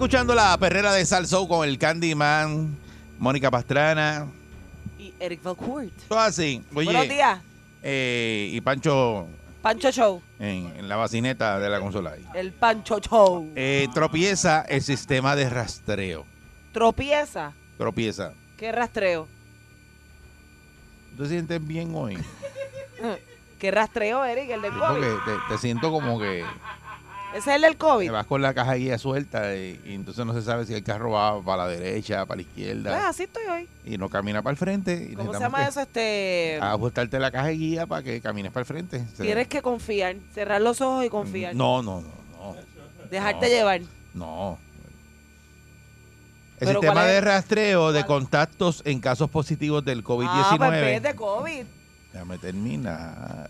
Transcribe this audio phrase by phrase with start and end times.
[0.00, 2.74] Escuchando la perrera de Salsoul con el Candyman,
[3.18, 4.26] Mónica Pastrana,
[4.98, 5.92] y Eric Valcourt.
[6.08, 6.64] todo así.
[6.74, 7.38] Oye, Buenos días,
[7.82, 9.26] eh, y Pancho
[9.60, 10.22] Pancho Show.
[10.38, 12.24] en, en la bacineta de la consola ahí.
[12.32, 13.52] El Pancho Show.
[13.54, 16.24] Eh, tropieza el sistema de rastreo.
[16.72, 17.52] Tropieza.
[17.76, 18.32] Tropieza.
[18.56, 19.28] ¿Qué rastreo?
[21.14, 22.16] ¿Tú te sientes bien hoy?
[23.58, 24.48] ¿Qué rastreo, Eric?
[24.48, 25.00] El Porque COVID.
[25.26, 26.42] te, te siento como que
[27.30, 28.10] Ese es el del te COVID.
[28.10, 31.12] vas con la caja guía suelta y, y entonces no se sabe si el carro
[31.12, 33.68] va para la derecha, para la Pues izquierda así estoy hoy.
[33.84, 35.08] y no camina para el frente.
[35.12, 35.80] Y ¿Cómo se llama eso?
[35.80, 36.58] Este.
[36.60, 39.04] Ajustarte la caja guía para que camines para el frente.
[39.16, 40.16] Tienes que confiar.
[40.34, 41.54] Cerrar los ojos y confiar.
[41.54, 42.56] No, no, no, no.
[43.10, 43.52] Dejarte no.
[43.52, 43.80] llevar.
[44.12, 44.58] No.
[46.58, 50.28] El sistema de rastreo de contactos en casos positivos del COVID-19.
[50.28, 51.64] Ah, pues de COVID.
[52.12, 53.48] Déjame terminar.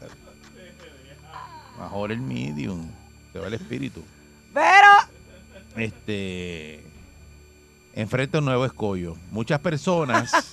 [1.79, 2.87] Mejor el medium.
[3.33, 4.03] Se va el espíritu.
[4.53, 4.89] Pero.
[5.77, 6.85] Este.
[7.95, 9.17] Enfrenta un nuevo escollo.
[9.31, 10.33] Muchas personas.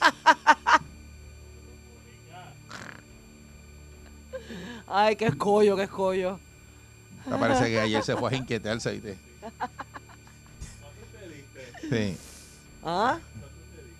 [4.87, 6.39] Ay, qué escollo, qué escollo.
[7.29, 8.91] me parece que ayer se fue a inquietarse.
[8.93, 9.17] ¿viste?
[11.89, 12.17] Sí.
[12.83, 13.19] ¿Ah?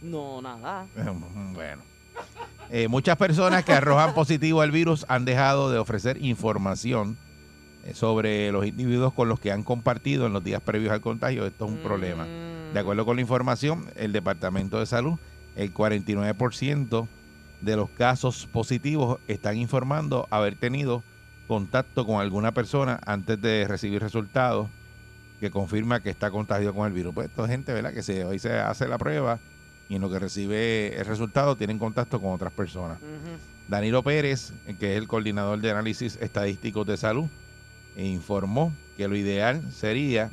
[0.01, 0.87] No, nada.
[1.53, 1.81] Bueno.
[2.69, 7.17] Eh, muchas personas que arrojan positivo al virus han dejado de ofrecer información
[7.93, 11.45] sobre los individuos con los que han compartido en los días previos al contagio.
[11.45, 12.25] Esto es un problema.
[12.25, 12.73] Mm.
[12.73, 15.17] De acuerdo con la información, el Departamento de Salud,
[15.55, 17.07] el 49%
[17.61, 21.03] de los casos positivos están informando haber tenido
[21.47, 24.69] contacto con alguna persona antes de recibir resultados
[25.39, 27.13] que confirma que está contagiado con el virus.
[27.13, 27.93] Pues esto es gente, ¿verdad?
[27.93, 29.39] Que se, hoy se hace la prueba
[29.89, 32.99] y en lo que recibe el resultado tienen contacto con otras personas.
[33.67, 37.27] Danilo Pérez, que es el coordinador de análisis estadísticos de salud,
[37.97, 40.31] e informó que lo ideal sería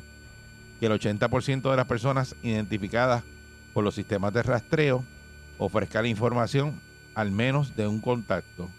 [0.79, 3.23] que el 80% de las personas identificadas
[3.73, 5.03] por los sistemas de rastreo
[5.57, 6.79] ofrezca la información
[7.15, 8.69] al menos de un contacto.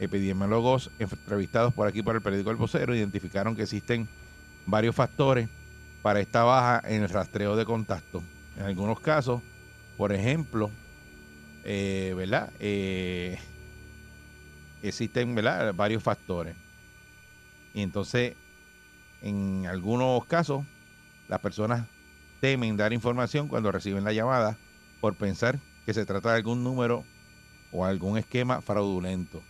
[0.00, 4.08] Epidemiólogos entrevistados por aquí por el periódico El Vocero identificaron que existen
[4.66, 5.48] varios factores
[6.02, 8.24] para esta baja en el rastreo de contacto.
[8.56, 9.40] En algunos casos,
[9.96, 10.70] por ejemplo,
[11.64, 12.50] eh, ¿verdad?
[12.58, 13.38] Eh,
[14.82, 15.36] existen
[15.76, 16.56] varios factores.
[17.74, 18.34] Y entonces,
[19.22, 20.64] en algunos casos,
[21.28, 21.86] las personas
[22.40, 24.56] temen dar información cuando reciben la llamada
[25.00, 27.04] por pensar que se trata de algún número
[27.72, 29.42] o algún esquema fraudulento.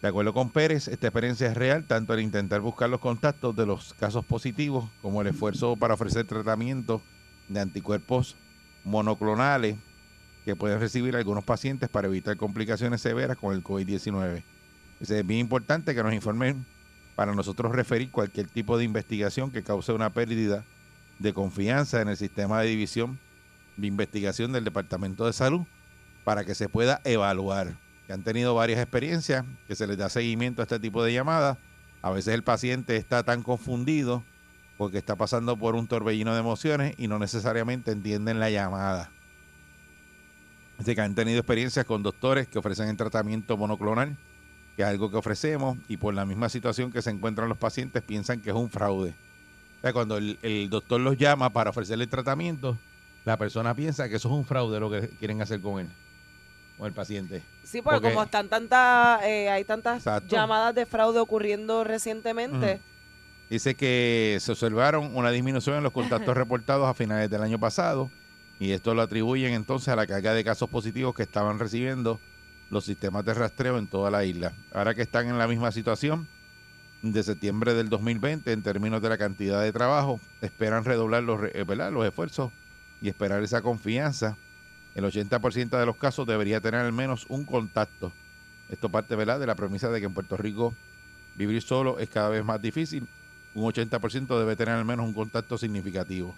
[0.00, 3.66] De acuerdo con Pérez, esta experiencia es real tanto al intentar buscar los contactos de
[3.66, 7.00] los casos positivos como el esfuerzo para ofrecer tratamiento
[7.48, 8.36] de anticuerpos
[8.84, 9.76] monoclonales
[10.44, 14.42] que pueden recibir algunos pacientes para evitar complicaciones severas con el COVID-19.
[15.02, 16.64] Es bien importante que nos informen
[17.16, 20.64] para nosotros referir cualquier tipo de investigación que cause una pérdida
[21.18, 23.18] de confianza en el sistema de división
[23.76, 25.62] de investigación del Departamento de Salud
[26.24, 27.74] para que se pueda evaluar.
[28.08, 31.56] Han tenido varias experiencias, que se les da seguimiento a este tipo de llamadas.
[32.02, 34.22] A veces el paciente está tan confundido
[34.76, 39.10] porque está pasando por un torbellino de emociones y no necesariamente entienden la llamada.
[40.78, 44.16] Así que han tenido experiencias con doctores que ofrecen el tratamiento monoclonal,
[44.76, 48.02] que es algo que ofrecemos, y por la misma situación que se encuentran los pacientes
[48.02, 49.14] piensan que es un fraude.
[49.78, 52.78] O sea, cuando el, el doctor los llama para ofrecerle el tratamiento,
[53.24, 55.88] la persona piensa que eso es un fraude lo que quieren hacer con él,
[56.78, 57.42] con el paciente.
[57.64, 60.34] Sí, porque, Porque- como están tantas, eh, hay tantas Exacto.
[60.34, 62.80] llamadas de fraude ocurriendo recientemente.
[63.50, 68.10] Dice que se observaron una disminución en los contactos reportados a finales del año pasado
[68.58, 72.18] y esto lo atribuyen entonces a la carga de casos positivos que estaban recibiendo
[72.72, 74.54] los sistemas de rastreo en toda la isla.
[74.72, 76.26] Ahora que están en la misma situación
[77.02, 81.66] de septiembre del 2020 en términos de la cantidad de trabajo, esperan redoblar los, eh,
[81.66, 82.50] los esfuerzos
[83.02, 84.38] y esperar esa confianza
[84.94, 88.10] El 80% de los casos debería tener al menos un contacto.
[88.70, 90.74] Esto parte de la premisa de que en Puerto Rico
[91.34, 93.06] vivir solo es cada vez más difícil.
[93.54, 96.34] Un 80% debe tener al menos un contacto significativo.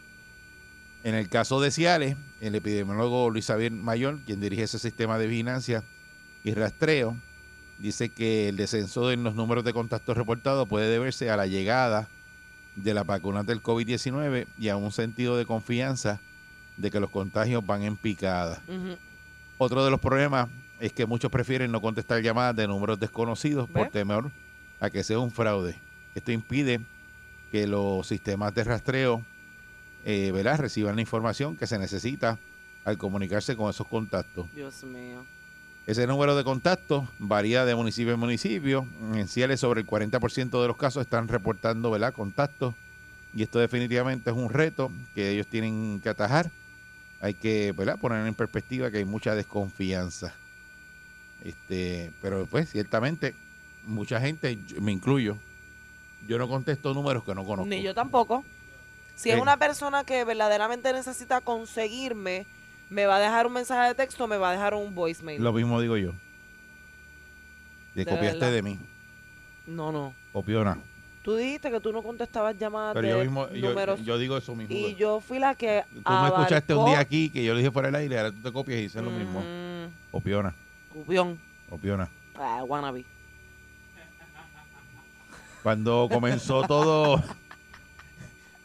[1.05, 5.29] En el caso de Ciales, el epidemiólogo Luis Xavier Mayor, quien dirige ese sistema de
[5.29, 5.85] vigilancia
[6.45, 7.17] y rastreo,
[7.79, 12.09] dice que el descenso en los números de contactos reportados puede deberse a la llegada
[12.77, 16.21] de las vacunas del COVID-19 y a un sentido de confianza
[16.77, 18.63] de que los contagios van en picada.
[19.59, 20.49] Otro de los problemas
[20.81, 24.31] es que muchos prefieren no contestar llamadas de números desconocidos por temor
[24.81, 25.79] a que sea un fraude.
[26.15, 26.81] Esto impide
[27.51, 29.25] que los sistemas de rastreo
[30.05, 30.59] eh, ¿verdad?
[30.59, 32.39] reciban la información que se necesita
[32.85, 34.47] al comunicarse con esos contactos.
[34.53, 35.25] Dios mío.
[35.87, 38.87] Ese número de contactos varía de municipio en municipio.
[39.13, 42.15] En Ciales, sobre el 40% de los casos están reportando ¿verdad?
[42.15, 42.75] contactos.
[43.35, 46.51] Y esto definitivamente es un reto que ellos tienen que atajar.
[47.21, 47.99] Hay que ¿verdad?
[47.99, 50.35] poner en perspectiva que hay mucha desconfianza.
[51.43, 53.35] Este, pero pues ciertamente
[53.87, 55.37] mucha gente, me incluyo,
[56.27, 57.69] yo no contesto números que no conozco.
[57.69, 58.43] Ni yo tampoco.
[59.17, 59.41] Si es Eh.
[59.41, 62.47] una persona que verdaderamente necesita conseguirme,
[62.91, 65.43] me va a dejar un mensaje de texto, me va a dejar un voicemail.
[65.43, 66.13] Lo mismo digo yo.
[67.95, 68.53] Te De copiaste verdad.
[68.53, 68.79] de mí,
[69.67, 70.15] No, no.
[70.33, 70.79] copiona.
[71.23, 74.05] Tú dijiste que tú no contestabas llamadas Pero de yo mismo, yo, números.
[74.05, 74.75] yo digo eso mismo.
[74.77, 77.71] y yo fui la que Tú me escuchaste un día aquí que yo lo dije
[77.71, 79.41] fuera del aire, ahora tú te copias y dices lo mismo.
[79.41, 80.55] Mm, Copiona,
[80.93, 81.39] Cupión.
[81.71, 82.11] copiona.
[82.37, 83.05] Ah, wannabe.
[85.63, 87.23] Cuando comenzó todo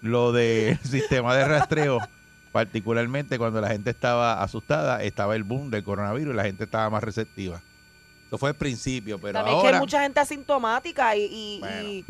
[0.02, 2.00] lo del sistema de rastreo,
[2.52, 6.90] particularmente cuando la gente estaba asustada, estaba el boom del coronavirus y la gente estaba
[6.90, 7.62] más receptiva.
[8.28, 11.60] Eso fue el principio, pero También es que ahora hay mucha gente asintomática y, y,
[11.60, 11.82] Bueno.
[11.90, 12.06] y,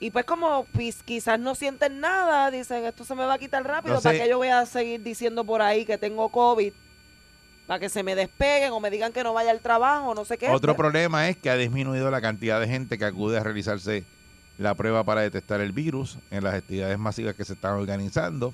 [0.00, 3.64] y pues como pues, quizás no sienten nada, dicen esto se me va a quitar
[3.64, 6.72] rápido, No ¿para qué yo voy a seguir diciendo por ahí que tengo COVID?
[7.66, 10.36] Para que se me despeguen o me digan que no vaya al trabajo, no sé
[10.36, 10.50] qué.
[10.50, 14.04] Otro Pues, problema es que ha disminuido la cantidad de gente que acude a realizarse
[14.58, 18.52] la prueba para detectar el virus en las actividades masivas que se están organizando.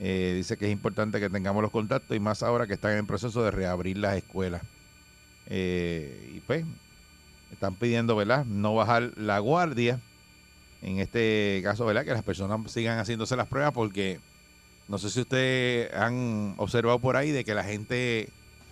[0.00, 3.06] Eh, dice que es importante que tengamos los contactos y más ahora que están en
[3.06, 4.62] proceso de reabrir las escuelas.
[5.46, 6.64] Eh, y pues
[7.52, 8.44] están pidiendo, ¿verdad?
[8.44, 10.00] No bajar la guardia.
[10.82, 12.04] En este caso, ¿verdad?
[12.04, 14.20] Que las personas sigan haciéndose las pruebas porque
[14.86, 18.28] no sé si ustedes han observado por ahí de que la gente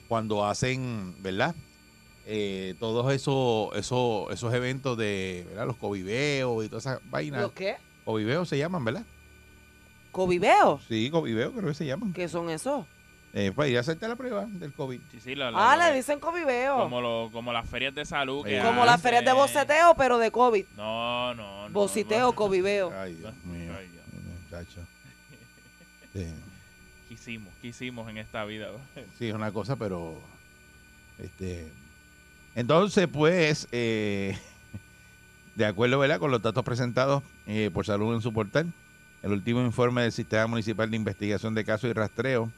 [0.09, 1.57] cuando hacen, ¿verdad?
[2.27, 5.67] Eh, todos esos, esos, esos eventos de, ¿verdad?
[5.67, 7.43] Los coviveos y todas esas vainas.
[7.43, 7.77] ¿Los qué?
[8.05, 9.05] Coviveos se llaman, ¿verdad?
[10.17, 10.83] ¿Coviveos?
[10.89, 12.15] Sí, coviveos creo que se llaman.
[12.15, 12.87] ¿Qué son esos?
[13.35, 14.99] Eh, para ir a hacerte la prueba del COVID.
[15.13, 16.81] Sí, sí, lo- lo- Ah, lo le dicen coviveos.
[16.81, 18.43] como, lo- como las ferias de salud.
[18.43, 18.59] que.
[18.63, 20.65] Como las ferias de boceteo, pero de COVID.
[20.75, 21.73] No, no, no.
[21.75, 22.33] Bociteo, no.
[22.35, 22.93] coviveo.
[22.99, 23.75] Ay, Dios mío.
[23.79, 24.05] Ay, Dios.
[24.43, 24.81] Muchacho.
[26.15, 26.33] Sí.
[27.09, 27.53] ¿Qué hicimos?
[27.61, 28.69] ¿Qué hicimos en esta vida?
[29.19, 30.19] Sí, es una cosa, pero.
[31.19, 31.71] Este.
[32.55, 34.39] Entonces, pues, eh,
[35.57, 36.19] de acuerdo ¿verdad?
[36.19, 38.73] con los datos presentados eh, por Salud en su portal,
[39.27, 42.53] el último informe del Sistema Municipal de Investigación de Casos y Rastreo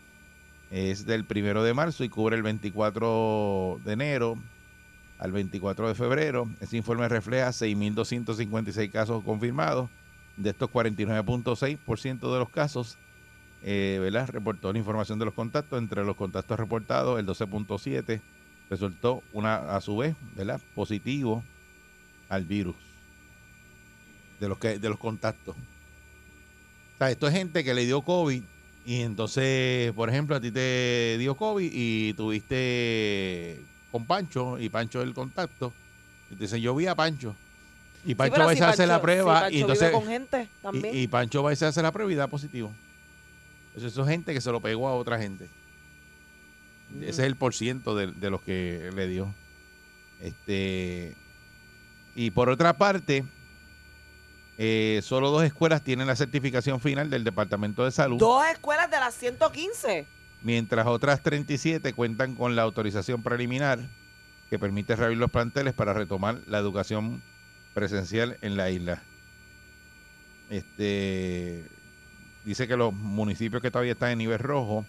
[0.70, 4.36] es del primero de marzo y cubre el 24 de enero
[5.18, 6.46] al 24 de febrero.
[6.60, 9.88] Ese informe refleja 6.256 casos confirmados.
[10.36, 12.98] De estos 49.6% de los casos
[13.62, 14.28] eh, ¿verdad?
[14.28, 15.78] reportó la información de los contactos.
[15.78, 18.20] Entre los contactos reportados, el 12.7
[18.68, 20.60] resultó una, a su vez, ¿verdad?
[20.74, 21.42] positivo
[22.28, 22.76] al virus
[24.38, 25.56] de los que de los contactos.
[26.98, 28.42] O sea, esto es gente que le dio COVID
[28.84, 33.60] y entonces, por ejemplo, a ti te dio COVID y tuviste
[33.92, 35.72] con Pancho y Pancho el contacto.
[36.30, 37.36] Y te dicen, yo vi a Pancho.
[38.04, 40.00] Y Pancho pero va a si a hacer la prueba si Pancho y entonces vive
[40.00, 40.96] con gente también.
[40.96, 42.72] y, y Pancho va a hacer la prueba y da positivo.
[43.68, 45.46] Entonces, eso es gente que se lo pegó a otra gente.
[47.00, 49.32] Ese es el por ciento de, de los que le dio.
[50.20, 51.14] Este
[52.16, 53.24] y por otra parte,
[54.58, 58.98] eh, solo dos escuelas tienen la certificación final del Departamento de Salud, Dos escuelas de
[58.98, 60.06] las 115.
[60.42, 63.78] mientras otras 37 cuentan con la autorización preliminar
[64.50, 67.22] que permite reabrir los planteles para retomar la educación
[67.74, 69.02] presencial en la isla.
[70.50, 71.64] Este
[72.44, 74.86] dice que los municipios que todavía están en nivel rojo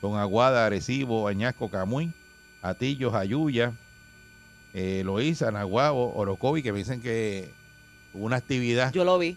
[0.00, 2.12] son Aguada, Arecibo, Añasco, Camuy,
[2.62, 3.72] Atillo, Ayuya,
[4.72, 7.52] eh, Loíza, Nahuabo, Orocovi, que me dicen que
[8.14, 8.92] hubo una actividad.
[8.92, 9.36] Yo lo vi.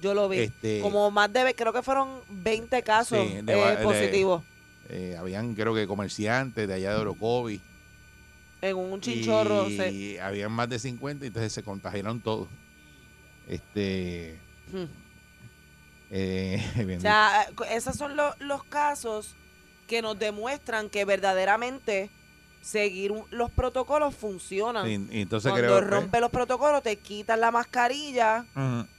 [0.00, 0.38] Yo lo vi.
[0.40, 4.42] Este- Como más de, creo que fueron 20 casos Sí, de eh, de- positivos
[4.88, 7.60] eh, habían creo que comerciantes de allá de Orocovi.
[8.60, 9.68] en un chinchorro.
[9.68, 12.48] y se- habían más de 50, entonces se contagiaron todos.
[13.48, 14.38] Este.
[14.72, 14.84] Hmm.
[16.10, 16.62] eh,
[16.98, 19.34] O sea, eh, esos son lo- los casos
[19.86, 22.10] que nos demuestran que verdaderamente
[22.62, 24.88] seguir un- los protocolos funcionan.
[24.88, 28.44] Y, y entonces Cuando creo rompe los protocolos, te quitan la mascarilla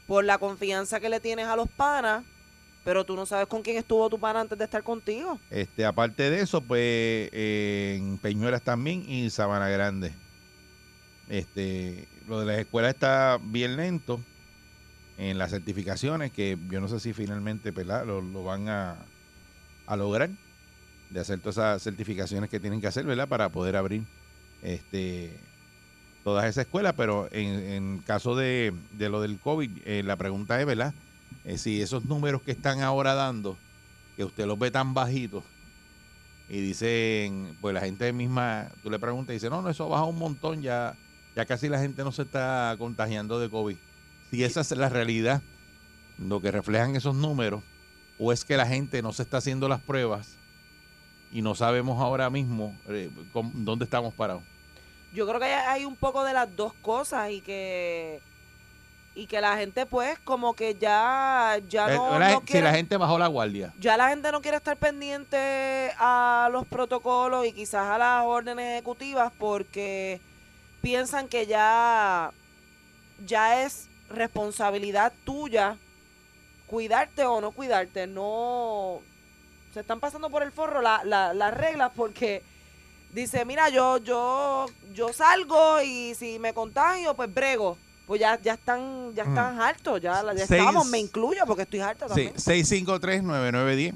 [0.06, 2.24] por la confianza que le tienes a los panas,
[2.84, 5.40] pero tú no sabes con quién estuvo tu pana antes de estar contigo.
[5.50, 10.14] Este, aparte de eso, pues eh, en Peñuelas también y Sabana Grande.
[11.30, 14.20] Este, lo de las escuelas está bien lento
[15.18, 18.06] en las certificaciones, que yo no sé si finalmente ¿verdad?
[18.06, 18.98] Lo, lo van a,
[19.88, 20.30] a lograr,
[21.14, 23.28] de hacer todas esas certificaciones que tienen que hacer, ¿verdad?
[23.28, 24.04] Para poder abrir
[24.64, 25.40] este
[26.24, 30.94] todas esas escuelas, pero en, caso de, lo del COVID, eh, la pregunta es, ¿verdad?
[31.44, 33.58] Eh, si esos números que están ahora dando,
[34.16, 35.44] que usted los ve tan bajitos,
[36.48, 39.90] y dicen, pues la gente misma, tú le preguntas y dice, no, no, eso ha
[39.90, 40.96] bajado un montón, ya,
[41.36, 43.76] ya casi la gente no se está contagiando de COVID.
[44.32, 45.42] Si esa es la realidad,
[46.18, 47.64] lo que reflejan esos números,
[48.18, 50.38] o es que la gente no se está haciendo las pruebas
[51.34, 54.44] y no sabemos ahora mismo eh, cómo- dónde estamos parados.
[55.14, 58.22] Yo creo que hay- un poco de las dos cosas y que
[59.16, 62.72] y que la gente pues como que ya ya Eh, no, la- no si la
[62.74, 63.72] gente bajó la guardia.
[63.80, 68.72] ya la gente no quiere estar pendiente a los protocolos y quizás a las órdenes
[68.74, 70.20] ejecutivas porque
[70.82, 72.32] piensan que ya
[73.26, 75.78] ya es responsabilidad tuya
[76.68, 78.08] cuidarte o no cuidarte.
[78.08, 79.00] No
[79.74, 82.44] se están pasando por el forro la- la- las reglas porque
[83.14, 87.78] dice, mira, yo yo yo salgo y si me contagio, pues brego.
[88.06, 89.30] Pues ya ya están ya Mm.
[89.30, 92.34] están hartos, ya, ya Seis- estamos, me incluyo porque estoy harto Sí, también.
[92.36, 93.94] 653-9910,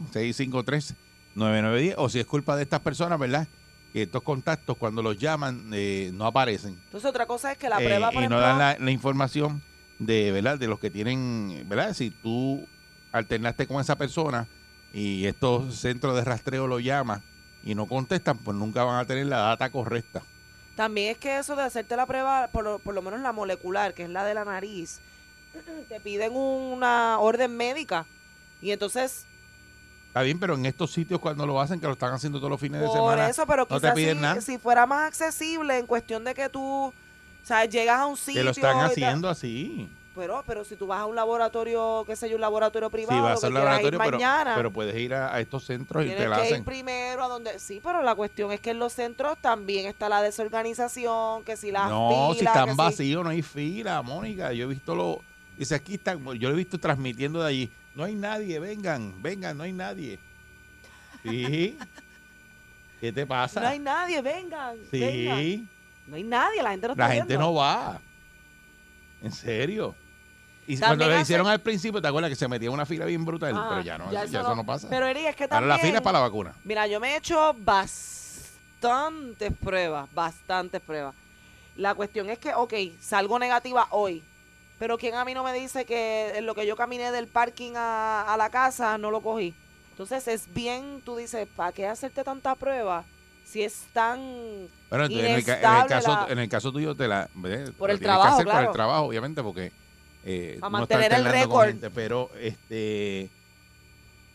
[1.35, 3.47] 653-9910, o si es culpa de estas personas, ¿verdad?
[3.93, 6.79] Que estos contactos cuando los llaman eh, no aparecen.
[6.85, 8.91] Entonces otra cosa es que la Eh, prueba, por y ejemplo, no dan la, la
[8.91, 9.61] información
[9.99, 12.65] de verdad de los que tienen verdad si tú
[13.11, 14.47] alternaste con esa persona
[14.93, 17.21] y estos centros de rastreo lo llaman
[17.63, 20.23] y no contestan pues nunca van a tener la data correcta
[20.77, 23.95] también es que eso de hacerte la prueba, por lo, por lo menos la molecular,
[23.95, 24.99] que es la de la nariz,
[25.89, 28.05] te piden una orden médica.
[28.61, 29.25] Y entonces,
[30.07, 32.61] está bien pero en estos sitios cuando lo hacen que lo están haciendo todos los
[32.61, 34.41] fines de por semana eso, pero no te piden si, nada.
[34.41, 36.93] si fuera más accesible en cuestión de que tú, o
[37.41, 38.41] sea, llegas a un sitio...
[38.41, 42.29] que lo están haciendo así Pero, pero si tú vas a un laboratorio, qué sé
[42.29, 45.33] yo, un laboratorio privado, sí va a ir laboratorio pero, mañana, pero puedes ir a,
[45.33, 47.59] a estos centros y te la que ir primero a donde...
[47.59, 51.71] Sí, pero la cuestión es que en los centros también está la desorganización, que si
[51.71, 55.21] las no si están si- vacíos no hay fila Mónica yo he visto lo
[55.57, 59.57] dice aquí están yo lo he visto transmitiendo de allí no hay nadie vengan vengan
[59.57, 60.19] no hay nadie
[61.23, 61.77] sí
[62.99, 63.61] ¿qué te pasa?
[63.61, 64.77] No hay nadie, vengan.
[64.89, 65.69] Sí, vengan.
[66.07, 67.45] No hay nadie, la gente no está la gente viendo.
[67.45, 67.99] no va.
[69.21, 69.95] En serio.
[70.69, 73.05] Y También cuando lo hace- hicieron al principio, ¿te acuerdas que se metía una fila
[73.05, 73.53] bien brutal?
[73.55, 74.89] Ah, pero ya no, ya eso, no pasa.
[74.89, 75.69] Pero Eri, es que Ahora también...
[75.69, 76.53] la fila es para la vacuna.
[76.65, 77.55] Mira, yo me he hecho
[78.81, 81.15] bastantes pruebas, bastantes pruebas.
[81.77, 84.23] La cuestión es que, ok, salgo negativa hoy,
[84.79, 87.73] pero ¿quién a mí no me dice que en lo que yo caminé del parking
[87.75, 89.53] a, a la casa no lo cogí?
[89.91, 93.03] Entonces es bien, tú dices, ¿para qué hacerte tanta prueba
[93.45, 94.19] si es tan...
[94.91, 97.29] Entonces, en, el, ca- en el Inestable caso, la- en el caso tuyo, te la,
[97.35, 97.71] ¿ves?
[97.71, 98.67] Por Lo el tienes que trabajo, hacer por claro.
[98.67, 99.71] el trabajo, obviamente, porque
[100.29, 101.91] eh, está mantener el alternando con récord.
[101.93, 103.29] pero este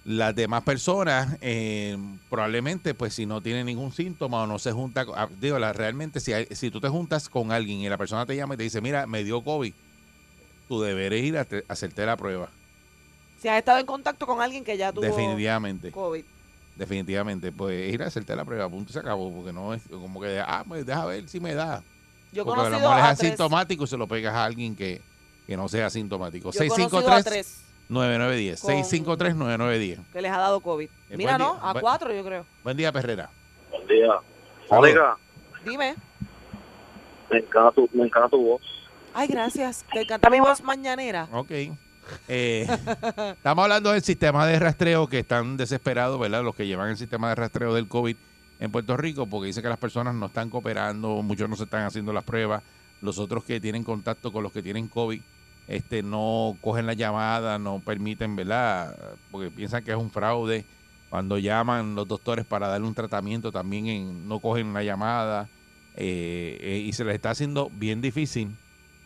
[0.04, 1.96] las demás personas eh,
[2.28, 6.18] probablemente pues si no tienen ningún síntoma o no se junta ah, digo la- realmente
[6.18, 8.62] si hay- si tú te juntas con alguien y la persona te llama y te
[8.64, 9.72] dice mira me dio covid
[10.68, 12.49] tú deberes ir a, te- a hacerte la prueba
[13.40, 16.25] Si has estado en contacto con alguien que ya tuvo definitivamente COVID.
[16.75, 20.20] definitivamente pues ir a hacerte la prueba punto y se acabó porque no es como
[20.20, 21.80] que ah pues deja ver si me da
[22.32, 25.00] Yo porque a lo mejor es a asintomático y se lo pegas a alguien que,
[25.46, 26.04] que no sea a tres
[27.88, 28.61] 653-9910.
[28.61, 29.99] con- 653-9910.
[30.12, 30.88] que les ha dado COVID.
[31.11, 31.54] Eh, Mira, ¿no?
[31.54, 31.70] día.
[31.70, 32.46] A cuatro, yo creo.
[32.62, 33.30] Buen día, Perrera.
[33.70, 34.08] Buen día.
[34.68, 34.94] Saludos.
[34.94, 35.16] Mónica,
[35.64, 35.94] Dime.
[37.30, 38.62] me encanta tu, me encanta tu voz.
[39.14, 39.84] Ay, gracias.
[39.92, 41.28] Te encanta mi voz mañanera.
[41.32, 41.50] Ok.
[42.28, 42.66] Eh,
[43.37, 46.42] estamos hablando del sistema de rastreo que están desesperados, ¿verdad?
[46.42, 48.16] Los que llevan el sistema de rastreo del COVID
[48.61, 51.84] en Puerto Rico, porque dice que las personas no están cooperando, muchos no se están
[51.84, 52.62] haciendo las pruebas,
[53.00, 55.20] los otros que tienen contacto con los que tienen COVID,
[55.69, 58.97] este, no cogen la llamada, no permiten, ¿verdad?
[59.31, 60.64] Porque piensan que es un fraude.
[61.11, 65.49] Cuando llaman los doctores para darle un tratamiento, también en- no cogen la llamada
[65.95, 68.50] eh, eh, y se les está haciendo bien difícil,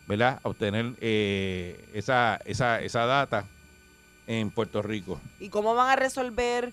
[0.07, 0.39] ¿verdad?
[0.45, 3.45] Obtener eh, esa, esa, esa data
[4.29, 5.21] en Puerto Rico.
[5.41, 6.73] ¿Y cómo van a resolver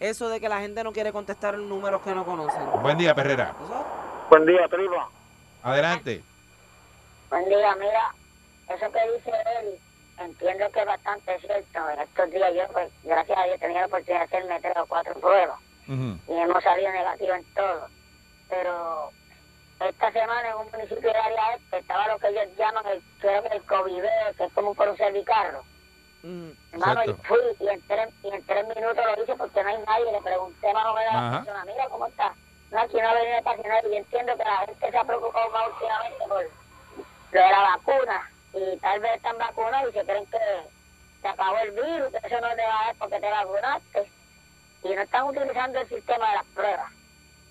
[0.00, 2.62] eso de que la gente no quiere contestar números que no conocen?
[2.82, 3.54] Buen día, Perrera.
[3.64, 3.86] Eso-
[4.28, 5.06] Buen día, prima.
[5.62, 6.22] Adelante.
[7.30, 8.14] Buen día, mira,
[8.68, 9.78] eso que dice él,
[10.18, 11.90] entiendo que es bastante cierto.
[11.90, 14.76] En estos días yo, pues, gracias a Dios, he tenido la oportunidad de hacerme tres
[14.76, 15.60] o cuatro pruebas.
[15.86, 17.88] Y hemos salido negativos en todo.
[18.48, 19.10] Pero
[19.80, 23.42] esta semana en un municipio de área este estaba lo que ellos llaman el, creo
[23.42, 24.02] que el COVID,
[24.36, 25.62] que es como un cruce de carro.
[26.22, 26.50] Mm.
[26.72, 29.78] Hermano, y fui y en, tres, y en tres minutos lo hice porque no hay
[29.86, 30.12] nadie.
[30.12, 32.34] Le pregunté más o menos a la persona, mira cómo está.
[32.70, 33.92] No, aquí no ha venido nadie.
[33.92, 36.42] Y entiendo que la gente se ha preocupado más últimamente por
[37.32, 38.30] lo de la vacuna.
[38.54, 40.38] Y tal vez están vacunados y se creen que
[41.20, 44.12] se acabó el virus, que eso no te va a dar porque te vacunaste.
[44.82, 46.92] Y no están utilizando el sistema de las pruebas.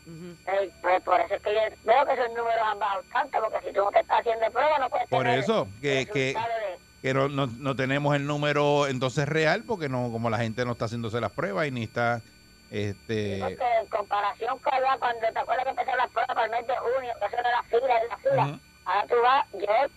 [0.05, 0.38] Ujú.
[0.45, 3.67] Eh, pues por eso es que yo veo que esos números han bajado tanto, porque
[3.67, 6.79] si tú no te estás haciendo pruebas no puedes Por tener eso, que- que- de-
[7.01, 10.72] Que no, no, no tenemos el número entonces real porque no como la gente no
[10.72, 12.24] está haciéndose las pruebas y ni está
[12.69, 16.65] este Porque en comparación con cuando te acuerdas que empezaron las pruebas para el mes
[16.67, 18.62] de junio, que eso era la fila, en la fila, Ujú.
[18.86, 19.93] ahora tú vas, yo,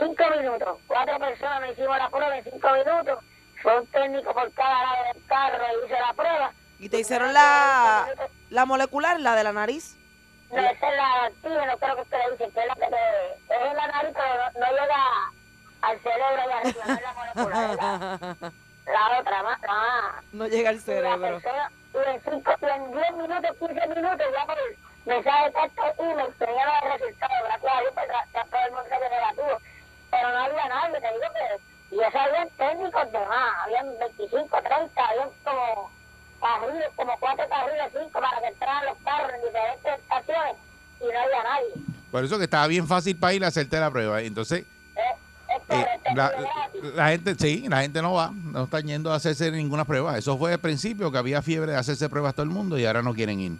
[0.00, 3.18] cinco minutos, cuatro personas me hicimos la prueba en cinco minutos,
[3.62, 6.52] fue un técnico por cada lado del carro y hizo la prueba.
[6.78, 8.06] Y te hicieron la,
[8.48, 9.96] la molecular, la de la nariz.
[10.50, 13.70] No, esa es la antígeno, creo que ustedes dicen, que es la que te, es
[13.70, 15.04] en la nariz, pero no, no llega
[15.82, 18.52] al cerebro y arriba, no es la molecular, la,
[18.92, 20.24] la otra, más, más.
[20.32, 21.20] No llega al Y la cerebro.
[21.20, 24.56] persona, y en, cinco, y en 10 minutos, 15 minutos, ya por
[25.06, 27.34] mensaje de texto y me tenían el resultado.
[27.44, 29.58] Gracias a Dios, pues, todo el mundo se negativo.
[30.10, 31.96] Pero no había nadie, te digo que.
[31.96, 35.90] Y eso habían técnicos de más, habían 25, 30, habían como
[36.40, 40.56] carriles, como cuatro carriles, cinco para que entraran los carros en diferentes estaciones
[41.00, 41.84] y no había nadie.
[42.12, 44.22] por eso que estaba bien fácil para ir a hacerte la prueba.
[44.22, 44.64] Entonces,
[44.94, 45.02] Es,
[45.48, 46.94] es eh, la, gratis.
[46.94, 50.16] la gente, sí, la gente no va, no están yendo a hacerse ninguna prueba.
[50.16, 53.02] Eso fue al principio que había fiebre de hacerse pruebas todo el mundo y ahora
[53.02, 53.52] no quieren ir.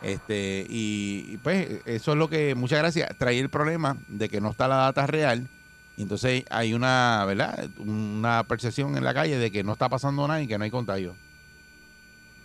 [0.00, 4.40] Este, y, y, pues eso es lo que, muchas gracias, trae el problema de que
[4.40, 5.46] no está la data real.
[5.96, 7.70] Y entonces hay una, ¿verdad?
[7.78, 10.70] Una percepción en la calle de que no está pasando nada y que no hay
[10.70, 11.16] contagio.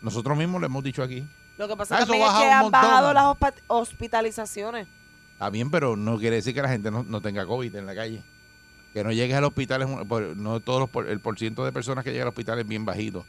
[0.01, 1.27] Nosotros mismos lo hemos dicho aquí.
[1.57, 2.81] Lo que pasa Ah, también es que han montón.
[2.81, 4.87] bajado las hospitalizaciones.
[5.33, 7.93] Está bien, pero no quiere decir que la gente no, no tenga COVID en la
[7.95, 8.23] calle.
[8.93, 12.03] Que no llegues al hospital, es un- no todos los, por- el porciento de personas
[12.03, 13.25] que llegan al hospital es bien bajito,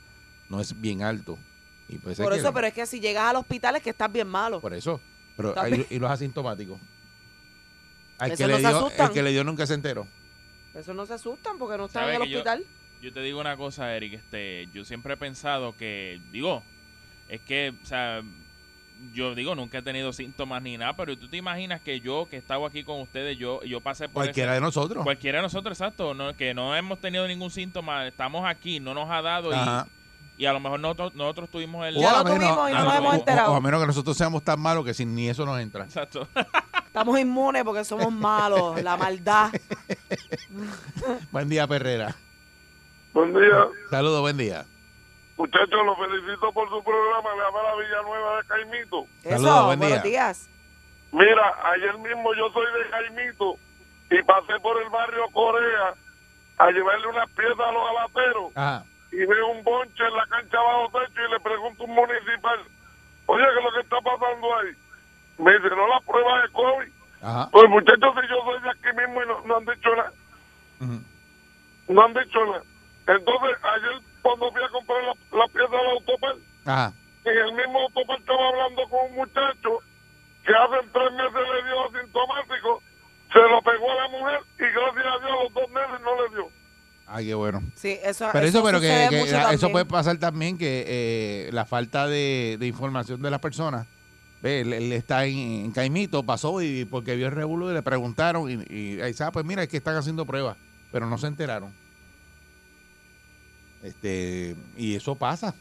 [0.48, 1.38] no es bien alto.
[1.88, 3.90] Y pues es Por que- eso, pero es que si llegas al hospital es que
[3.90, 4.60] estás bien malo.
[4.60, 5.00] por eso.
[5.36, 6.78] Pero hay- y los asintomáticos.
[8.30, 10.06] Al que, le dio, el que le dio nunca se enteró.
[10.74, 12.64] Eso no se asustan porque no están ¿Sabe en el yo- hospital.
[13.02, 16.62] Yo te digo una cosa, Eric, este, yo siempre he pensado que, digo,
[17.28, 18.22] es que, o sea,
[19.12, 22.36] yo digo, nunca he tenido síntomas ni nada, pero tú te imaginas que yo, que
[22.36, 25.02] estaba aquí con ustedes, yo, yo pasé por Cualquiera ese- de nosotros.
[25.02, 29.10] Cualquiera de nosotros, exacto, no, que no hemos tenido ningún síntoma, estamos aquí, no nos
[29.10, 29.88] ha dado Ajá.
[30.38, 31.96] y, y a lo mejor nosotros, nosotros tuvimos el...
[31.96, 33.52] O Ya a lo menos- tuvimos y no nos hemos o- enterado.
[33.52, 35.82] O a menos que nosotros seamos tan malos que sin ni eso nos entra.
[35.84, 36.28] Exacto.
[36.92, 39.50] Estamos inmunes porque somos malos, la maldad.
[41.30, 42.14] Buen día, Perrera.
[43.14, 43.66] Buen día.
[43.88, 44.66] Saludos, buen día.
[45.38, 47.34] Muchachos, los felicito por su programa.
[47.34, 49.06] Le habla la Villanueva de Caimito.
[49.22, 50.10] Saludos, Eso, buen buenos día.
[50.10, 50.50] días.
[51.12, 53.54] Mira, ayer mismo yo soy de Caimito
[54.10, 55.94] y pasé por el barrio Corea
[56.58, 58.84] a llevarle unas piezas a los alateros Ajá.
[59.10, 62.60] y veo un bonche en la cancha bajo techo y le pregunto a un municipal,
[63.24, 64.72] oye, ¿qué es lo que está pasando ahí?
[65.42, 66.92] Me dice, no, la prueba de COVID.
[67.22, 67.48] Ajá.
[67.50, 70.12] Pues muchachos, si yo soy de aquí mismo y no, no han dicho nada,
[71.88, 72.62] no han dicho nada.
[73.06, 76.34] Entonces, ayer cuando fui a comprar la, la pieza del autopar,
[76.66, 76.92] Ajá.
[77.24, 79.78] en el mismo autopar estaba hablando con un muchacho
[80.46, 82.82] que hace tres meses le dio asintomático,
[83.32, 86.22] se lo pegó a la mujer y gracias a Dios a los dos meses no
[86.22, 86.48] le dio.
[87.06, 87.62] Ay, qué bueno.
[87.74, 89.06] Sí, eso, Pero eso, pero que,
[89.52, 93.86] eso puede pasar también que eh, la falta de, de información de las personas.
[94.42, 98.50] Él, él está en, en Caimito, pasó y porque vio el revuelo y le preguntaron
[98.50, 100.56] y, y ahí ah, pues mira, es que están haciendo pruebas,
[100.90, 101.72] pero no se enteraron.
[103.82, 105.54] Este, y eso pasa.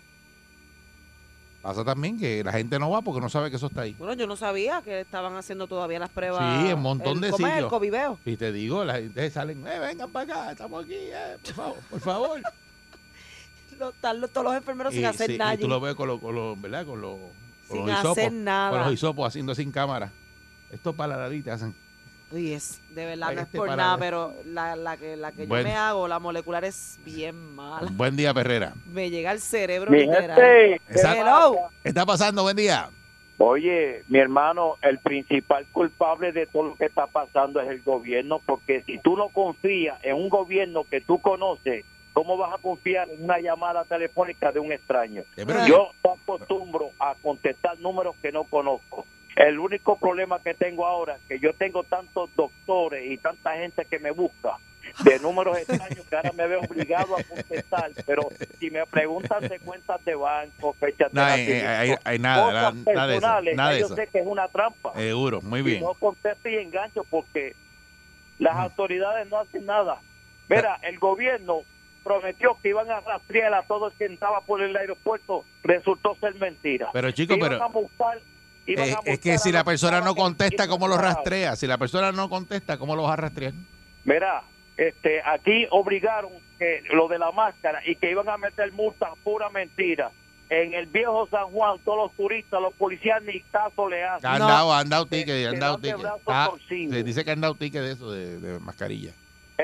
[1.61, 3.93] Pasa también que la gente no va porque no sabe que eso está ahí.
[3.99, 6.65] Bueno, yo no sabía que estaban haciendo todavía las pruebas.
[6.65, 7.57] Sí, un montón el, de sitios.
[7.57, 8.17] El coviveo.
[8.25, 11.77] Y te digo, la gente salen, eh, vengan para acá, estamos aquí, eh, por favor,
[11.89, 12.41] por favor.
[13.79, 15.55] Los- Están los- todos los enfermeros sin hacer sí, nada.
[15.55, 16.85] y tú lo ves con los, con los, ¿verdad?
[16.85, 17.17] Con los,
[17.71, 18.69] con Sin los hacer hisopos, nada.
[18.71, 20.11] Con los hisopos haciendo sin cámara.
[20.71, 21.73] Esto para la nariz te hacen.
[22.31, 25.33] Uy, es, de verdad, Ay, no es este por nada, pero la, la que, la
[25.33, 25.63] que Bueno.
[25.67, 27.89] yo me hago, la molecular, es bien mala.
[27.91, 28.73] Buen día, Perrera.
[28.85, 30.29] Me llega al cerebro Mi literal.
[30.39, 31.21] gente, Exacto.
[31.21, 31.55] Hello.
[31.83, 32.43] ¿Qué está pasando?
[32.43, 32.89] Buen día.
[33.37, 38.39] oye, mi hermano, el principal culpable de todo lo que está pasando es el gobierno,
[38.45, 43.09] porque si tú no confías en un gobierno que tú conoces, ¿cómo vas a confiar
[43.09, 45.23] en una llamada telefónica de un extraño?
[45.67, 49.05] Yo no acostumbro a contestar números que no conozco.
[49.35, 53.85] El único problema que tengo ahora es que yo tengo tantos doctores y tanta gente
[53.85, 54.57] que me busca
[55.05, 58.27] de números extraños que ahora me veo obligado a contestar, pero
[58.59, 62.43] si me preguntan de cuentas de banco, fechas de No, hay, nacimiento, hay- hay nada,
[62.43, 63.95] cosas nada, nada personales, Nada yo eso.
[63.95, 64.93] sé que es una trampa.
[64.95, 65.83] Seguro, muy Y bien.
[65.83, 67.55] no contesto y engancho porque
[68.39, 70.01] las autoridades no hacen nada.
[70.49, 71.61] Mira, el gobierno
[72.03, 76.35] prometió que iban a rastrear a todo el que entraba por el aeropuerto, resultó ser
[76.35, 76.89] mentira.
[76.93, 78.15] Pero chico, Iban pero a
[78.65, 81.15] iban eh, a es que si la los persona no contesta, ¿cómo lo infectados.
[81.17, 81.55] rastrea?
[81.55, 83.53] Si la persona no contesta, ¿cómo lo vas a rastrear?
[84.03, 84.43] Mira,
[84.77, 89.49] este, aquí obligaron que lo de la máscara y que iban a meter multas, pura
[89.49, 90.11] mentira.
[90.49, 94.29] En el viejo San Juan, todos los turistas, los policías ni caso le hacen.
[94.29, 96.05] Han dado, han dado ticket, han se dado ticket.
[96.27, 99.13] Ah, se dice que han dado ticket de eso, de, de mascarilla.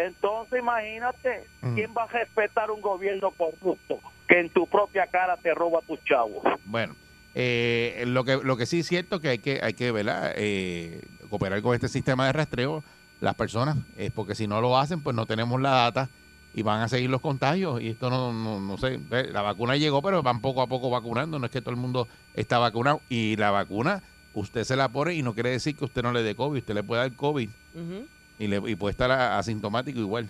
[0.05, 1.75] Entonces imagínate, Mm.
[1.75, 6.03] ¿quién va a respetar un gobierno corrupto que en tu propia cara te roba tus
[6.03, 6.43] chavos?
[6.65, 6.95] Bueno,
[7.36, 10.33] eh, lo que lo que sí es cierto que hay que hay que ¿verdad?
[10.36, 12.83] Eh, cooperar con este sistema de rastreo
[13.21, 16.10] las personas, es porque si no lo hacen, pues no tenemos la data
[16.53, 18.99] y van a seguir los contagios y esto no, no, no sé,
[19.31, 22.07] la vacuna llegó, pero van poco a poco vacunando, no es que todo el mundo
[22.36, 24.01] está vacunado y la vacuna
[24.33, 26.75] usted se la pone y no quiere decir que usted no le dé COVID, usted
[26.75, 28.07] le puede dar COVID Ujú.
[28.39, 30.30] Y, le, y puede estar asintomático igual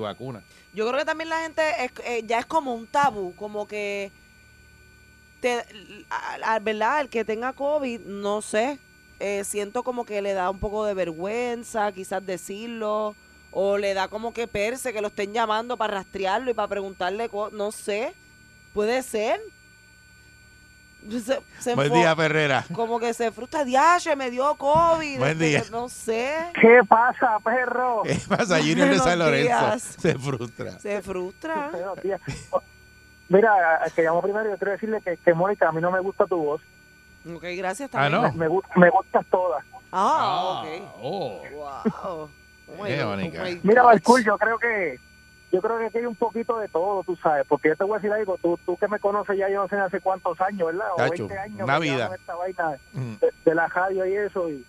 [0.00, 0.42] vacuna.
[0.72, 4.10] Yo creo que también la gente es, eh, ya es como un tabú, como que,
[5.40, 5.64] te,
[6.10, 7.00] a- ¿verdad?
[7.00, 8.78] El que tenga COVID, no sé,
[9.20, 13.14] eh, siento como que le da un poco de vergüenza quizás decirlo,
[13.50, 17.30] o le da como que perse que lo estén llamando para rastrearlo y para preguntarle,
[17.52, 18.14] no sé,
[18.72, 19.40] puede ser.
[21.10, 22.64] Se, se Buen día, Ferrera.
[22.72, 25.18] Como que se frustra, diache, me dio COVID.
[25.18, 25.62] Buen día.
[25.70, 28.02] No sé, ¿Qué pasa, perro?
[28.04, 29.44] ¿Qué pasa, Junior de San Lorenzo?
[29.46, 29.82] días.
[30.00, 30.78] Se frustra.
[30.80, 31.70] se frustra.
[33.28, 36.00] Mira, al que llamo primero, yo quiero decirle que, que Mónica, a mí no me
[36.00, 36.60] gusta tu voz.
[37.34, 38.22] Ok, gracias Ah, también.
[38.22, 38.32] no.
[38.34, 39.64] Me, gu- me gustas todas.
[39.92, 40.82] Ah, ok.
[41.00, 41.42] oh.
[41.54, 41.94] Wow.
[41.96, 42.28] Oh
[42.76, 43.42] bonita.
[43.44, 43.82] oh Mira.
[43.82, 44.98] Balcool, yo creo que
[45.54, 47.94] yo creo que aquí hay un poquito de todo, tú sabes, porque yo te voy
[47.94, 50.66] a decir algo, tú, tú que me conoces ya yo no sé hace cuántos años,
[50.66, 50.88] ¿verdad?
[50.94, 51.60] O Chacho, 20 años.
[51.62, 52.10] una vida.
[52.14, 53.14] Esta vaina Mm.
[53.20, 54.64] de, de la radio y eso y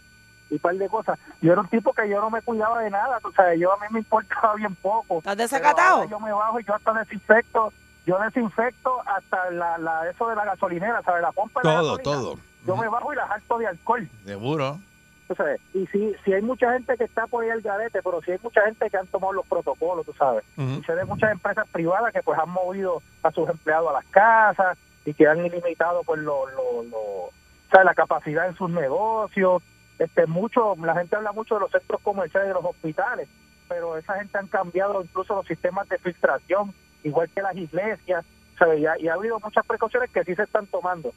[0.52, 1.17] y par de cosas.
[1.41, 3.78] Yo era un tipo que yo no me cuidaba de nada, tú sabes, yo a
[3.78, 5.17] mí me importaba bien poco.
[5.17, 6.06] ¿Estás desacatado?
[6.08, 7.74] Yo me bajo y yo hasta desinfecto,
[8.06, 11.24] yo desinfecto hasta la, la eso de la gasolinera, ¿sabes?
[11.24, 12.15] La pompa de la Todo, gasolina.
[12.21, 12.39] todo.
[12.67, 14.08] Yo me bajo y la harto de alcohol.
[14.24, 14.80] Seguro.
[15.28, 15.60] Tú sabes.
[15.74, 18.40] Y sí, sí hay mucha gente que está por ahí al garete, pero sí hay
[18.44, 20.44] mucha gente que han tomado los protocolos, tú sabes.
[20.80, 24.06] Y sé de muchas empresas privadas que pues han movido a sus empleados a las
[24.06, 27.30] casas y que han ilimitado pues lo, lo, lo-
[27.72, 27.86] ¿sabes?
[27.86, 29.62] la capacidad en sus negocios.
[30.00, 33.30] Este mucho, la gente habla mucho de los centros comerciales y de los hospitales,
[33.70, 38.26] pero esa gente han cambiado incluso los sistemas de filtración, igual que las iglesias,
[38.60, 38.80] ¿sabes?
[38.82, 41.14] Y ha, y ha habido muchas precauciones que sí se están tomando.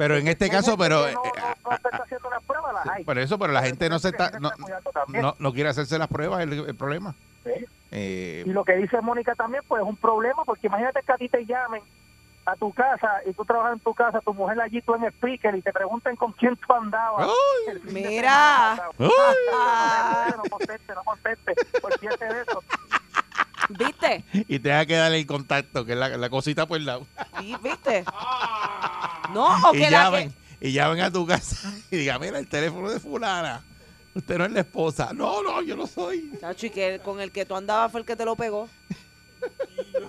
[0.00, 2.88] Pero en este caso, pero no, eh, no- no se está haciendo las pruebas, las
[2.88, 3.04] hay.
[3.04, 4.50] por eso, pero la gente no se está, no,
[5.08, 7.14] no, no quiere hacerse las pruebas, el, el problema.
[7.44, 7.50] Sí.
[7.90, 11.16] Eh, Y lo que dice Mónica también, pues es un problema, porque imagínate que a
[11.18, 11.82] ti te llamen
[12.46, 15.54] a tu casa y tú trabajas en tu casa, tu mujer allí, tú en speaker
[15.54, 17.28] y te pregunten con quién tú andabas.
[17.68, 18.76] El Mira.
[18.96, 20.34] semana.
[20.36, 22.64] No conteste, no conteste, olvídate de eso.
[23.78, 24.24] ¿Viste?
[24.48, 27.06] y tenga que darle el contacto, que es la, la cosita por el lado.
[27.38, 28.04] Sí, ¿Viste?
[29.32, 30.68] No, o Y que la llamen, que...
[30.68, 33.62] y llamen a tu casa y digan, mira, el teléfono de fulana.
[34.14, 35.12] Usted no es la esposa.
[35.14, 36.32] No, no, yo no soy.
[36.40, 38.68] Chacho, y que el- con el que tú andabas fue el que te lo pegó.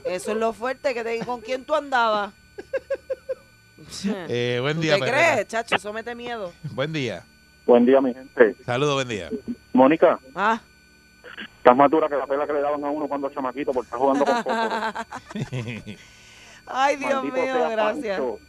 [0.05, 2.33] Eso es lo fuerte, que te con quién tú andabas.
[4.05, 5.33] Eh, buen ¿Tú día, te Perrera.
[5.33, 5.75] crees, chacho?
[5.75, 6.51] Eso mete miedo.
[6.71, 7.23] Buen día.
[7.65, 8.55] Buen día, mi gente.
[8.65, 9.29] Saludos, buen día.
[9.73, 10.59] Mónica, Ah.
[11.61, 13.99] Estás más dura que la pela que le daban a uno cuando chamaquito por estar
[13.99, 14.69] jugando con fósforo.
[16.65, 18.19] Ay, Dios Maldito mío, sea gracias.
[18.19, 18.39] Pancho.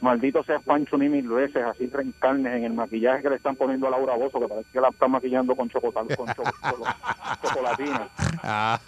[0.00, 3.86] Maldito sea Pancho ni mil veces, así reencarnes en el maquillaje que le están poniendo
[3.86, 8.08] a Laura Bozo, que parece que la están maquillando con, chocotal, con cho- cho- chocolatina.
[8.46, 8.78] Ah,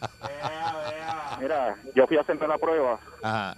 [1.40, 3.56] Mira, yo fui a hacerme la prueba, ajá.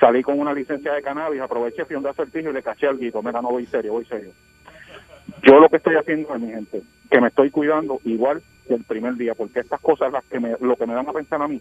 [0.00, 2.98] salí con una licencia de cannabis, aproveché, fui a un acertijo y le caché al
[2.98, 3.22] guito.
[3.22, 4.32] Mira, no voy serio, voy serio.
[5.42, 8.84] Yo lo que estoy haciendo es, mi gente, que me estoy cuidando igual que el
[8.84, 11.48] primer día, porque estas cosas las que me, lo que me dan a pensar a
[11.48, 11.60] mí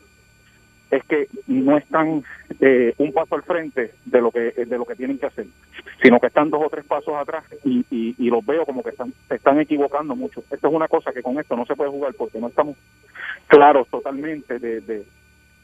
[0.89, 2.23] es que no están
[2.61, 5.45] eh, un paso al frente de lo que de lo que tienen que hacer,
[6.01, 8.91] sino que están dos o tres pasos atrás y, y, y los veo como que
[8.91, 10.41] están se están equivocando mucho.
[10.49, 12.77] Esto es una cosa que con esto no se puede jugar porque no estamos
[13.47, 15.05] claros totalmente de, de,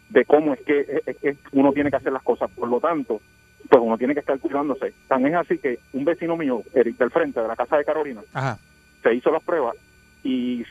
[0.09, 2.51] de cómo es que, es que uno tiene que hacer las cosas.
[2.51, 3.21] Por lo tanto,
[3.69, 4.93] pues uno tiene que estar cuidándose.
[5.07, 8.21] Tan es así que un vecino mío, Eric del frente de la casa de Carolina,
[8.33, 8.57] Ajá.
[9.01, 9.75] se hizo las pruebas
[10.23, 10.63] y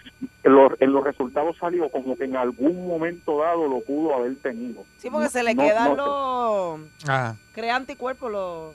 [0.44, 4.84] los, en los resultados salió como que en algún momento dado lo pudo haber tenido.
[4.98, 7.08] Sí, porque se le No, quedan no, los...
[7.08, 7.36] Ajá.
[7.52, 8.74] Crea anticuerpos los...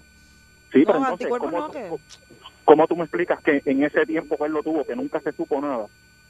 [0.71, 1.87] Sí, pero entonces, anticuerpos ¿cómo, no, ¿qué?
[1.89, 1.99] tú-
[2.65, 5.31] cómo tú me explicas que en ese tiempo que él lo tuvo, que nunca se
[5.31, 5.85] supo nada,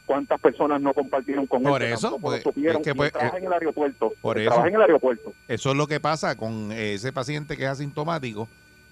[0.06, 1.90] cuántas personas no compartieron con Por él.
[1.90, 4.14] que eso, pues, lo supieron, es que, pues, eh, en el aeropuerto.
[4.22, 4.50] por eso.
[4.50, 5.34] Trabaja en el aeropuerto.
[5.48, 8.48] Eso es lo que pasa con ese paciente que es asintomático,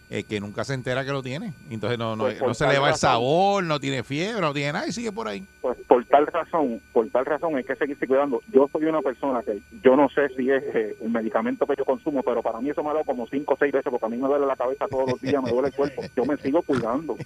[0.09, 1.53] eh, que nunca se entera que lo tiene.
[1.69, 4.53] Entonces no, no, Pues, por no se le va el sabor, no tiene fiebre, no
[4.53, 5.43] tiene nada y sigue por ahí.
[5.61, 8.41] Pues por tal razón, por tal razón hay que seguirse cuidando.
[8.51, 11.85] Yo soy una persona que yo no sé si es eh, el medicamento que yo
[11.85, 14.09] consumo, pero para mí eso me ha dado como cinco o seis veces porque a
[14.09, 16.01] mí me duele la cabeza todos los días, me duele el cuerpo.
[16.15, 17.17] Yo me sigo cuidando.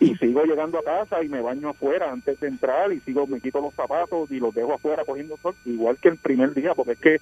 [0.00, 3.40] Y sigo llegando a casa y me baño afuera antes de entrar y sigo me
[3.40, 6.92] quito los zapatos y los dejo afuera cogiendo sol, igual que el primer día, porque
[6.92, 7.20] es que,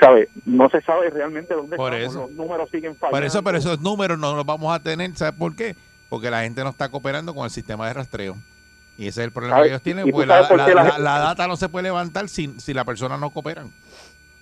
[0.00, 0.28] ¿sabes?
[0.46, 2.20] No se sabe realmente dónde Por estamos, eso.
[2.22, 3.16] los números siguen fallando.
[3.18, 5.74] Por eso, pero números no los vamos a tener, ¿sabes por qué?
[6.08, 8.36] Porque la gente no está cooperando con el sistema de rastreo.
[8.96, 9.68] Y ese es el problema ¿Sabes?
[9.68, 11.68] que ellos tienen, ¿Y tú porque la, la- la la- gente- la data no se
[11.68, 13.68] puede levantar si, si las personas no cooperan.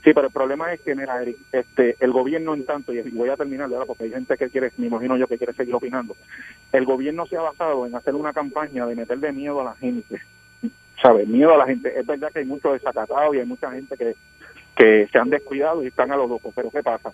[0.04, 3.28] Sí, pero el problema es que, mira, Eric, este, el gobierno en tanto, y voy
[3.28, 6.16] a terminar ahora porque hay gente que quiere, me imagino yo, que quiere seguir opinando.
[6.72, 10.20] El gobierno se ha basado en hacer una campaña de meterle miedo a la gente.
[11.02, 11.26] ¿Sabes?
[11.28, 11.92] Miedo a la gente.
[11.98, 14.14] Es verdad que hay mucho desacatado y hay mucha gente que,
[14.76, 17.10] que se han descuidado y están a los locos, pero ¿qué pasa?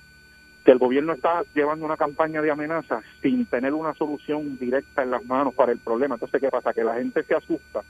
[0.64, 5.10] Que el gobierno está llevando una campaña de amenazas sin tener una solución directa en
[5.10, 6.14] las manos para el problema.
[6.14, 6.72] Entonces, ¿qué pasa?
[6.72, 7.82] Que la gente se asusta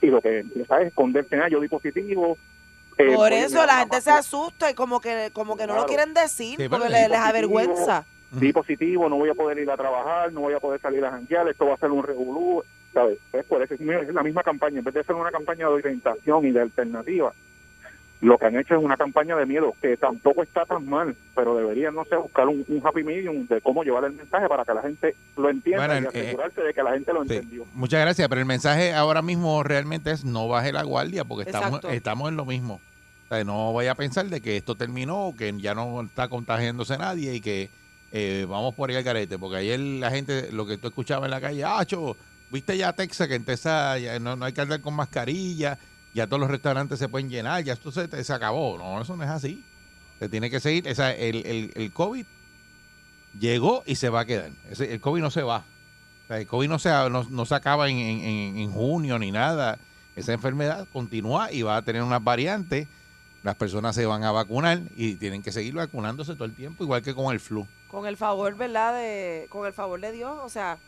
[0.00, 2.36] y lo que empieza es esconderse, ah, yo di positivo.
[2.98, 5.86] eh, Por a eso la gente se asusta y como que como que no lo
[5.86, 8.04] quieren decir Sí, porque les avergüenza.
[8.30, 11.10] di positivo, no voy a poder ir a trabajar, no voy a poder salir a
[11.10, 13.18] janguear, esto va a ser un revolú, ¿sabes?
[13.32, 13.80] Es por eso es
[14.14, 17.32] la misma campaña, en vez de ser una campaña de orientación y de alternativa,
[18.26, 21.54] lo que han hecho es una campaña de miedo, que tampoco está tan mal, pero
[21.56, 24.74] deberían, no sé, buscar un, un happy medium de cómo llevar el mensaje para que
[24.74, 27.34] la gente lo entienda Bueno, y eh, asegurarse de que la gente lo Sí.
[27.34, 27.64] entendió.
[27.72, 31.80] Muchas gracias, pero el mensaje ahora mismo realmente es no baje la guardia porque estamos,
[31.84, 32.80] estamos en lo mismo.
[33.26, 36.98] O sea, no vaya a pensar de que esto terminó, que ya no está contagiándose
[36.98, 37.70] nadie y que
[38.10, 39.38] eh, vamos por ahí al carete.
[39.38, 42.16] Porque ayer la gente, lo que tú escuchabas en la calle, ah, cho,
[42.50, 45.78] viste ya Texas, que en Texas ya no, no hay que andar con mascarilla,
[46.16, 48.78] ya todos los restaurantes se pueden llenar, ya esto se, se acabó.
[48.78, 49.62] No, eso no es así.
[50.18, 50.86] Se tiene que seguir.
[50.88, 52.24] El, el, el COVID
[53.38, 54.50] llegó y se va a quedar.
[54.78, 55.64] El COVID no se va.
[56.28, 59.78] El COVID no se, no, no se acaba en- en- en junio ni nada.
[60.16, 62.88] Esa enfermedad continúa y va a tener unas variantes.
[63.42, 67.02] Las personas se van a vacunar y tienen que seguir vacunándose todo el tiempo, igual
[67.02, 67.66] que con el flu.
[67.88, 68.94] Con el favor, ¿verdad?
[68.94, 70.36] De, con el favor de Dios.
[70.42, 70.78] O sea,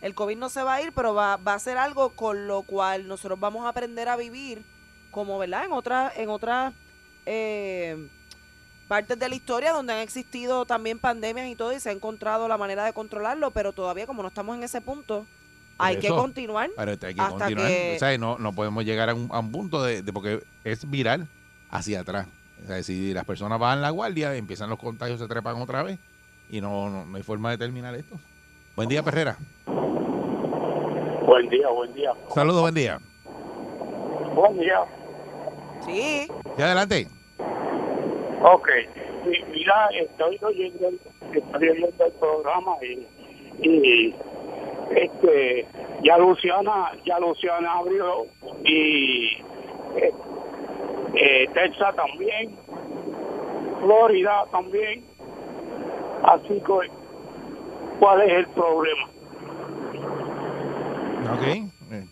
[0.00, 2.62] el COVID no se va a ir, pero va, va a ser algo con lo
[2.62, 4.62] cual nosotros vamos a aprender a vivir
[5.16, 5.64] como, ¿verdad?
[5.64, 6.74] En otras en otras
[7.24, 8.06] eh,
[8.86, 12.46] partes de la historia donde han existido también pandemias y todo y se ha encontrado
[12.48, 15.24] la manera de controlarlo, pero todavía como no estamos en ese punto,
[15.78, 16.68] hay que continuar.
[16.76, 17.66] Pero hay que hasta continuar.
[17.66, 20.42] que- O sea, no, no podemos llegar a un, a un punto de, de- porque
[20.64, 21.26] es viral
[21.70, 22.26] hacia atrás.
[22.62, 25.98] O sea, si las personas bajan la guardia, empiezan los contagios, se trepan otra vez
[26.50, 28.16] y no, no, no hay forma de terminar esto.
[28.76, 29.38] Buen día, Perrera.
[31.26, 32.10] Buen día, buen día.
[32.34, 33.00] Saludos, buen día.
[34.34, 34.84] Buen día.
[35.86, 36.28] Sí.
[36.58, 37.06] Y adelante.
[38.42, 38.68] Ok.
[39.26, 41.00] Mi- Mira, estoy oyendo, el-
[41.34, 43.06] estoy oyendo el programa y,
[43.68, 44.14] y
[44.90, 45.66] este,
[46.02, 48.26] ya Luciana, ya Luciana abrió
[48.64, 49.26] y
[49.96, 50.12] eh,
[51.14, 52.56] eh, Texas también,
[53.80, 55.04] Florida también.
[56.22, 56.90] Así que,
[58.00, 59.08] ¿cuál es el problema?
[61.34, 61.42] Ok.
[61.92, 62.04] Eh,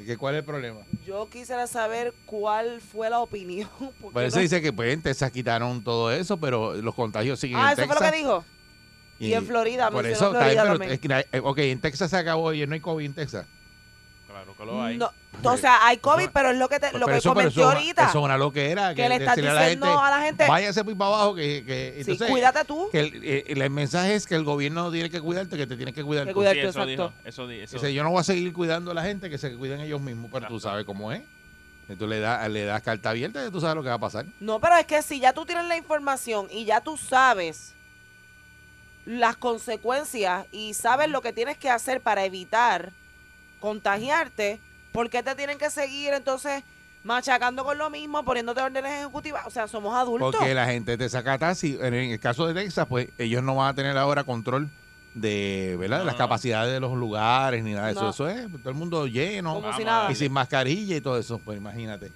[0.00, 0.80] ¿y qué- ¿Cuál es el problema?
[1.06, 3.68] Yo quisiera saber cuál fue la opinión.
[4.00, 7.40] porque Por eso no- dice que pues, en Texas quitaron todo eso, pero los contagios
[7.40, 7.96] siguen Ah, en eso Texas.
[7.98, 8.44] fue lo que dijo.
[9.18, 10.92] Y en Florida, Por eso, está bien, Florida pero también.
[10.92, 13.46] es que na- eh, ok, en Texas se acabó y no hay COVID en Texas.
[14.26, 14.96] Claro que lo hay.
[14.98, 15.12] No,
[15.44, 18.02] o sea, hay COVID, pero es lo que te, lo Pero que eso, comenté ahorita.
[18.08, 18.94] Eso es una loquera.
[18.94, 21.34] que le estás diciendo a la gente, váyase muy para abajo.
[21.34, 22.88] Que, que, Sí, entonces, cuídate tú.
[22.92, 25.92] Que el, eh, el mensaje es que el gobierno tiene que cuidarte, que te tiene
[25.92, 26.26] que cuidar.
[26.26, 26.90] Que cuidarte, Sí, eso exacto.
[26.90, 27.12] dijo.
[27.24, 27.74] Eso, di- eso.
[27.76, 30.30] Dice, yo no voy a seguir cuidando a la gente, que se cuiden ellos mismos,
[30.32, 31.22] pero tú sabes cómo es.
[31.88, 33.98] Y Tú le das, le das carta abierta y tú sabes lo que va a
[33.98, 34.24] pasar.
[34.38, 37.74] No, pero es que si ya tú tienes la información y ya tú sabes
[39.04, 42.92] las consecuencias y sabes lo que tienes que hacer para evitar
[43.60, 44.60] contagiarte,
[44.92, 46.62] ¿por qué te tienen que seguir entonces
[47.04, 49.46] machacando con lo mismo, poniéndote órdenes ejecutivas?
[49.46, 50.34] O sea, somos adultos.
[50.36, 51.78] Porque la gente te saca taxi.
[51.80, 54.68] En el caso de Texas, pues ellos no van a tener ahora control
[55.14, 55.98] de, ¿verdad?
[56.00, 58.02] de las capacidades de los lugares ni nada de eso.
[58.02, 58.10] No.
[58.10, 60.12] Eso es todo el mundo lleno Como si Vamos a nada.
[60.12, 61.38] y sin mascarilla y todo eso.
[61.38, 62.12] Pues imagínate.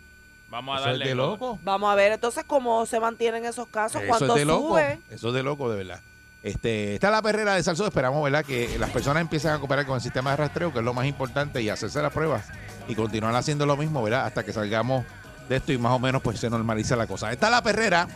[0.48, 1.08] Vamos a Eso es darle.
[1.08, 1.58] de loco.
[1.64, 4.68] Vamos a ver entonces cómo se mantienen esos casos, Eso cuánto es de loco.
[4.68, 5.00] sube.
[5.10, 6.00] Eso es de loco, de verdad.
[6.42, 7.84] Este, está la perrera de Salso.
[7.84, 8.44] Esperamos, ¿verdad?
[8.44, 11.04] Que las personas empiecen a cooperar con el sistema de rastreo, que es lo más
[11.06, 12.46] importante, y hacerse las pruebas
[12.88, 14.26] y continuar haciendo lo mismo, ¿verdad?
[14.26, 15.04] Hasta que salgamos
[15.48, 17.32] de esto y más o menos pues se normaliza la cosa.
[17.32, 18.08] Está la perrera.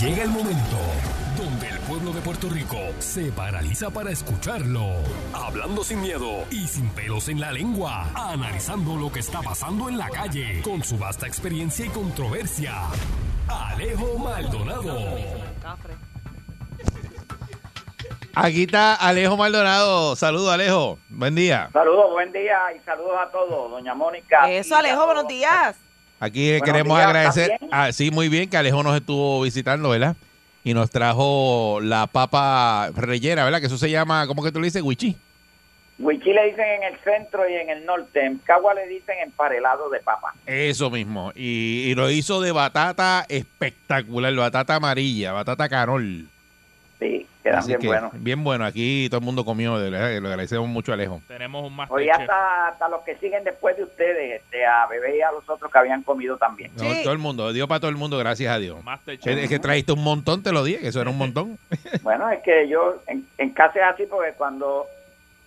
[0.00, 0.78] Llega el momento
[1.36, 4.92] donde el pueblo de Puerto Rico se paraliza para escucharlo.
[5.34, 8.06] Hablando sin miedo y sin pelos en la lengua.
[8.14, 12.76] Analizando lo que está pasando en la calle con su vasta experiencia y controversia.
[13.46, 15.18] Alejo Maldonado.
[18.34, 20.16] Aquí está Alejo Maldonado.
[20.16, 20.98] Saludos, Alejo.
[21.10, 21.68] Buen día.
[21.74, 24.50] Saludos, buen día y saludos a todos, doña Mónica.
[24.50, 25.76] Eso, Alejo, buenos días.
[26.20, 27.58] Aquí Buenos queremos días, agradecer.
[27.72, 30.16] Ah, sí, muy bien, que Alejo nos estuvo visitando, ¿verdad?
[30.62, 33.60] Y nos trajo la papa rellena, ¿verdad?
[33.60, 34.82] Que eso se llama, ¿cómo que tú le dices?
[34.82, 35.16] Wichi.
[35.98, 38.24] Huichí le dicen en el centro y en el norte.
[38.24, 40.34] En Cagua le dicen emparelado de papa.
[40.46, 41.32] Eso mismo.
[41.34, 46.26] Y, y lo hizo de batata espectacular, batata amarilla, batata canol.
[47.00, 48.10] Sí, quedan Así bien que, buenos.
[48.14, 48.64] Bien bueno.
[48.66, 51.22] Aquí todo el mundo comió, de verdad, que lo agradecemos mucho a Alejo.
[51.26, 52.20] Tenemos un Hoy Masterchef.
[52.20, 55.72] hasta, hasta los que siguen después de ustedes, este, a Bebé y a los otros
[55.72, 56.70] que habían comido también.
[56.76, 58.78] No, Todo el mundo, dio para todo el mundo, gracias a Dios.
[59.06, 61.58] Es, es que trajiste un montón, te lo dije, que eso era un montón.
[62.02, 64.86] Bueno, es que yo, en, en casa es así porque cuando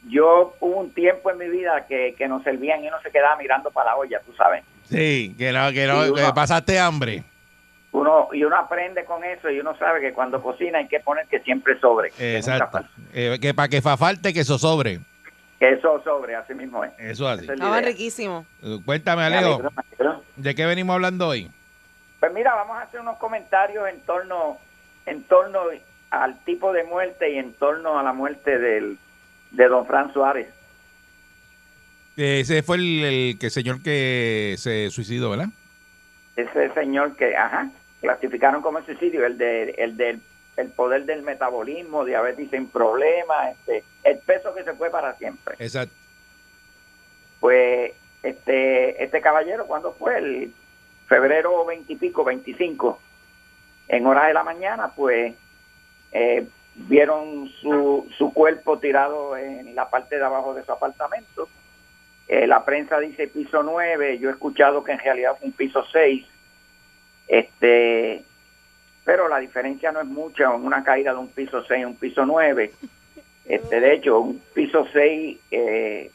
[0.09, 3.37] yo hubo un tiempo en mi vida que, que nos servían y uno se quedaba
[3.37, 4.63] mirando para la olla, tú sabes.
[4.89, 7.23] Sí, que no, que no, Sí, que pasaste hambre.
[7.93, 11.27] Uno, y uno aprende con eso y uno sabe que cuando cocina hay que poner
[11.27, 12.11] que siempre sobre.
[12.17, 12.79] Exacto.
[13.13, 14.99] Eh, que para que fa falte, que eso sobre.
[15.59, 16.91] Que eso sobre, así mismo es.
[16.97, 17.45] Eso así.
[17.45, 17.81] Es idea.
[17.81, 18.45] riquísimos.
[18.63, 19.61] Eh, Cuéntame, Me Alejo.
[20.35, 21.51] ¿de qué venimos hablando hoy?
[22.19, 24.57] Pues mira, vamos a hacer unos comentarios en torno,
[25.05, 25.59] en torno
[26.09, 28.97] al tipo de muerte y en torno a la muerte del,
[29.51, 30.47] de don Fran Suárez.
[32.17, 35.47] Ese fue el, el que señor que se suicidó, ¿verdad?
[36.35, 37.69] Ese señor que, ajá,
[38.03, 40.21] clasificaron como suicidio, el de, el del
[40.55, 45.55] el poder del metabolismo, diabetes sin problema, este, el peso que se fue para siempre.
[45.57, 45.95] Exacto.
[47.39, 50.17] Pues este, este caballero, cuando fue?
[50.17, 50.53] El
[51.07, 52.99] febrero 20 y pico, 25,
[53.87, 55.33] en horas de la mañana, pues
[56.11, 61.49] eh, vieron su, su cuerpo tirado en la parte de abajo de su apartamento.
[62.27, 65.83] Eh, la prensa dice piso 9, yo he escuchado que en realidad fue un piso
[65.91, 66.25] 6.
[67.27, 68.23] Este,
[69.05, 71.95] pero la diferencia no es mucha en una caída de un piso 6 a un
[71.95, 72.71] piso 9.
[73.45, 76.11] Este, de hecho, un piso 6, eh,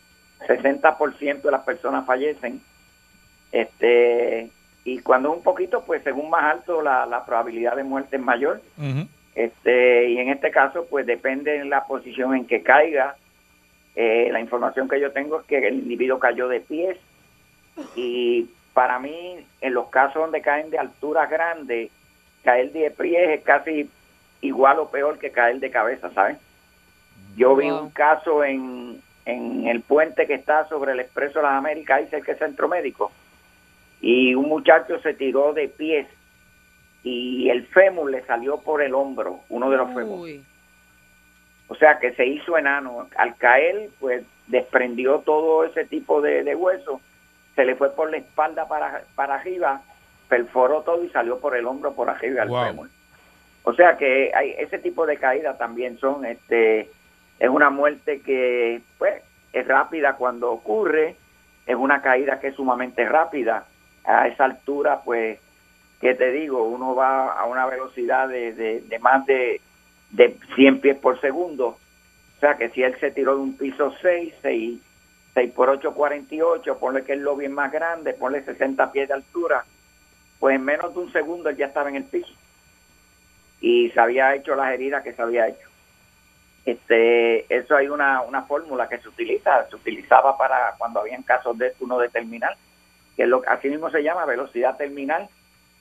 [0.46, 2.60] 60% de las personas fallecen.
[3.52, 4.50] Este,
[4.84, 8.62] y cuando un poquito, pues según más alto, la, la probabilidad de muerte es mayor.
[9.34, 13.16] Este, y en este caso, pues depende de la posición en que caiga.
[13.94, 16.96] Eh, la información que yo tengo es que el individuo cayó de pies.
[17.94, 21.90] Y para mí, en los casos donde caen de alturas grandes,
[22.44, 23.90] caer de pies es casi
[24.40, 26.38] igual o peor que caer de cabeza, ¿sabes?
[27.36, 31.54] Yo vi un caso en, en el puente que está sobre el Expreso de las
[31.54, 33.10] Américas, ahí cerca del Centro Médico,
[34.00, 36.06] y un muchacho se tiró de pies
[37.02, 40.40] y el fémur le salió por el hombro, uno de los fémures.
[41.66, 43.08] O sea que se hizo enano.
[43.16, 47.00] Al caer, pues desprendió todo ese tipo de, de hueso,
[47.58, 49.82] se le fue por la espalda para, para arriba,
[50.28, 52.64] perforó todo y salió por el hombro por arriba al Wow.
[52.66, 52.88] fémur.
[53.64, 56.88] O sea que hay ese tipo de caídas también son, este,
[57.40, 61.16] es una muerte que, pues, es rápida cuando ocurre,
[61.66, 63.64] es una caída que es sumamente rápida.
[64.04, 65.40] A esa altura, pues,
[66.00, 66.62] ¿qué te digo?
[66.62, 69.60] Uno va a una velocidad de, de, de más de,
[70.10, 71.70] de 100 pies por segundo.
[72.36, 74.80] O sea que si él se tiró de un piso 6, 6,
[75.38, 79.14] 6 por 8, 48, ponle que el lobby es más grande, ponle 60 pies de
[79.14, 79.64] altura,
[80.40, 82.32] pues en menos de un segundo ya estaba en el piso.
[83.60, 85.68] Y se había hecho las heridas que se había hecho.
[86.64, 91.56] Este, eso hay una, una fórmula que se utiliza, se utilizaba para cuando habían casos
[91.56, 92.56] de uno determinar,
[93.16, 95.28] que es lo así mismo se llama velocidad terminal,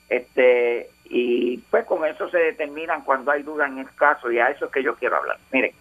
[0.08, 4.50] este, y pues con eso se determinan cuando hay duda en el caso, y a
[4.50, 5.38] eso es que yo quiero hablar.
[5.50, 5.72] Miren,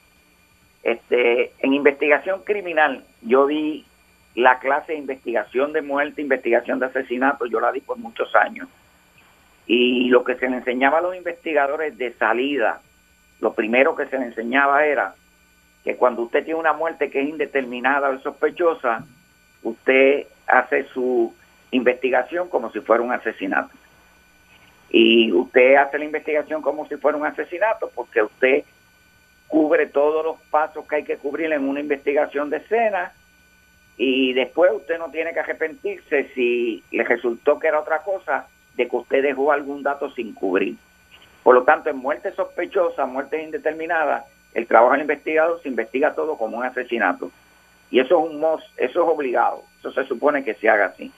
[0.87, 3.85] este, en investigación criminal, yo di
[4.35, 8.69] la clase de investigación de muerte, investigación de asesinato, yo la di por muchos años.
[9.65, 12.79] Y lo que se le enseñaba a los investigadores de salida,
[13.41, 15.13] lo primero que se le enseñaba era
[15.83, 19.03] que cuando usted tiene una muerte que es indeterminada o sospechosa,
[19.63, 21.33] usted hace su
[21.71, 23.75] investigación como si fuera un asesinato.
[24.89, 28.63] Y usted hace la investigación como si fuera un asesinato porque usted
[29.47, 33.13] cubre todos los pasos que hay que cubrir en una investigación de escena
[33.97, 38.87] y después usted no tiene que arrepentirse si le resultó que era otra cosa de
[38.87, 40.75] que usted dejó algún dato sin cubrir.
[41.43, 46.37] Por lo tanto, en muerte sospechosa, muerte indeterminada, el trabajo del investigador se investiga todo
[46.37, 47.31] como un asesinato.
[47.89, 48.43] Y eso es un
[48.77, 49.63] eso es obligado.
[49.79, 51.11] Eso se supone que se haga así.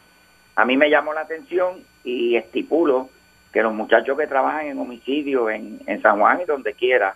[0.56, 3.10] A mí me llamó la atención y estipulo
[3.52, 7.16] que los muchachos que trabajan en homicidio en, en San Juan y donde quiera,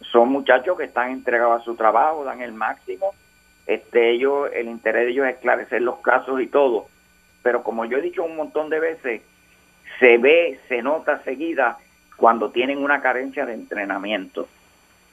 [0.00, 3.14] son muchachos que están entregados a su trabajo, dan el máximo.
[3.66, 6.86] Este, ellos, el interés de ellos es esclarecer los casos y todo.
[7.42, 9.22] Pero como yo he dicho un montón de veces,
[9.98, 11.78] se ve, se nota seguida
[12.16, 14.48] cuando tienen una carencia de entrenamiento.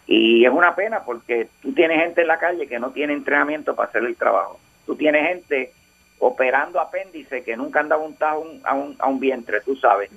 [0.07, 3.75] Y es una pena porque tú tienes gente en la calle que no tiene entrenamiento
[3.75, 4.59] para hacer el trabajo.
[4.85, 5.73] Tú tienes gente
[6.19, 10.11] operando apéndice que nunca han dado un tajo a un, a un vientre, tú sabes.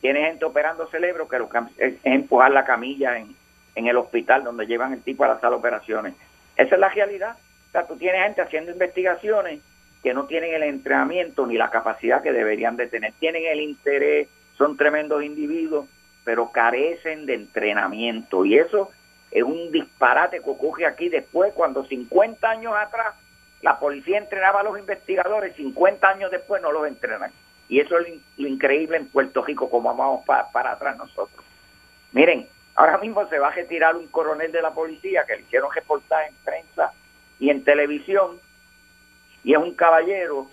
[0.00, 3.34] Tienes gente operando cerebro que lo que es, empujar la camilla en,
[3.74, 6.14] en el hospital donde llevan el tipo a la sala operaciones.
[6.56, 7.36] Esa es la realidad.
[7.68, 9.60] O sea, tú tienes gente haciendo investigaciones
[10.02, 13.12] que no tienen el entrenamiento ni la capacidad que deberían de tener.
[13.18, 15.86] Tienen el interés, son tremendos individuos,
[16.24, 18.44] pero carecen de entrenamiento.
[18.44, 18.90] Y eso
[19.30, 23.14] es un disparate que ocurre aquí después, cuando 50 años atrás
[23.62, 27.30] la policía entrenaba a los investigadores, 50 años después no los entrenan.
[27.68, 30.96] Y eso es lo, in- lo increíble en Puerto Rico, como vamos pa- para atrás
[30.98, 31.42] nosotros.
[32.12, 35.72] Miren, ahora mismo se va a retirar un coronel de la policía que le hicieron
[35.72, 36.92] reportaje en prensa
[37.38, 38.38] y en televisión,
[39.44, 40.48] y es un caballero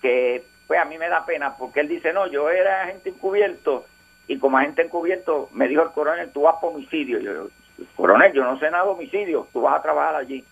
[0.00, 3.86] que pues a mí me da pena porque él dice, no, yo era agente encubierto
[4.28, 7.18] y como agente encubierto me dijo el coronel, tú vas por homicidio.
[7.18, 7.48] Y yo,
[7.96, 10.44] coronel, yo no sé nada de homicidio, tú vas a trabajar allí.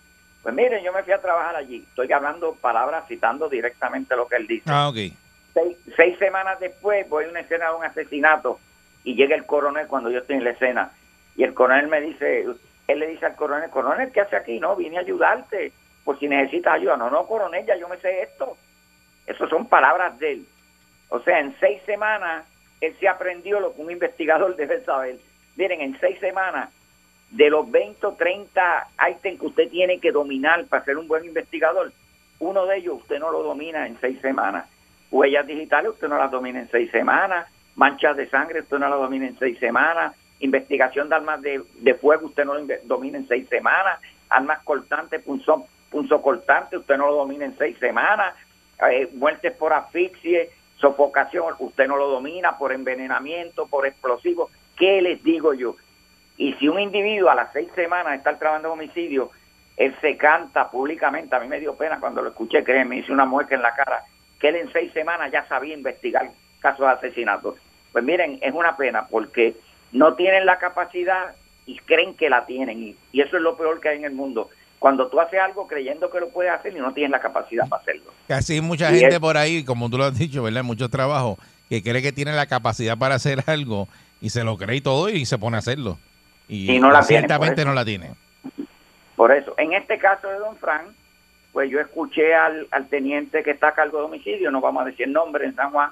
[0.43, 1.85] Pues miren, yo me fui a trabajar allí.
[1.87, 4.65] Estoy hablando palabras, citando directamente lo que él dice.
[4.67, 4.91] Ah.
[5.53, 8.59] Seis, seis semanas después voy a una escena de un asesinato
[9.05, 10.91] y llega el coronel cuando yo estoy en la escena.
[11.35, 12.45] Y el coronel me dice,
[12.87, 14.59] él le dice al coronel, coronel, ¿qué hace aquí?
[14.59, 15.71] No, vine a ayudarte
[16.03, 16.97] por si necesitas ayuda.
[16.97, 18.57] No, no, coronel, ya yo me sé esto.
[19.27, 20.45] Esas son palabras de él.
[21.09, 22.45] O sea, en seis semanas
[22.81, 25.17] él se aprendió lo que un investigador debe saber.
[25.55, 26.69] Miren, en seis semanas,
[27.31, 31.25] de los 20 o 30 ítems que usted tiene que dominar para ser un buen
[31.25, 31.91] investigador,
[32.39, 34.67] uno de ellos usted no lo domina en seis semanas.
[35.11, 37.47] Huellas digitales usted no las domina en seis semanas.
[37.75, 40.15] Manchas de sangre usted no las domina en seis semanas.
[40.39, 43.99] Investigación de armas de, fuego usted no lo domina en seis semanas.
[44.29, 48.35] Armas cortantes, punzo, punzo cortante usted no lo domina en seis semanas.
[48.89, 50.43] Eh, muertes por asfixia,
[50.77, 54.49] sofocación, usted no lo domina por envenenamiento, por explosivos.
[54.77, 55.75] ¿Qué les digo yo?
[56.37, 59.31] Y si un individuo a las seis semanas está trabajando en homicidio,
[59.75, 61.35] él se canta públicamente.
[61.35, 63.73] A mí me dio pena cuando lo escuché, que me hizo una mueca en la
[63.73, 64.03] cara,
[64.39, 66.29] que él en seis semanas ya sabía investigar
[66.61, 67.55] casos de asesinatos.
[67.91, 69.55] Pues miren, es una pena porque
[69.91, 71.35] no tienen la capacidad
[71.65, 72.81] y creen que la tienen.
[72.83, 74.49] Y, y eso es lo peor que hay en el mundo.
[74.79, 77.81] Cuando tú haces algo creyendo que lo puedes hacer y no tienes la capacidad para
[77.81, 78.13] hacerlo.
[78.29, 80.63] Así mucha Y gente es- por ahí, como tú lo has dicho, ¿verdad?
[80.63, 81.37] Mucho trabajo,
[81.67, 83.87] que cree que tiene la capacidad para hacer algo
[84.21, 85.97] y se lo cree y todo y se pone a hacerlo.
[86.47, 88.11] Y, Y no la ciertamente no la tiene.
[89.15, 90.85] Por eso, en este caso de Don Fran,
[91.51, 94.85] pues yo escuché al, al teniente que está a cargo de homicidio, no vamos a
[94.85, 95.89] decir nombre en San Juan,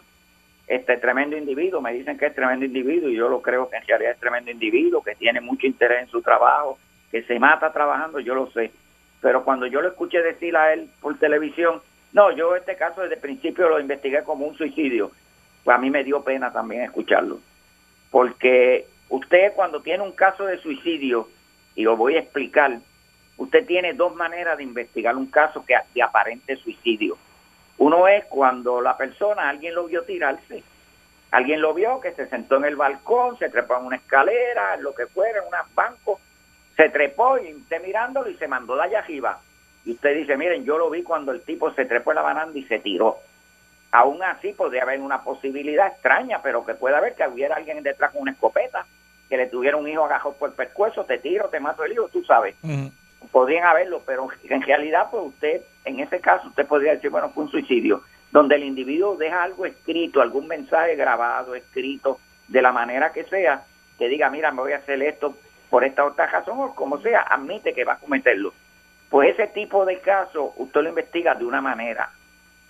[0.67, 3.87] este tremendo individuo, me dicen que es tremendo individuo y yo lo creo que en
[3.87, 6.77] realidad es tremendo individuo, que tiene mucho interés en su trabajo,
[7.09, 8.71] que se mata trabajando, yo lo sé.
[9.21, 13.15] Pero cuando yo lo escuché decir a él por televisión, no, yo este caso desde
[13.15, 15.11] el principio lo investigué como un suicidio,
[15.63, 17.39] pues a mí me dio pena también escucharlo.
[18.11, 21.29] Porque usted cuando tiene un caso de suicidio,
[21.75, 22.79] y lo voy a explicar,
[23.37, 27.17] usted tiene dos maneras de investigar un caso que de aparente suicidio.
[27.77, 30.63] Uno es cuando la persona, alguien lo vio tirarse,
[31.31, 34.83] alguien lo vio que se sentó en el balcón, se trepó en una escalera, en
[34.83, 36.19] lo que fuera, en un banco,
[36.75, 39.39] se trepó y usted mirándolo y se mandó de allá arriba.
[39.85, 42.57] Y usted dice, miren, yo lo vi cuando el tipo se trepó en la baranda
[42.57, 43.17] y se tiró.
[43.91, 48.11] Aún así podría haber una posibilidad extraña, pero que puede haber que hubiera alguien detrás
[48.11, 48.85] con una escopeta,
[49.29, 52.09] que le tuviera un hijo agajado por el pescuezo, te tiro, te mato el hijo,
[52.09, 52.55] tú sabes
[53.31, 57.43] podrían haberlo, pero en realidad, pues usted, en ese caso, usted podría decir, bueno, fue
[57.43, 63.11] un suicidio, donde el individuo deja algo escrito, algún mensaje grabado, escrito, de la manera
[63.11, 63.63] que sea,
[63.97, 65.35] que diga, mira, me voy a hacer esto
[65.69, 68.53] por esta otra razón, o como sea, admite que va a cometerlo.
[69.09, 72.09] Pues ese tipo de caso, usted lo investiga de una manera.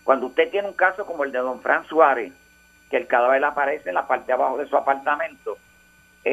[0.04, 2.32] Cuando usted tiene un caso como el de don Fran Suárez,
[2.90, 5.58] que el cadáver aparece en la parte de abajo de su apartamento,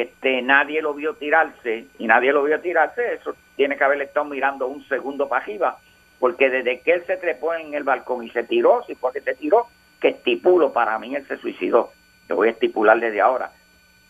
[0.03, 4.27] este nadie lo vio tirarse y nadie lo vio tirarse, eso tiene que haber estado
[4.27, 5.79] mirando un segundo para arriba,
[6.19, 9.21] porque desde que él se trepó en el balcón y se tiró, si fue que
[9.21, 9.69] se tiró,
[10.01, 11.93] que estipulo, para mí él se suicidó,
[12.29, 13.53] lo voy a estipular desde ahora.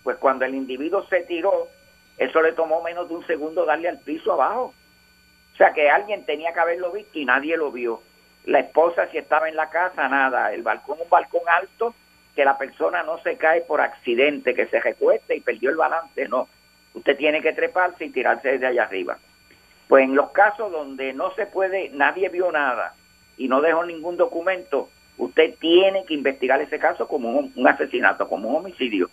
[0.03, 1.69] Pues cuando el individuo se tiró,
[2.17, 4.75] eso le tomó menos de un segundo darle al piso abajo.
[5.53, 8.01] O sea que alguien tenía que haberlo visto y nadie lo vio.
[8.45, 10.53] La esposa si estaba en la casa, nada.
[10.53, 11.95] El balcón, un balcón alto,
[12.35, 16.29] que la persona no se cae por accidente, que se recueste y perdió el balance,
[16.29, 16.49] no.
[16.95, 19.19] Usted tiene que treparse y tirarse desde allá arriba.
[19.89, 22.95] Pues en los casos donde no se puede, nadie vio nada
[23.37, 28.29] y no dejó ningún documento, usted tiene que investigar ese caso como un, un asesinato,
[28.29, 29.11] como un homicidio.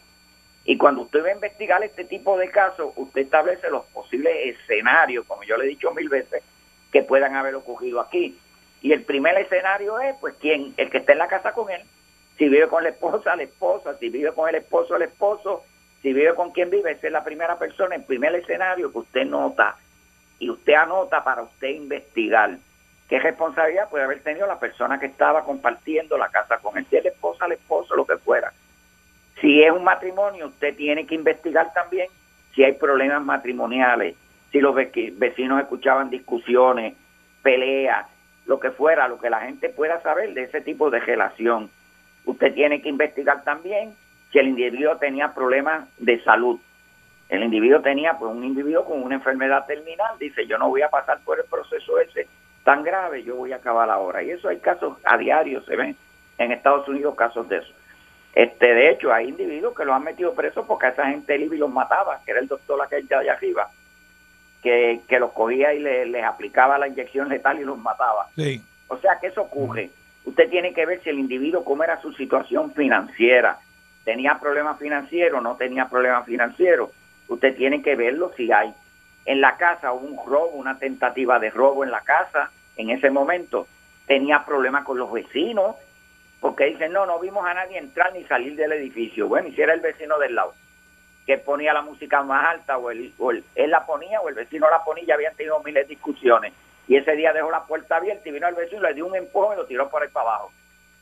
[0.63, 5.25] Y cuando usted va a investigar este tipo de casos, usted establece los posibles escenarios,
[5.25, 6.43] como yo le he dicho mil veces,
[6.91, 8.37] que puedan haber ocurrido aquí.
[8.81, 11.81] Y el primer escenario es, pues, quien, el que está en la casa con él.
[12.41, 13.95] Si vive con la esposa, la esposa.
[13.99, 15.63] Si vive con el esposo, el esposo.
[16.01, 19.25] Si vive con quien vive, esa es la primera persona, el primer escenario que usted
[19.27, 19.75] nota.
[20.39, 22.57] Y usted anota para usted investigar
[23.07, 26.87] qué responsabilidad puede haber tenido la persona que estaba compartiendo la casa con él.
[26.89, 28.51] Si es la esposa, el esposo, lo que fuera.
[29.39, 32.07] Si es un matrimonio, usted tiene que investigar también
[32.55, 34.15] si hay problemas matrimoniales,
[34.51, 36.95] si los ve- vecinos escuchaban discusiones,
[37.43, 38.07] peleas,
[38.47, 41.69] lo que fuera, lo que la gente pueda saber de ese tipo de relación.
[42.25, 43.93] Usted tiene que investigar también
[44.31, 46.59] si el individuo tenía problemas de salud.
[47.29, 50.89] El individuo tenía, pues, un individuo con una enfermedad terminal, dice, yo no voy a
[50.89, 52.27] pasar por el proceso ese
[52.63, 54.21] tan grave, yo voy a acabar ahora.
[54.21, 55.95] Y eso hay casos a diario, se ven
[56.37, 57.73] en Estados Unidos casos de eso.
[58.33, 61.43] Este, de hecho, hay individuos que los han metido presos porque a esa gente el
[61.43, 63.69] IBI los mataba, que era el doctor aquel de allá arriba,
[64.61, 68.27] que, que los cogía y le- les aplicaba la inyección letal y los mataba.
[68.35, 68.61] Sí.
[68.87, 69.89] O sea que eso ocurre.
[70.25, 73.59] Usted tiene que ver si el individuo, cómo era su situación financiera.
[74.03, 75.41] ¿Tenía problemas financieros?
[75.41, 76.91] ¿No tenía problemas financieros?
[77.27, 78.73] Usted tiene que verlo si hay.
[79.25, 83.67] En la casa un robo, una tentativa de robo en la casa en ese momento.
[84.05, 85.75] Tenía problemas con los vecinos,
[86.39, 89.27] porque dicen, no, no vimos a nadie entrar ni salir del edificio.
[89.27, 90.53] Bueno, y si era el vecino del lado,
[91.25, 94.69] que ponía la música más alta, o, él, o él la ponía, o el vecino
[94.69, 96.53] la ponía, ya habían tenido miles de discusiones.
[96.91, 99.53] Y ese día dejó la puerta abierta y vino el vecino, le dio un empujón
[99.53, 100.51] y lo tiró por ahí para abajo.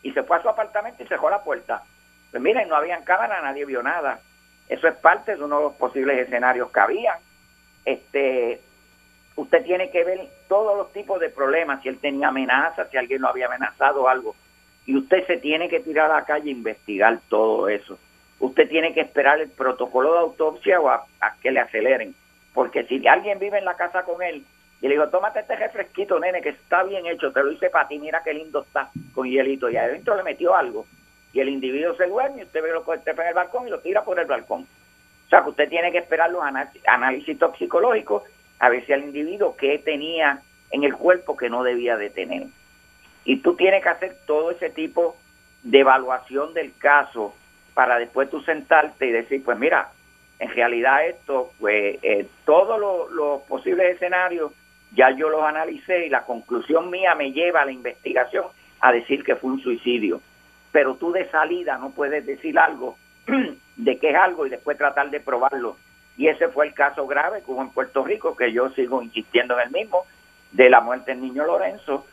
[0.04, 1.82] Y se fue a su apartamento y cerró la puerta.
[2.30, 4.20] Pues miren, no habían cámara, nadie vio nada.
[4.68, 7.18] Eso es parte de uno de los posibles escenarios que habían.
[7.86, 8.62] Este,
[9.36, 13.24] usted tiene que ver todos los tipos de problemas, si él tenía amenazas, si alguien
[13.24, 14.36] lo había amenazado o algo.
[14.86, 17.98] Y usted se tiene que tirar a la calle e investigar todo eso.
[18.40, 21.08] Usted tiene que esperar el protocolo de autopsia o a
[21.42, 22.14] que le aceleren.
[22.54, 24.46] Porque si alguien vive en la casa con él
[24.82, 27.88] y le digo, tómate este refresquito, nene, que está bien hecho, te lo hice para
[27.88, 29.70] ti, mira qué lindo está con hielito.
[29.70, 30.86] Y adentro le metió algo.
[31.34, 33.80] Y el individuo se duerme y usted ve lo que en el balcón y lo
[33.80, 34.62] tira por el balcón.
[34.62, 36.42] O sea, que usted tiene que esperar los
[36.88, 38.24] análisis toxicológicos
[38.60, 42.44] a ver si el individuo que tenía en el cuerpo que no debía de tener.
[43.26, 45.18] Y tú tienes que hacer todo ese tipo
[45.62, 47.36] de evaluación del caso
[47.74, 49.92] para después tú sentarte y decir, pues mira,
[50.40, 52.80] en realidad esto, pues eh, todos
[53.12, 54.54] los posibles escenarios
[54.92, 58.46] ya yo los analicé y la conclusión mía me lleva a la investigación
[58.82, 60.22] a decir que fue un suicidio.
[60.72, 62.98] Pero tú de salida no puedes decir algo
[63.76, 65.78] de que es algo y después tratar de probarlo.
[66.18, 69.54] Y ese fue el caso grave que hubo en Puerto Rico, que yo sigo insistiendo
[69.56, 70.06] en el mismo,
[70.52, 72.06] de la muerte del niño Lorenzo,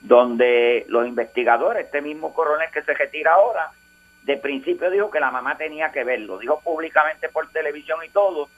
[0.00, 3.70] donde los investigadores, este mismo coronel que se retira ahora,
[4.24, 8.48] de principio dijo que la mamá tenía que verlo, dijo públicamente por televisión y todo,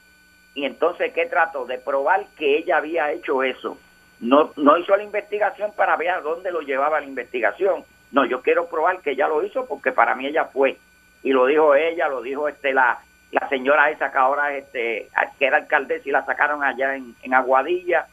[0.55, 1.67] y entonces ¿qué trató?
[1.67, 3.79] De probar que ella había hecho eso.
[4.21, 7.85] No, no hizo la investigación para ver a dónde lo llevaba la investigación.
[8.13, 10.79] No, yo quiero probar que ella lo hizo porque para mí ella fue.
[11.23, 13.01] Y lo dijo ella, lo dijo este la,
[13.33, 17.35] la señora esa que ahora este, que era alcaldesa y la sacaron allá en, en
[17.35, 18.07] Aguadilla.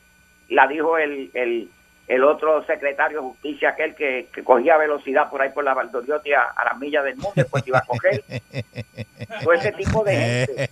[0.50, 1.70] La dijo el, el,
[2.14, 6.34] el otro secretario de justicia, aquel que, que cogía velocidad por ahí por la Valdoriotti
[6.34, 8.22] a, a las millas del mundo, después iba a coger.
[9.44, 10.70] Fue ese tipo de gente.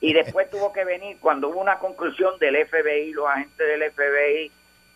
[0.00, 4.50] Y después tuvo que venir, cuando hubo una conclusión del FBI, los agentes del FBI,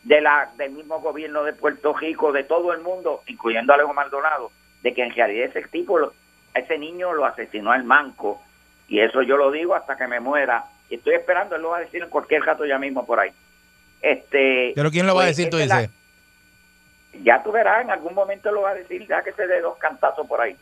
[0.05, 3.93] de la, del mismo gobierno de Puerto Rico, de todo el mundo, incluyendo a Alejo
[3.93, 4.51] Maldonado,
[4.83, 6.15] de que en realidad ese tipo, lo-
[6.55, 8.41] ese niño lo asesinó el manco.
[8.89, 10.65] Y eso yo lo digo hasta que me muera.
[10.89, 13.31] Y estoy esperando, él lo va a decir en cualquier rato ya mismo por ahí.
[14.03, 15.91] Este, Pero ¿quién lo va a pues, decir, tú la- dices?
[17.23, 19.79] ya tú verás, en algún momento lo va a decir, ya que se dé dos
[19.79, 20.57] cantazos por ahí.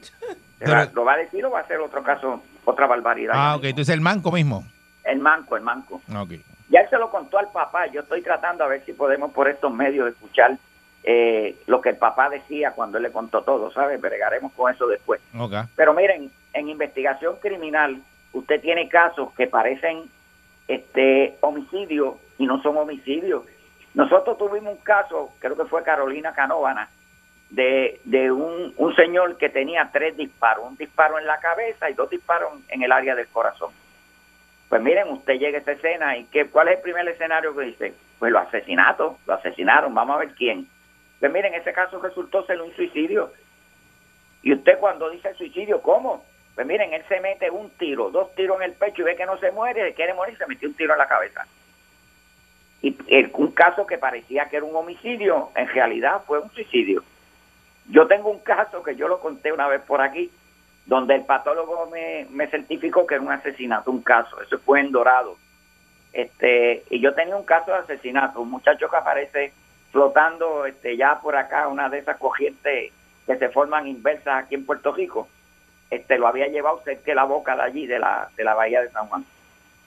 [0.58, 3.32] Pero- Va- lo va a decir o va a hacer otro caso, otra barbaridad.
[3.36, 4.64] Ah, ok, dices el manco mismo.
[5.04, 6.02] El manco, el manco.
[6.14, 6.32] Ok.
[6.68, 7.86] Ya él se lo contó al papá.
[7.86, 10.56] Yo estoy tratando a ver si podemos por estos medios escuchar
[11.02, 13.98] eh, lo que el papá decía cuando él le contó todo, ¿sabes?
[14.00, 15.20] Bregaremos con eso después.
[15.38, 15.54] Ok.
[15.74, 18.00] Pero miren, en investigación criminal,
[18.34, 20.02] usted tiene casos que parecen
[20.68, 23.44] este homicidios y no son homicidios.
[23.92, 26.88] Nosotros tuvimos un caso, creo que fue Carolina Canóvana,
[27.50, 31.94] de, de un, un señor que tenía tres disparos, un disparo en la cabeza y
[31.94, 33.72] dos disparos en el área del corazón.
[34.70, 37.64] Pues miren, usted llega a esta escena y ¿qué, ¿cuál es el primer escenario que
[37.66, 37.94] dice?
[38.18, 40.66] Pues los asesinatos, lo asesinaron, vamos a ver quién.
[41.18, 43.32] Pues miren, ese caso resultó ser un suicidio.
[44.42, 46.24] Y usted cuando dice suicidio, ¿cómo?
[46.54, 49.26] Pues miren, él se mete un tiro, dos tiros en el pecho y ve que
[49.26, 51.46] no se muere, se quiere morir, se metió un tiro en la cabeza.
[52.82, 52.96] Y
[53.34, 57.02] un caso que parecía que era un homicidio, en realidad fue un suicidio.
[57.88, 60.30] Yo tengo un caso que yo lo conté una vez por aquí,
[60.86, 64.40] donde el patólogo me, me certificó que era un asesinato, un caso.
[64.40, 65.36] Eso fue en Dorado.
[66.12, 69.52] Este, y yo tenía un caso de asesinato, un muchacho que aparece
[69.92, 72.92] flotando este, ya por acá, una de esas corrientes
[73.26, 75.28] que se forman inversas aquí en Puerto Rico.
[75.90, 78.80] Este, lo había llevado cerca de la boca de allí, de la, de la bahía
[78.80, 79.24] de San Juan.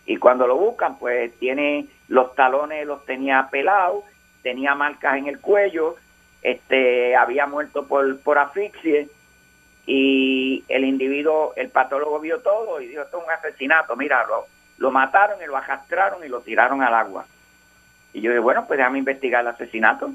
[0.05, 4.03] Y cuando lo buscan, pues tiene los talones, los tenía pelados,
[4.41, 5.95] tenía marcas en el cuello,
[6.41, 9.05] este, había muerto por, por asfixia
[9.85, 14.45] y el individuo, el patólogo vio todo y dijo, esto es un asesinato, mira, lo,
[14.77, 17.25] lo mataron y lo arrastraron y lo tiraron al agua.
[18.13, 20.11] Y yo dije, bueno, pues déjame investigar el asesinato.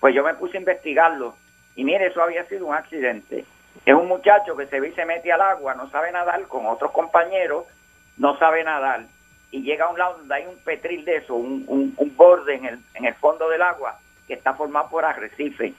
[0.00, 1.36] Pues yo me puse a investigarlo
[1.74, 3.44] y mire, eso había sido un accidente.
[3.84, 6.66] Es un muchacho que se ve y se mete al agua, no sabe nadar con
[6.66, 7.66] otros compañeros,
[8.16, 9.04] no sabe nadar
[9.50, 12.64] y llega a un lado donde hay un petril de eso, un, un, borde en
[12.64, 15.74] el, en el fondo del agua que está formado por arrecife.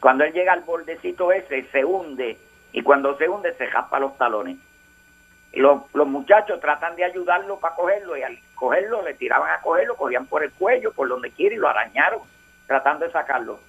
[0.00, 2.36] Cuando él llega al bordecito ese, se hunde
[2.72, 4.58] y cuando se hunde se jaspa los talones.
[5.52, 9.96] Los, los muchachos tratan de ayudarlo para cogerlo y al cogerlo le tiraban a cogerlo,
[9.96, 12.20] cogían por el cuello, por donde quiera y lo arañaron
[12.66, 13.60] tratando de sacarlo.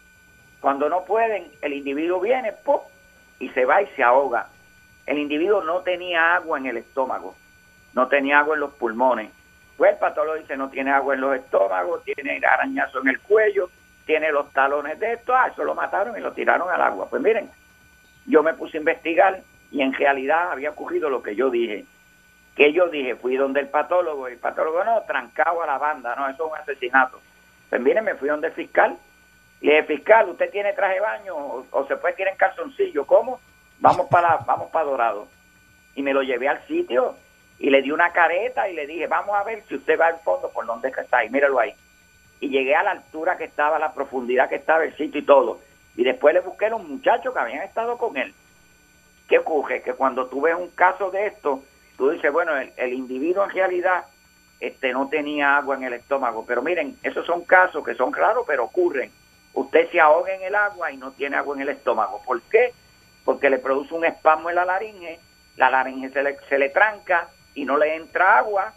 [0.62, 2.80] Cuando no pueden, el individuo viene ¡pum!
[3.40, 4.48] y se va y se ahoga.
[5.06, 7.36] El individuo no tenía agua en el estómago,
[7.94, 9.30] no tenía agua en los pulmones.
[9.78, 13.70] Pues el patólogo dice no tiene agua en los estómagos, tiene arañazo en el cuello,
[14.06, 17.08] tiene los talones de esto, ah, eso lo mataron y lo tiraron al agua.
[17.10, 17.50] Pues miren,
[18.26, 21.86] yo me puse a investigar y en realidad había ocurrido lo que yo dije.
[22.56, 26.16] Que yo dije, fui donde el patólogo, y el patólogo no, trancado a la banda,
[26.16, 27.20] no, eso es un asesinato.
[27.70, 28.96] Pues miren, me fui donde el fiscal.
[29.62, 33.06] Le dije, fiscal, ¿usted tiene traje de baño o, o se puede ir en calzoncillo?
[33.08, 33.40] ¿Cómo?
[33.80, 35.28] Vamos para vamos para Dorado.
[35.96, 37.16] Y me lo llevé al sitio
[37.60, 40.20] y le di una careta y le dije, vamos a ver si usted va al
[40.20, 41.74] fondo por donde está ahí, míralo ahí.
[42.40, 45.60] Y llegué a la altura que estaba, la profundidad que estaba el sitio y todo.
[45.96, 48.34] Y después le busqué a los muchachos que habían estado con él.
[49.30, 49.82] ¿Qué ocurre?
[49.82, 51.64] Que cuando tú ves un caso de esto,
[51.98, 54.04] tú dices, bueno, el, el individuo en realidad
[54.60, 56.46] este, no tenía agua en el estómago.
[56.46, 59.12] Pero miren, esos son casos que son raros, pero ocurren.
[59.54, 62.22] Usted se ahoga en el agua y no tiene agua en el estómago.
[62.26, 62.74] ¿Por qué?
[63.26, 65.20] Porque le produce un espasmo en la laringe,
[65.58, 68.74] la laringe se le, se le tranca y no le entra agua,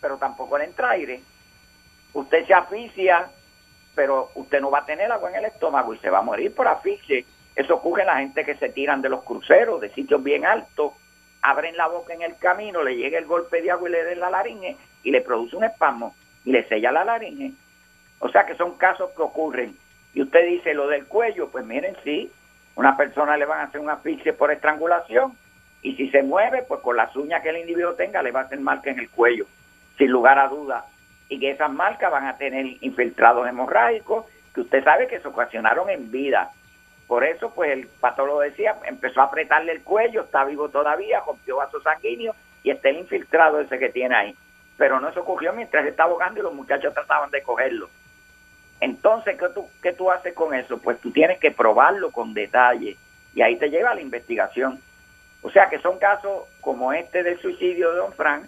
[0.00, 1.20] pero tampoco le entra aire.
[2.12, 3.30] Usted se asfixia,
[3.94, 6.54] pero usted no va a tener agua en el estómago y se va a morir
[6.54, 7.24] por asfixia.
[7.54, 10.92] Eso ocurre en la gente que se tiran de los cruceros, de sitios bien altos,
[11.42, 14.20] abren la boca en el camino, le llega el golpe de agua y le den
[14.20, 16.14] la laringe y le produce un espasmo
[16.44, 17.52] y le sella la laringe.
[18.18, 19.76] O sea que son casos que ocurren.
[20.12, 22.30] Y usted dice lo del cuello, pues miren, sí,
[22.74, 25.36] una persona le van a hacer un asfixia por estrangulación
[25.82, 28.44] y si se mueve, pues con las uñas que el individuo tenga le va a
[28.44, 29.46] hacer marca en el cuello,
[29.96, 30.84] sin lugar a duda.
[31.28, 35.88] Y que esas marcas van a tener infiltrados hemorrágicos que usted sabe que se ocasionaron
[35.88, 36.50] en vida.
[37.06, 41.56] Por eso, pues el patólogo decía, empezó a apretarle el cuello, está vivo todavía, rompió
[41.56, 44.36] vasos sanguíneos y está el infiltrado ese que tiene ahí.
[44.76, 47.88] Pero no se ocurrió mientras estaba ahogando y los muchachos trataban de cogerlo.
[48.80, 50.78] Entonces, ¿qué tú, ¿qué tú haces con eso?
[50.78, 52.96] Pues tú tienes que probarlo con detalle
[53.34, 54.80] y ahí te lleva a la investigación.
[55.42, 58.46] O sea que son casos como este del suicidio de Don Frank,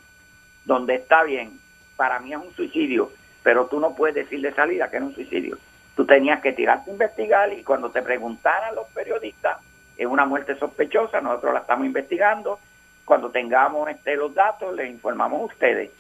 [0.65, 1.59] donde está bien,
[1.97, 3.11] para mí es un suicidio,
[3.43, 5.59] pero tú no puedes decir de salida que es un suicidio.
[5.97, 9.59] Tú tenías que tirarte a investigar y cuando te preguntaran los periodistas,
[9.97, 12.59] es una muerte sospechosa, nosotros la estamos investigando.
[13.05, 15.91] Cuando tengamos este, los datos, les informamos a ustedes.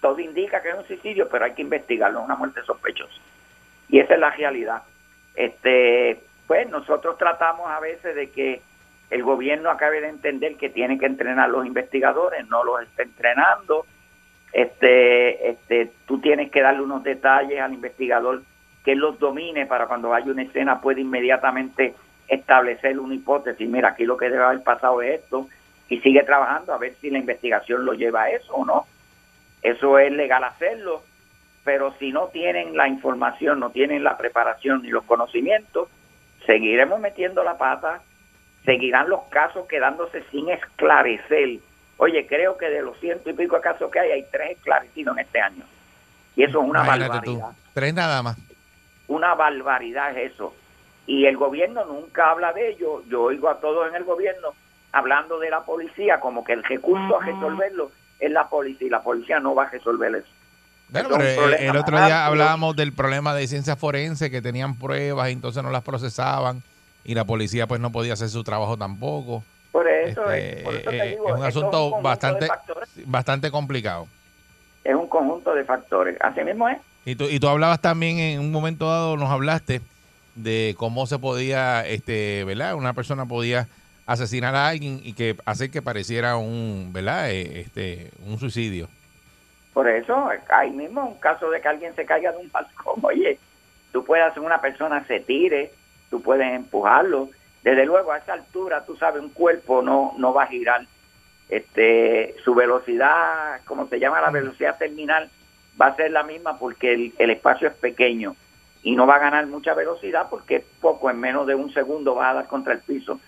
[0.00, 3.14] Todo indica que es un suicidio, pero hay que investigarlo, es una muerte sospechosa.
[3.88, 4.82] Y esa es la realidad.
[5.34, 8.62] Este, pues nosotros tratamos a veces de que
[9.12, 13.02] el gobierno acabe de entender que tiene que entrenar a los investigadores, no los está
[13.02, 13.84] entrenando.
[14.54, 18.40] Este, este, tú tienes que darle unos detalles al investigador
[18.82, 21.94] que los domine para cuando haya una escena pueda inmediatamente
[22.26, 23.68] establecer una hipótesis.
[23.68, 25.46] Mira, aquí lo que debe haber pasado es esto
[25.90, 28.86] y sigue trabajando a ver si la investigación lo lleva a eso o no.
[29.60, 31.02] Eso es legal hacerlo,
[31.64, 35.90] pero si no tienen la información, no tienen la preparación ni los conocimientos,
[36.46, 38.00] seguiremos metiendo la pata,
[38.64, 41.58] seguirán los casos quedándose sin esclarecer.
[41.96, 45.24] Oye, creo que de los ciento y pico casos que hay, hay tres esclarecidos en
[45.24, 45.64] este año.
[46.36, 47.38] Y eso es una Imagínate tú.
[47.38, 47.58] barbaridad.
[47.74, 48.36] Tres nada más.
[49.08, 50.54] Una barbaridad es eso.
[51.06, 53.02] Y el gobierno nunca habla de ello.
[53.08, 54.54] Yo oigo a todos en el gobierno
[54.92, 57.90] hablando de la policía como que el recurso a resolverlo
[58.20, 60.28] es la policía y la policía no va a resolver eso.
[60.90, 64.78] Bueno, pero el, problema el otro día hablábamos del problema de ciencia forense que tenían
[64.78, 66.62] pruebas y entonces no las procesaban
[67.04, 69.42] y la policía pues no podía hacer su trabajo tampoco.
[69.70, 72.48] Por eso, Este, es, por eso te eh, digo, es un asunto conjunto de bastante,
[73.06, 74.06] bastante complicado.
[74.84, 76.16] Es un conjunto de factores.
[76.20, 76.78] Así mismo es.
[77.04, 79.80] Y tú, y tú hablabas también en un momento dado, nos hablaste
[80.34, 82.74] de cómo se podía, este, ¿verdad?
[82.74, 83.66] Una persona podía
[84.06, 87.30] asesinar a alguien y que hacer que pareciera un, ¿verdad?
[87.30, 88.88] Eh, este, un suicidio.
[89.72, 93.38] Por eso, ahí mismo, un caso de que alguien se caiga de un balcón, oye,
[93.92, 95.72] tú puedes hacer una persona se tire,
[96.12, 97.30] tú puedes empujarlo.
[97.64, 100.86] Desde luego, a esa altura, tú sabes, un cuerpo no, no va a girar.
[101.48, 105.30] Este, su velocidad, como se llama la velocidad terminal,
[105.80, 108.36] va a ser la misma porque el, el espacio es pequeño
[108.82, 112.14] y no va a ganar mucha velocidad porque es poco, en menos de un segundo
[112.14, 113.18] va a dar contra el piso.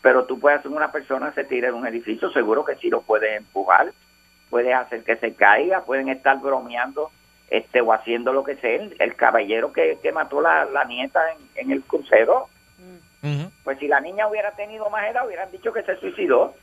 [0.00, 3.02] Pero tú puedes hacer una persona se tire de un edificio, seguro que sí lo
[3.02, 3.92] puedes empujar,
[4.48, 7.10] puedes hacer que se caiga, pueden estar bromeando
[7.50, 8.76] este o haciendo lo que sea.
[8.76, 12.48] El, el caballero que, que mató la, la nieta en, en el crucero,
[13.64, 16.54] pues si la niña hubiera tenido más edad, hubieran dicho que se suicidó.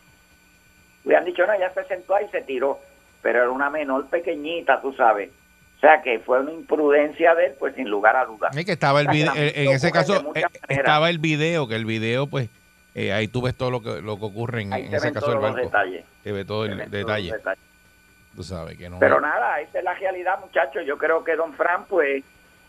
[1.05, 2.79] Hubieran dicho, no, ella se sentó ahí y se tiró.
[3.21, 5.29] Pero era una menor pequeñita, tú sabes.
[5.77, 8.55] O sea, que fue una imprudencia de él, pues sin lugar a dudas.
[8.57, 11.19] Es que estaba el O sea, que video, la en ese caso eh, estaba el
[11.19, 12.49] video, que el video, pues,
[12.95, 15.39] eh, ahí tú ves todo lo que, lo que ocurre en, en se ese caso
[15.39, 16.03] del detalles.
[16.23, 17.31] Se ve todo el detalle.
[18.37, 18.49] Los detalles.
[18.49, 18.99] Tú sabes que no.
[18.99, 20.83] Pero nada, esa es la realidad, muchachos.
[20.85, 22.23] Yo creo que don Fran, pues,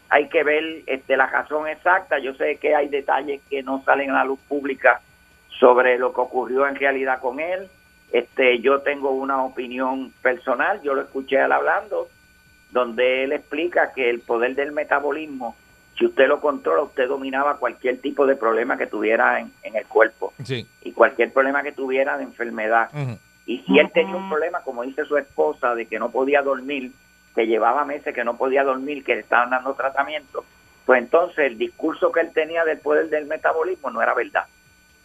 [0.08, 2.18] hay que ver este, la razón exacta.
[2.18, 5.00] Yo sé que hay detalles que no salen a la luz pública
[5.58, 7.68] sobre lo que ocurrió en realidad con él.
[8.12, 12.08] Este, yo tengo una opinión personal, yo lo escuché él hablando,
[12.70, 15.56] donde él explica que el poder del metabolismo,
[15.98, 19.84] si usted lo controla, usted dominaba cualquier tipo de problema que tuviera en, en el
[19.86, 20.66] cuerpo Sí.
[20.82, 22.88] y cualquier problema que tuviera de enfermedad.
[22.94, 23.18] Ujú.
[23.48, 26.92] Y si él tenía un problema, como dice su esposa, de que no podía dormir,
[27.34, 30.44] que llevaba meses que no podía dormir, que le estaban dando tratamiento,
[30.84, 34.44] pues entonces el discurso que él tenía del poder del metabolismo no era verdad.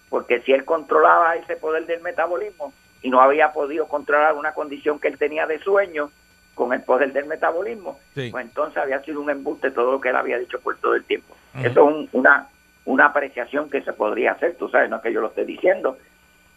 [0.10, 5.00] Porque si él controlaba ese poder del metabolismo y no había podido controlar una condición
[5.00, 6.12] que él tenía de sueño
[6.54, 8.28] con el poder del metabolismo, Sí.
[8.30, 11.06] pues entonces había sido un embuste todo lo que él había dicho por todo el
[11.06, 11.34] tiempo.
[11.58, 12.48] Eso es un- una,
[12.86, 15.98] una apreciación que se podría hacer, tú sabes, no es que yo lo esté diciendo,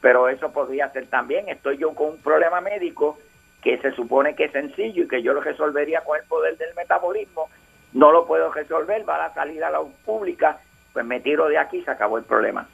[0.00, 1.48] pero eso podría ser también.
[1.48, 3.18] Estoy yo con un problema médico
[3.62, 6.74] que se supone que es sencillo y que yo lo resolvería con el poder del
[6.74, 7.48] metabolismo,
[7.92, 10.60] no lo puedo resolver, va a salir a la pública,
[10.92, 12.68] pues me tiro de aquí y se acabó el problema.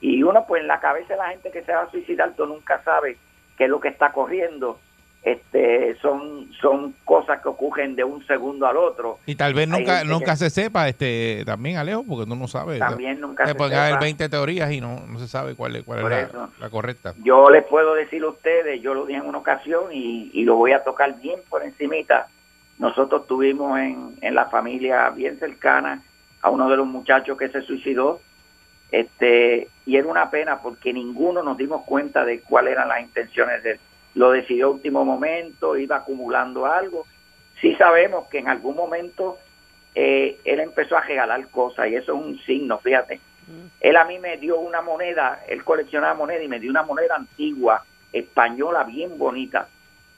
[0.00, 2.46] Y uno, pues en la cabeza de la gente que se va a suicidar, tú
[2.46, 3.18] nunca sabes
[3.58, 4.78] qué es lo que está corriendo.
[5.22, 9.18] Este, son, son cosas que ocurren de un segundo al otro.
[9.26, 12.78] Y tal vez nunca nunca que- se sepa este también, Alejo, porque tú no sabes.
[12.78, 14.00] También nunca se pueden haber sepa.
[14.00, 16.48] 20 teorías y no, no se sabe cuál es, cuál es Por la, eso.
[16.58, 17.14] la correcta.
[17.22, 20.56] Yo les puedo decir a ustedes, yo lo dije en una ocasión y, y lo
[20.56, 22.28] voy a tocar bien por encimita.
[22.78, 26.00] Nosotros tuvimos en, en la familia bien cercana
[26.40, 28.20] a uno de los muchachos que se suicidó.
[28.90, 33.62] Este, y era una pena porque ninguno nos dimos cuenta de cuáles eran las intenciones
[33.62, 33.80] de él.
[34.14, 37.06] Lo decidió a último momento, iba acumulando algo.
[37.60, 39.38] Sí sabemos que en algún momento
[39.94, 43.20] eh, él empezó a regalar cosas y eso es un signo, fíjate.
[43.80, 47.16] Él a mí me dio una moneda, él coleccionaba moneda y me dio una moneda
[47.16, 49.68] antigua, española, bien bonita.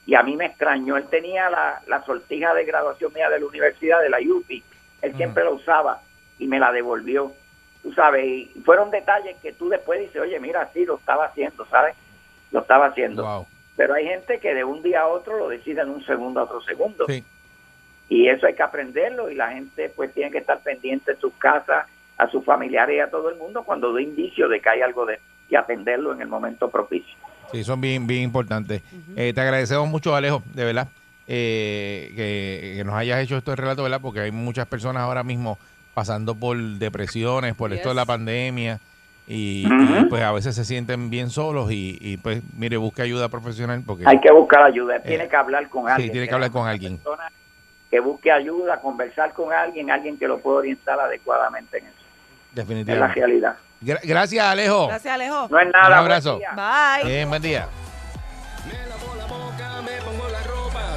[0.05, 3.45] Y a mí me extrañó, él tenía la, la sortija de graduación mía de la
[3.45, 4.63] universidad, de la UPI,
[5.01, 6.01] él siempre la usaba
[6.39, 7.33] y me la devolvió.
[7.81, 11.65] Tú sabes, y fueron detalles que tú después dices, oye, mira, sí, lo estaba haciendo,
[11.65, 11.95] ¿sabes?
[12.51, 13.45] Lo estaba haciendo.
[13.75, 16.43] Pero hay gente que de un día a otro lo decide en un segundo a
[16.43, 17.05] otro segundo.
[18.09, 21.33] Y eso hay que aprenderlo y la gente pues tiene que estar pendiente de sus
[21.33, 24.81] casas, a sus familiares y a todo el mundo cuando dé indicio de que hay
[24.81, 25.19] algo de
[25.49, 27.15] y atenderlo en el momento propicio.
[27.51, 28.81] Sí, son bien, bien importantes.
[29.15, 30.87] Eh, te agradecemos mucho, Alejo, de verdad,
[31.27, 34.01] eh, que, que nos hayas hecho este relato, ¿verdad?
[34.01, 35.59] Porque hay muchas personas ahora mismo
[35.93, 38.79] pasando por depresiones, por esto de la pandemia,
[39.27, 39.65] y,
[40.09, 44.03] pues a veces se sienten bien solos y, y, pues mire, busque ayuda profesional porque...
[44.07, 46.11] Hay que buscar ayuda, Eh, tiene que hablar con sí, alguien.
[46.11, 46.97] tiene que hablar con alguien.
[46.97, 47.29] persona
[47.89, 51.95] que busque ayuda, conversar con alguien, alguien que lo pueda orientar adecuadamente en eso.
[51.95, 53.19] Es la Definitivamente.
[53.19, 53.55] realidad.
[53.81, 54.87] Gra- gracias, Alejo.
[54.87, 55.47] Gracias, Alejo.
[55.49, 55.87] No es nada.
[55.87, 56.37] Un abrazo.
[56.39, 56.97] buen día.
[57.01, 57.09] Bye.
[57.11, 57.67] Bien, buen día.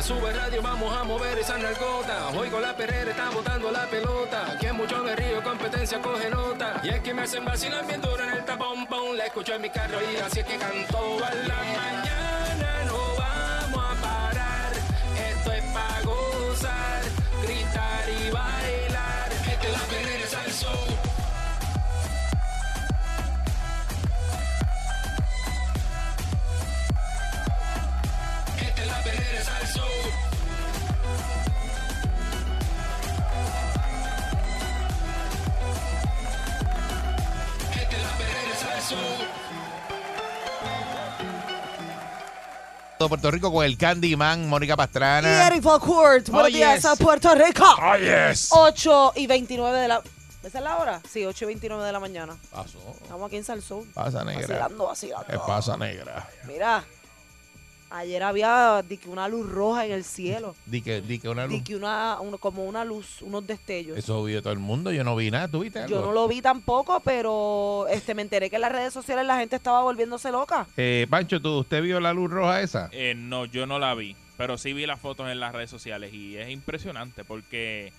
[0.07, 2.29] Sube radio, vamos a mover esa narcota.
[2.29, 4.53] Oigo la perrera, está botando la pelota.
[4.53, 6.81] Aquí en mucho me río, competencia coge nota.
[6.85, 9.17] Y es que me hacen vacilar bien duro en el tapón, pon.
[9.17, 12.85] La escucho en mi carro y así es que canto a la mañana.
[12.87, 14.73] No vamos a parar,
[15.29, 17.03] esto es pa' gozar,
[42.99, 45.47] de Puerto Rico con el Candyman, Mónica Y Pastrana.
[45.47, 46.85] Eric Valcourt, buenos Oh, días yes.
[46.87, 47.65] a Puerto Rico.
[47.83, 48.49] Oh, yes.
[48.51, 50.03] 8 y 29 de la...
[50.43, 51.01] ¿Esa es la hora?
[51.11, 52.37] Sí, 8 y 29 de la mañana.
[52.51, 52.79] Pasó.
[53.03, 53.85] Estamos aquí en Salsón.
[53.93, 54.41] Pasa, negra.
[54.47, 55.27] Vacilando, vacilando.
[55.27, 56.29] ¿Qué pasa, negra?
[56.45, 56.85] Mira,
[57.91, 60.55] ayer había di que una luz roja en el cielo.
[60.67, 61.53] Di que, di que una luz.
[61.55, 63.97] Di que una, un- como una luz, unos destellos.
[63.97, 64.91] Eso vio todo el mundo.
[64.93, 65.49] Yo no vi nada.
[65.49, 65.91] ¿Tú viste algo?
[65.95, 69.39] Yo no lo vi tampoco, pero este me enteré que en las redes sociales la
[69.39, 70.67] gente estaba volviéndose loca.
[70.77, 72.89] Eh, Pancho, ¿tú, ¿usted vio la luz roja esa?
[72.93, 76.13] Eh, no, yo no la vi, pero sí vi las fotos en las redes sociales
[76.13, 77.93] y es impresionante porque,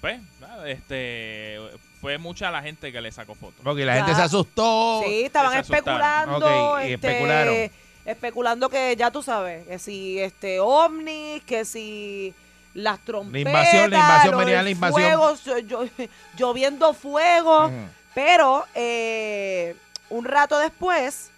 [0.00, 1.58] pues, nada, este,
[2.00, 3.60] fue mucha la gente que le sacó fotos.
[3.64, 5.02] Porque la gente se asustó.
[5.04, 7.85] Sí, estaban especulando, Ok, y este, especularon.
[8.06, 12.34] Especulando que ya tú sabes, que si este ovnis, que si
[12.72, 15.02] las trompetas, invasión, la invasión, venía la invasión.
[15.02, 15.84] fuego, so- yo-
[16.38, 17.70] lloviendo fuego,
[18.14, 19.74] pero eh,
[20.08, 21.30] un rato después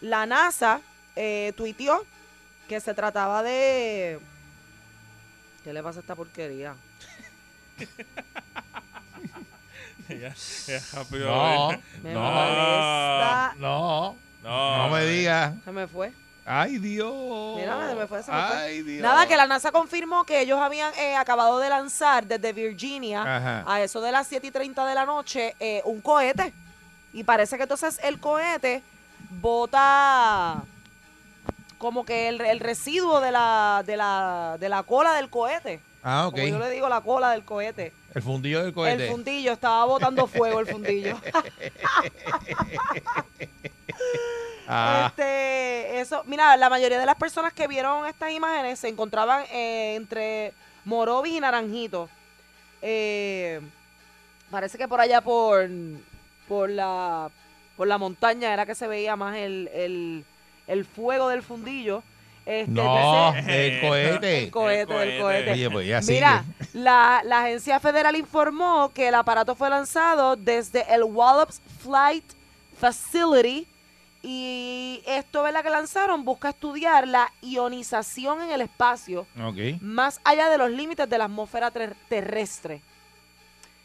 [0.00, 0.80] la NASA
[1.14, 2.04] eh, tuiteó
[2.68, 4.18] que se trataba de
[5.64, 6.74] ¿Qué le pasa a esta porquería?
[10.08, 10.34] Ya-
[10.68, 11.68] ya rápido, No.
[12.04, 13.54] Me no, molesta.
[13.58, 14.16] no,
[14.46, 15.54] No, no me digas.
[15.64, 16.12] Se me fue.
[16.44, 17.56] Ay, Dios.
[17.56, 18.56] Mira, se me fue, se me fue.
[18.56, 19.02] Ay, Dios.
[19.02, 23.64] Nada, que la NASA confirmó que ellos habían eh, acabado de lanzar desde Virginia Ajá.
[23.66, 26.52] a eso de las 7 y 30 de la noche eh, un cohete.
[27.12, 28.84] Y parece que entonces el cohete
[29.40, 30.62] bota
[31.78, 35.80] como que el, el residuo de la, de, la, de la cola del cohete.
[36.04, 36.34] Ah, ok.
[36.34, 37.92] Como yo le digo, la cola del cohete.
[38.14, 39.06] El fundillo del cohete.
[39.06, 41.18] El fundillo, estaba botando fuego el fundillo.
[44.68, 49.44] Ah, Este, eso, mira, la mayoría de las personas que vieron estas imágenes se encontraban
[49.52, 50.52] eh, entre
[50.84, 52.08] Morovis y Naranjito.
[52.82, 53.60] Eh,
[54.50, 55.68] parece que por allá por,
[56.48, 57.30] por la
[57.76, 60.24] por la montaña era que se veía más el, el,
[60.66, 62.02] el fuego del fundillo.
[62.44, 64.38] Este, no, entonces- el cohete.
[64.44, 65.52] el cohete, el cohete.
[65.52, 66.68] Oye, pues ya Mira, sigue.
[66.82, 72.24] la, la agencia federal informó que el aparato fue lanzado desde el Wallops Flight
[72.80, 73.66] Facility
[74.28, 75.62] y esto, ¿verdad?
[75.62, 79.24] Que lanzaron busca estudiar la ionización en el espacio
[79.80, 82.82] más allá de los límites de la atmósfera ter- terrestre.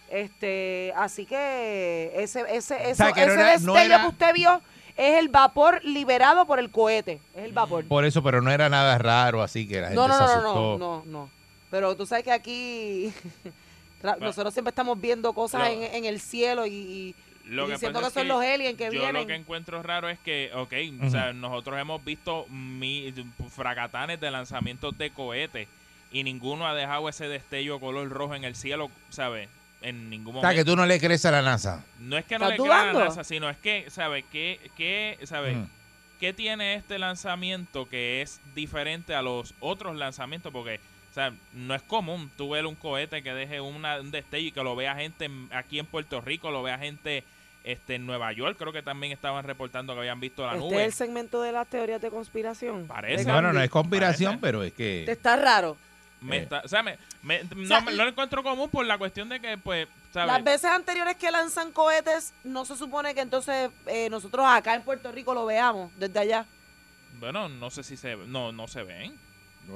[0.09, 4.33] Este, así que ese, ese, eso, sea, que no ese no destello era- que usted
[4.33, 4.61] vio
[4.97, 7.21] es el vapor liberado por el cohete.
[7.35, 7.85] Es el vapor.
[7.87, 10.53] Por eso, pero no era nada raro, así que la gente No, no, se asustó.
[10.53, 11.29] no, no, no.
[11.69, 13.13] Pero tú sabes que aquí
[14.19, 17.15] nosotros siempre estamos viendo cosas en, en el cielo y, y-
[17.51, 19.13] Lo que diciendo que, son los aliens que yo vienen.
[19.13, 20.73] lo que encuentro raro es que, ok,
[21.05, 23.13] o sea, nosotros hemos visto mi,
[23.49, 25.67] fracatanes de lanzamientos de cohetes
[26.13, 29.49] y ninguno ha dejado ese destello color rojo en el cielo, ¿sabes?
[29.81, 30.47] En ningún O momento.
[30.49, 31.83] sea, que tú no le crees a la NASA.
[31.99, 34.23] No es que no ¿Estás le crean a la NASA, sino es que, ¿sabes?
[34.31, 35.57] ¿Qué, qué, ¿sabes?
[36.19, 40.51] ¿Qué tiene este lanzamiento que es diferente a los otros lanzamientos?
[40.53, 40.79] Porque,
[41.09, 44.51] o sea, no es común tú ver un cohete que deje una, un destello y
[44.51, 47.23] que lo vea gente en- aquí en Puerto Rico, lo vea gente
[47.63, 48.57] este, en Nueva York.
[48.57, 50.75] Creo que también estaban reportando que habían visto la este nube.
[50.81, 52.87] es el segmento de las teorías de conspiración.
[52.87, 53.25] Parece.
[53.25, 54.41] De No, no, es conspiración, Parece.
[54.41, 55.11] pero es Te que.
[55.11, 55.77] Está raro.
[56.21, 56.41] Me Eh.
[56.43, 59.39] está- o sea, me- me- no, sea, me- lo encuentro común por la cuestión de
[59.39, 60.27] que, pues, ¿sabes?
[60.31, 64.83] Las veces anteriores que lanzan cohetes, no se supone que entonces eh, nosotros acá en
[64.83, 66.45] Puerto Rico lo veamos desde allá.
[67.19, 68.15] Bueno, no sé si se...
[68.15, 69.17] No, no se ven.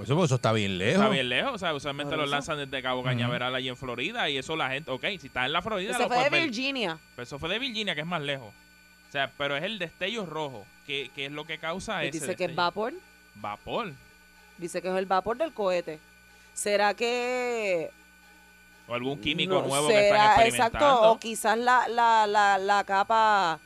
[0.02, 0.96] Eso, eso está bien lejos.
[0.96, 2.36] Está bien lejos, o sea, usualmente Por los eso.
[2.36, 5.54] lanzan desde Cabo Cañaveral ahí en Florida y eso la gente, ok, si está en
[5.54, 6.44] la Florida Ese lo fue de ver.
[6.44, 6.98] Virginia.
[7.16, 8.54] Pero eso fue de Virginia, que es más lejos.
[9.08, 12.20] O sea, pero es el destello rojo, que, que es lo que causa Pues ese
[12.26, 12.94] dice que es vapor.
[13.36, 13.94] Vapor.
[14.58, 16.00] Dice que es el vapor del cohete.
[16.54, 17.90] ¿Será que
[18.88, 20.78] O algún químico no nuevo que será- están experimentando.
[20.88, 23.60] Exacto, o quizás la, la, la, la capa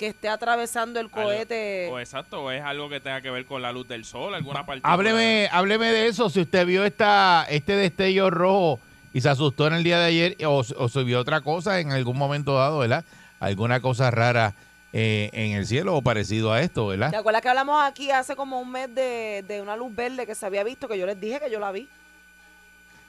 [0.00, 1.90] que esté atravesando el Algo- cohete.
[1.92, 4.64] O exacto, o es algo que tenga que ver con la luz del sol, alguna
[4.64, 4.80] parte.
[4.82, 6.30] Hábleme, hábleme de eso.
[6.30, 8.80] Si usted vio esta, este destello rojo
[9.12, 11.92] y se asustó en el día de ayer, o, o se vio otra cosa en
[11.92, 13.04] algún momento dado, ¿verdad?
[13.40, 14.54] Alguna cosa rara
[14.94, 17.10] eh, en el cielo o parecido a esto, ¿verdad?
[17.10, 20.34] ¿Te acuerdas que hablamos aquí hace como un mes de, de una luz verde que
[20.34, 20.88] se había visto?
[20.88, 21.86] Que yo les dije que yo la vi.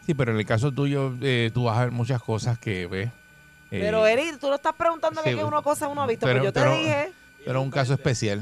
[0.05, 3.09] Sí, pero en el caso tuyo, eh, tú vas a ver muchas cosas que ves.
[3.71, 6.25] Eh, Pero Eric, tú no estás preguntando sí, que qué una cosa uno ha visto.
[6.25, 7.11] pero- pues yo te pero- dije.
[7.45, 8.41] pero un caso especial.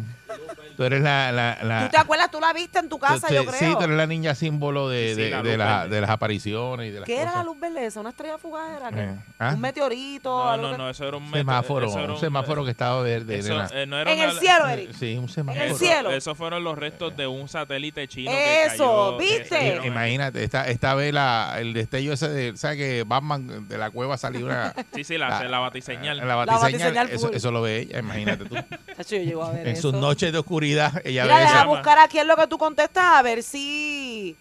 [0.77, 1.32] Tú eres la...
[1.32, 2.32] la, la- ¿Tú te acuerdas?
[2.32, 3.59] Tú la viste en tu casa, tú- yo creo.
[3.59, 6.09] Sí, tú eres la niña símbolo de, Sí, sí, de- la de la- de las
[6.09, 7.38] apariciones y de las ¿Qué era cosas.
[7.38, 7.99] la luz verde esa?
[7.99, 8.89] ¿Una estrella fugaz era?
[9.03, 9.51] Eh, ¿ah?
[9.53, 10.30] ¿Un meteorito?
[10.30, 13.01] No, no, que- no, eso era un metro- semáforo, eso era un semáforo que estaba
[13.01, 13.39] verde.
[13.39, 14.93] eso, eh, no era En una- el cielo, Eric.
[14.93, 15.61] Sí, un semáforo.
[15.63, 16.11] En el Eso- cielo.
[16.11, 18.32] Esos fueron los restos de un satélite chino.
[18.32, 19.80] que Eso, cayó, ¿viste?
[19.82, 19.88] que.
[19.88, 24.17] Imagínate, esta, esta vez la, el destello ese de, ¿sabes que Batman de la cueva
[24.17, 24.73] salió una...
[24.93, 26.17] Sí, sí, la, la, batiseñal.
[26.25, 28.55] La batiseñal, eso, eso lo ve ella, imagínate tú.
[29.09, 29.99] Yo llego a ver en sus eso.
[30.20, 31.01] Noches de oscuridad.
[31.05, 34.36] Ella Mira, deja buscar aquí en lo que tú contestas a ver si,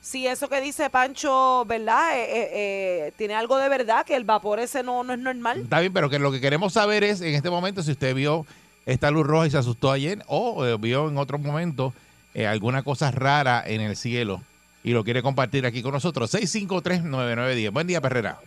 [0.00, 2.16] si eso que dice Pancho, ¿verdad?
[2.16, 5.62] Eh, eh, eh, tiene algo de verdad, que el vapor ese no, no es normal.
[5.62, 8.46] Está bien, pero que lo que queremos saber es en este momento si usted vio
[8.86, 11.92] esta luz roja y se asustó ayer o eh, vio en otro momento
[12.32, 14.40] eh, alguna cosa rara en el cielo
[14.84, 16.32] y lo quiere compartir aquí con nosotros.
[16.32, 17.72] 653-9910.
[17.72, 18.38] Buen día, Perrera.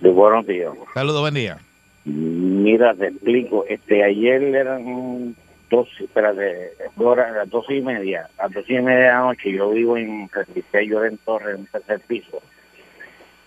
[0.00, 0.72] De buenos días.
[0.92, 1.58] Saludos, buen día.
[2.04, 3.64] Mira, te explico.
[3.66, 5.34] Este, ayer eran
[5.70, 9.20] dos, espérate, dos horas, las doce y media, a las doce y media de la
[9.20, 9.52] noche.
[9.52, 12.42] Yo vivo en Resistencia Lloren Torres, en un tercer piso.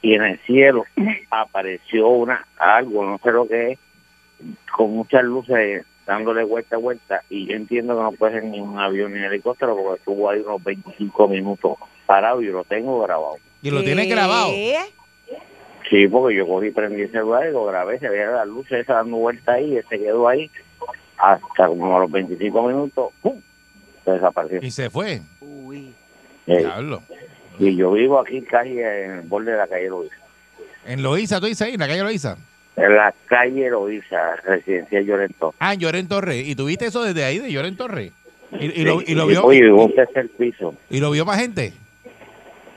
[0.02, 0.86] Y en el cielo
[1.32, 3.80] apareció una algo, no sé lo que es,
[4.72, 7.24] con muchas luces dándole vuelta a vuelta.
[7.30, 10.30] Y yo entiendo que no puede ser ni un avión ni un helicóptero porque estuvo
[10.30, 13.38] ahí unos 25 minutos parado y lo tengo grabado.
[13.62, 14.50] Y lo tiene grabado.
[15.90, 19.18] Sí, porque yo cogí, prendí el celular y lo grabé, se veía las luces dando
[19.18, 20.50] vuelta ahí, y se quedó ahí
[21.18, 23.42] hasta como a los 25 minutos, ¡pum!
[24.06, 24.60] se desapareció.
[24.62, 25.22] Y se fue.
[26.48, 27.02] Eh, Diablo.
[27.60, 30.16] y yo vivo aquí casi en el borde de la calle Loiza.
[30.86, 32.38] En Loíza, tú dices ahí, en la calle Loíza.
[32.78, 35.54] En la calle Loiza, residencial Llorento.
[35.60, 36.48] Ah, en Lloren Torres.
[36.48, 38.14] ¿Y tuviste eso desde ahí, de Lloren Torres?
[38.60, 40.74] ¿Y, y lo, y lo vio, Oye, un tercer piso.
[40.90, 41.74] y lo vio más gente?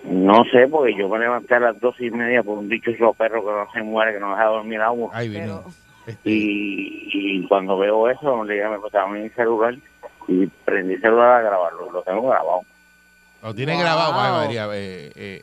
[0.02, 3.14] No sé, porque yo me levanté a las dos y media por un dicho esos
[3.16, 5.10] perro que no se muere, que no deja dormir agua.
[5.12, 5.62] Ahí vino.
[6.24, 9.74] Y, y cuando veo eso, le me pasaba mi celular
[10.28, 11.90] y prendí el celular a grabarlo.
[11.90, 12.60] Lo tengo grabado.
[13.42, 13.80] Lo tiene Wow.
[13.82, 14.66] grabado, María.
[14.72, 15.42] Eh, eh,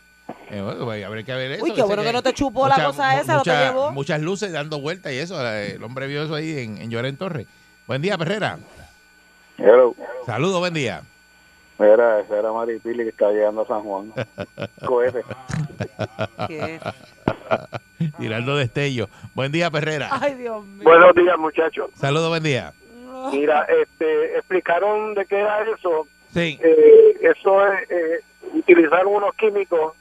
[0.52, 1.64] eh, bueno, pues, habría que ver eso.
[1.64, 3.92] Uy, qué bueno que no te chupó la cosa esa, no te mucha- llevó.
[3.92, 5.46] Muchas luces dando vueltas y eso.
[5.50, 7.48] El hombre vio eso ahí en, en Lloren Torres.
[7.88, 8.60] Buen día, Perrera.
[9.58, 9.96] Hello.
[10.26, 11.02] Saludos, buen día.
[11.80, 14.12] Mira, esa era Maripili que está llegando a San Juan.
[14.86, 15.24] Cohete.
[18.18, 19.10] Tirando destello.
[19.36, 20.10] Buen día, Perrera.
[20.12, 20.84] Ay, Dios mío.
[20.84, 21.92] Buenos días, muchachos.
[21.96, 22.74] Saludos, buen día.
[23.32, 26.08] Mira, este, explicaron de qué era eso.
[26.34, 26.60] Sí.
[26.62, 28.20] Eh, eso es eh,
[28.54, 29.94] utilizar unos químicos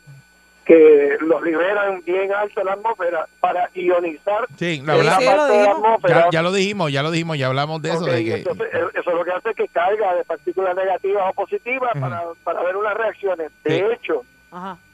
[0.66, 5.24] que los liberan bien alto la atmósfera para ionizar Sí, lo esa hablamos.
[5.36, 6.20] parte de la atmósfera.
[6.24, 8.04] Ya, ya lo dijimos, ya lo dijimos, ya hablamos de eso.
[8.04, 11.24] Ok, de que, entonces, eh, eso es lo que hace que caiga de partículas negativas
[11.30, 12.00] o positivas Ujú.
[12.00, 13.52] para, para ver unas reacciones.
[13.62, 13.84] De Sí.
[13.94, 14.24] hecho,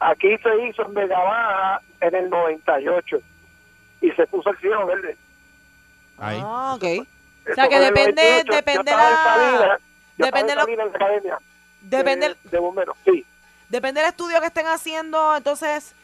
[0.01, 3.19] aquí se hizo en Vega Baja en el 98
[4.03, 5.17] y se puso el cielo verde.
[6.19, 6.39] ahí.
[6.45, 6.85] Ah, ok.
[6.85, 6.87] O
[7.47, 9.81] Eso sea que el depende, 98, yo depende la, Salinas,
[10.19, 11.39] yo depende lo- la academia
[11.81, 12.97] depende, de, de bomberos.
[13.05, 13.25] Sí,
[13.73, 15.95] depende del estudio que estén haciendo, entonces,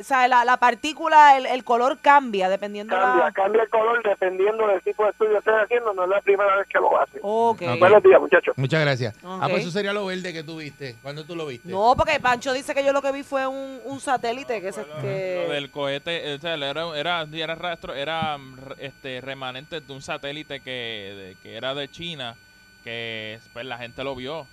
[0.00, 3.32] o sea, la, la partícula, el, el color cambia dependiendo cambia, la...
[3.32, 5.92] cambia el color dependiendo del tipo de estudio que estén haciendo.
[5.92, 7.18] No es la primera vez que lo hacen.
[7.20, 7.62] Ok.
[7.80, 8.54] Buenos días, muchachos.
[8.56, 9.14] Muchas gracias.
[9.24, 9.50] Ah, Ok.
[9.50, 10.94] pues eso sería lo verde que tú viste.
[11.02, 11.68] ¿Cuándo tú lo viste?
[11.68, 14.84] No, porque Pancho dice que yo lo que vi fue un, un satélite que se...
[15.00, 15.44] Que...
[15.48, 18.38] Lo del cohete, o sea, era, era, era rastro, era
[18.78, 22.36] este remanente de un satélite que, de- que era de China,
[22.84, 24.46] que pues la gente lo vio.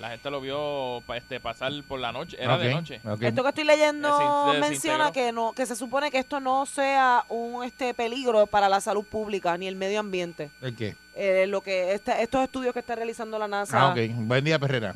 [0.00, 3.00] La gente lo vio este pasar por la noche, era de noche.
[3.20, 7.62] Esto que estoy leyendo menciona que no que se supone que esto no sea un
[7.64, 10.50] este peligro para la salud pública ni el medio ambiente.
[10.60, 10.96] ¿El qué?
[11.14, 13.80] Eh, lo que este- estos estudios que está realizando la NASA.
[13.80, 13.98] Ah, ok.
[14.26, 14.94] Buen día, Perrera.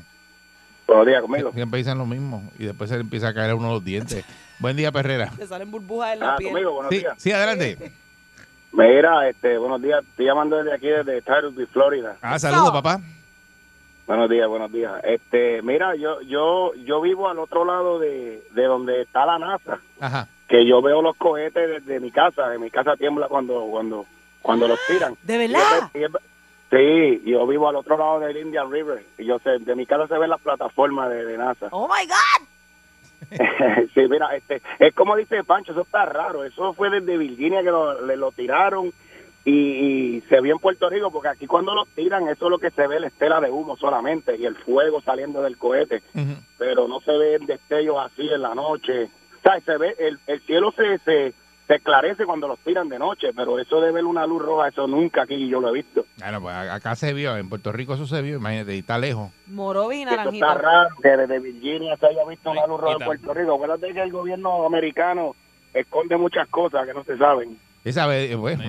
[0.86, 1.53] Buenos días, conmigo.
[1.53, 4.24] Siempre dicen lo mismo y después se le empieza a caer a uno los dientes.
[4.59, 5.32] Buen día, Perrera.
[5.38, 6.51] Le salen burbujas en la Ah, piel.
[6.51, 7.14] conmigo, buenos Sí, días.
[7.18, 7.92] sí, adelante.
[8.72, 10.03] Mira, este, buenos días.
[10.11, 12.16] Estoy llamando desde aquí, desde Tarrasque, Florida.
[12.20, 13.01] Ah, saludos, papá.
[14.09, 14.92] Buenos días, buenos días.
[15.04, 19.80] Este, mira, yo yo yo vivo al otro lado de, de donde está la NASA,
[20.00, 20.26] Ajá.
[20.48, 24.06] que yo veo los cohetes desde mi casa, de mi casa tiembla cuando cuando
[24.40, 25.14] cuando los tiran.
[25.22, 25.90] ¿De verdad?
[25.94, 26.22] Y es- y es-
[26.70, 30.06] Sí, yo vivo al otro lado del Indian River y yo sé, de mi casa
[30.06, 31.68] se ve la plataforma de, de NASA.
[31.70, 32.46] Oh my God.
[33.94, 36.44] sí, mira, este, es como dice Pancho, eso está raro.
[36.44, 38.90] Eso fue desde Virginia que lo, le lo tiraron
[39.49, 42.59] y, y se vio en Puerto Rico, porque aquí cuando lo tiran, eso es lo
[42.59, 46.03] que se ve, la estela de humo solamente y el fuego saliendo del cohete,
[46.59, 49.05] pero no se ven destellos así en la noche.
[49.05, 51.32] O sea, se ve, el, el cielo se, se,
[51.66, 54.86] se esclarece cuando los tiran de noche, pero eso de ver una luz roja, eso
[54.86, 56.05] nunca aquí yo lo he visto.
[56.18, 59.30] Bueno, pues acá se vio, en Puerto Rico eso se vio, imagínate, y está lejos.
[60.11, 60.55] Y Eso está naranjito.
[60.62, 63.55] raro que desde Virginia se haya visto una luz roja en Puerto Rico.
[63.55, 65.34] Acuérdate que el gobierno americano
[65.72, 67.57] esconde muchas cosas que no se saben.
[67.84, 68.64] Esa vez, eh, bueno,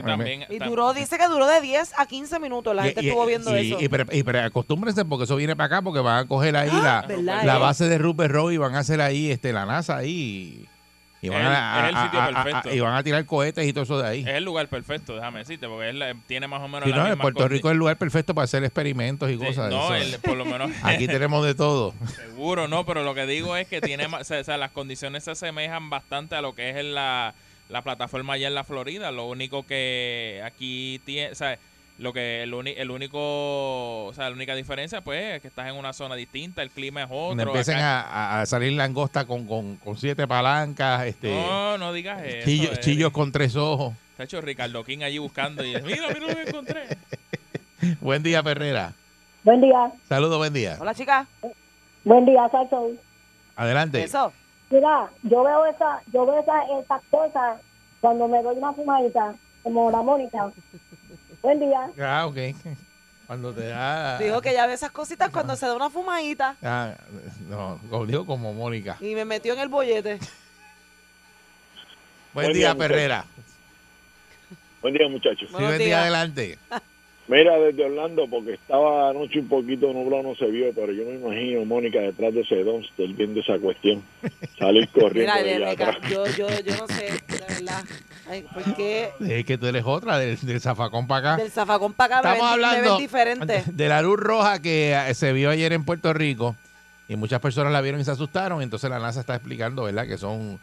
[0.49, 2.75] Y duró, dice que duró de 10 a 15 minutos.
[2.75, 3.81] La gente estuvo viendo y, eso.
[4.11, 7.43] y pre- acostúmbrense porque eso viene para acá porque van a coger ahí la, ¿verdad,
[7.43, 7.59] la eh?
[7.59, 10.65] base de Rupert Roy y van a hacer ahí este la NASA ahí
[11.21, 13.83] y, van, Es el- a, el sitio a- y van a tirar cohetes y todo
[13.83, 14.21] eso de ahí.
[14.21, 17.03] Es el lugar perfecto, déjame decirte, porque él tiene más o menos Si la no,
[17.03, 19.69] en misma Puerto Rico es el lugar perfecto para hacer experimentos y cosas.
[19.69, 20.15] no, eso.
[20.15, 21.93] el- por lo menos- Aquí tenemos de todo.
[22.15, 24.71] Seguro, no, pero lo que digo es que tiene más, o sea, o sea, las
[24.71, 27.33] condiciones se asemejan bastante a lo que es en la,
[27.69, 29.11] la plataforma allá en la Florida.
[29.11, 31.57] Lo único que aquí tiene, o sea,
[31.99, 35.67] Lo que el, uni- el único, o sea, la única diferencia pues es que estás
[35.67, 37.51] en una zona distinta, el clima es Donde otro.
[37.51, 42.45] empiecen a, a- salir langosta con, con, con siete palancas, este, No, no digas eso.
[42.45, 42.79] chillo- Eric.
[42.79, 43.93] chillos con tres ojos.
[44.11, 46.83] Está hecho Ricardo King allí buscando y mira, mira lo que encontré.
[47.99, 48.93] Buen día, Perrera.
[49.43, 49.91] Buen día.
[50.07, 50.77] Saludos, buen día.
[50.79, 51.27] Hola, chica.
[52.05, 52.91] Buen día, Sacho.
[53.57, 54.01] Adelante.
[54.03, 54.31] Eso.
[54.69, 57.59] Mira, yo veo esa, yo veo esa, esas cosas
[58.01, 60.51] cuando me doy una fumadita, como la Mónica.
[61.41, 61.89] Buen día.
[62.01, 62.37] Ah, ok.
[63.27, 64.17] Cuando te da...
[64.17, 66.95] Dijo que ya ve esas cositas cuando se da una fumadita Ah,
[67.47, 68.97] no, como digo como Mónica.
[68.99, 70.17] y me metió en el bollete.
[72.33, 73.25] Buen, Buen día, día, Perrera.
[74.81, 75.49] Buen día, muchachos.
[75.49, 76.57] Sí, buen día, adelante.
[77.29, 81.13] Mira, desde Orlando, porque estaba anoche un poquito nublado, no se vio, pero yo me
[81.15, 84.01] imagino, Mónica, detrás de ese dumpster viendo esa cuestión.
[84.57, 85.97] Salir corriendo Mira, de allá atrás.
[86.11, 87.83] yo, yo, yo no sé, de verdad.
[88.27, 91.43] Ay, ¿Por qué Es que tú eres otra, del, del zafacón para acá.
[91.43, 93.63] del zafacón para acá Estamos me ven hablando diferente?
[93.65, 96.55] de la luz roja que eh, se vio ayer en Puerto Rico
[97.07, 98.61] y muchas personas la vieron y se asustaron.
[98.61, 100.07] Entonces la NASA está explicando, ¿verdad?
[100.07, 100.59] Que son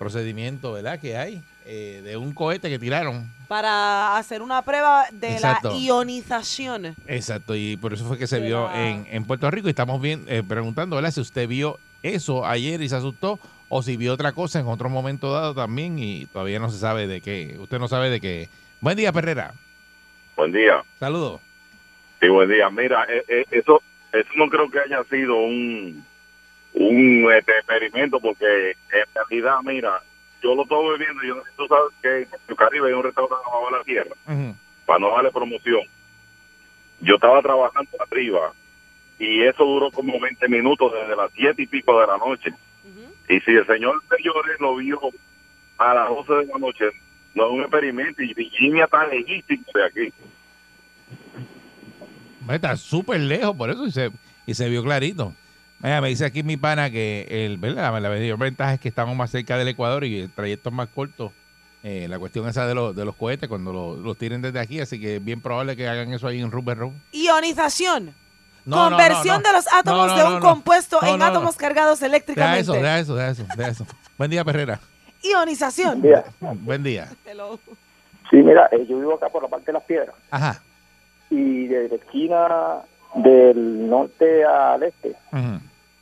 [0.00, 0.98] procedimientos, ¿verdad?
[0.98, 3.30] Que hay eh, de un cohete que tiraron.
[3.48, 5.68] Para hacer una prueba de Exacto.
[5.72, 6.96] la ionización.
[7.06, 9.70] Exacto, y por eso fue que se De vio la- en, en Puerto Rico y
[9.70, 11.10] estamos bien eh, preguntando, ¿verdad?
[11.10, 13.38] Si usted vio eso ayer y se asustó
[13.68, 17.06] o si vio otra cosa en otro momento dado también y todavía no se sabe
[17.06, 17.56] de qué.
[17.60, 18.48] Usted no sabe de qué.
[18.80, 19.52] Buen día, Perrera.
[20.34, 20.82] Buen día.
[20.98, 21.42] Saludos.
[22.20, 22.70] Sí, buen día.
[22.70, 23.82] Mira, eh, eh, eso
[24.14, 26.04] eso no creo que haya sido un
[26.74, 30.02] un este, experimento porque en realidad, mira,
[30.42, 33.78] yo lo estoy viendo, yo, tú sabes que en Caribe hay un restaurante abajo de
[33.78, 34.56] la tierra,
[34.86, 35.82] para no darle promoción.
[37.00, 38.52] Yo estaba trabajando arriba
[39.18, 42.52] y eso duró como 20 minutos desde las 7 y pico de la noche.
[43.28, 44.98] Y si el señor Señores lo vio
[45.78, 46.84] a las 12 de la noche,
[47.34, 50.12] no es un experimento y Virginia está lejísimo de aquí.
[52.50, 54.10] Está súper lejos por eso y se,
[54.46, 55.32] y se vio clarito.
[55.82, 57.98] Mira, me dice aquí mi pana que el, ¿verdad?
[58.00, 60.88] la mayor ventaja es que estamos más cerca del Ecuador y el trayecto es más
[60.88, 61.32] corto.
[61.82, 64.80] Eh, la cuestión esa de, los de los cohetes cuando lo- los tiren desde aquí,
[64.80, 66.92] así que es bien probable que hagan eso ahí en Rubber Road.
[67.12, 68.14] Ionización.
[68.66, 69.48] No, Conversión no, no.
[69.48, 70.46] de los átomos No, no, de un no, no.
[70.46, 71.24] compuesto No, en no, no.
[71.24, 72.60] átomos cargados eléctricamente.
[72.60, 73.86] eso, deja eso, deja eso, deja eso.
[74.18, 74.78] Buen día, Perrera.
[75.22, 76.02] Ionización.
[76.60, 77.08] Buen día.
[77.24, 77.58] Hello.
[78.30, 80.62] Sí, mira, eh, yo vivo acá por la parte de las piedras Ajá.
[81.30, 82.76] y de la esquina
[83.14, 85.60] del norte al este Ujú.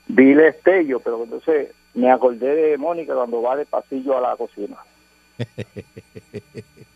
[0.08, 4.36] Vi el estello, pero entonces me acordé de Mónica cuando va del pasillo a la
[4.36, 4.76] cocina.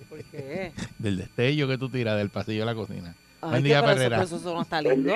[0.09, 0.73] ¿Por qué?
[0.99, 3.15] Del destello que tú tiras del pasillo a la cocina.
[3.41, 4.23] Ay, Buen día, eso- Perrera.
[4.23, 5.13] eso no está lindo.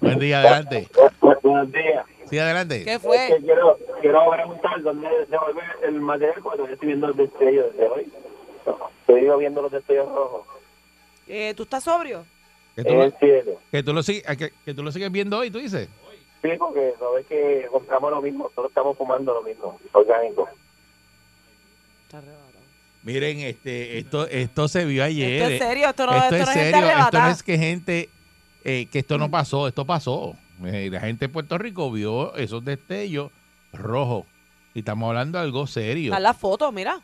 [0.00, 0.88] Buen día, adelante.
[1.42, 2.04] Buenos días.
[2.28, 2.84] Sí, adelante.
[2.84, 3.16] ¿Qué fue?
[3.28, 7.16] Es que quiero, quiero preguntar dónde se vuelve el material cuando yo estoy viendo los
[7.16, 8.12] destellos desde hoy.
[9.00, 10.46] Estoy viendo los destellos rojos.
[11.28, 12.24] Eh, ¿Tú estás sobrio?
[12.76, 13.60] Que tú, En lo, el cielo.
[13.70, 15.88] que, tú lo sigues, que, que tú lo sigues viendo hoy, tú dices.
[16.42, 20.48] Sí, porque no ves que compramos lo mismo, todos estamos fumando lo mismo, orgánico.
[23.04, 25.42] Miren, este, esto, esto se vio ayer.
[25.42, 27.30] Esto es serio, esto no- esto esto es no es gente serio, esto no arrebatada.
[27.32, 28.08] es que gente,
[28.64, 30.36] eh, que esto no pasó, esto pasó.
[30.64, 33.32] Eh, la gente de Puerto Rico vio esos destellos
[33.72, 34.24] rojos.
[34.74, 36.12] Y estamos hablando de algo serio.
[36.12, 37.00] Está la foto, mira.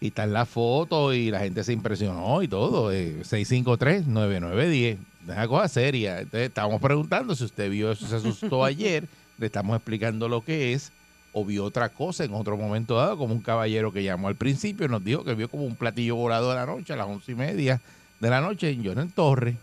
[0.00, 2.92] Y está en la foto y la gente se impresionó y todo.
[2.92, 4.98] Eh, 653-9910.
[5.26, 6.20] Una cosa seria.
[6.20, 9.08] Entonces, estamos preguntando si usted vio eso, se asustó ayer.
[9.38, 10.92] Le estamos explicando lo que es.
[11.32, 14.88] O vio otra cosa en otro momento dado, como un caballero que llamó al principio,
[14.88, 17.34] nos dijo que vio como un platillo volado de la noche a las once y
[17.34, 17.80] media
[18.18, 19.56] de la noche en Jonel Torres.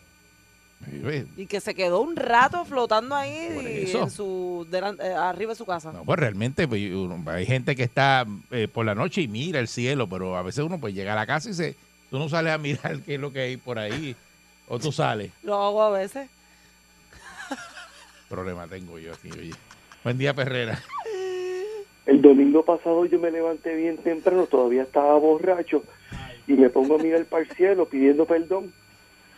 [1.37, 5.65] Y que se quedó un rato flotando ahí en su, delan- eh, arriba de su
[5.65, 5.91] casa.
[5.91, 9.59] No, pues realmente pues, uno- hay gente que está eh, por la noche y mira
[9.59, 11.75] el cielo, pero a veces uno pues llega a la casa y se,
[12.09, 14.15] tú no sales a mirar qué es lo que hay por ahí,
[14.67, 15.31] o tú sales.
[15.43, 16.29] Lo hago a veces.
[18.29, 19.51] Problema tengo yo aquí, oye.
[20.03, 20.81] Buen día, Perrera.
[22.05, 25.83] El domingo pasado yo me levanté bien temprano, todavía estaba borracho,
[26.47, 28.71] y me pongo a mirar para el cielo pidiendo perdón.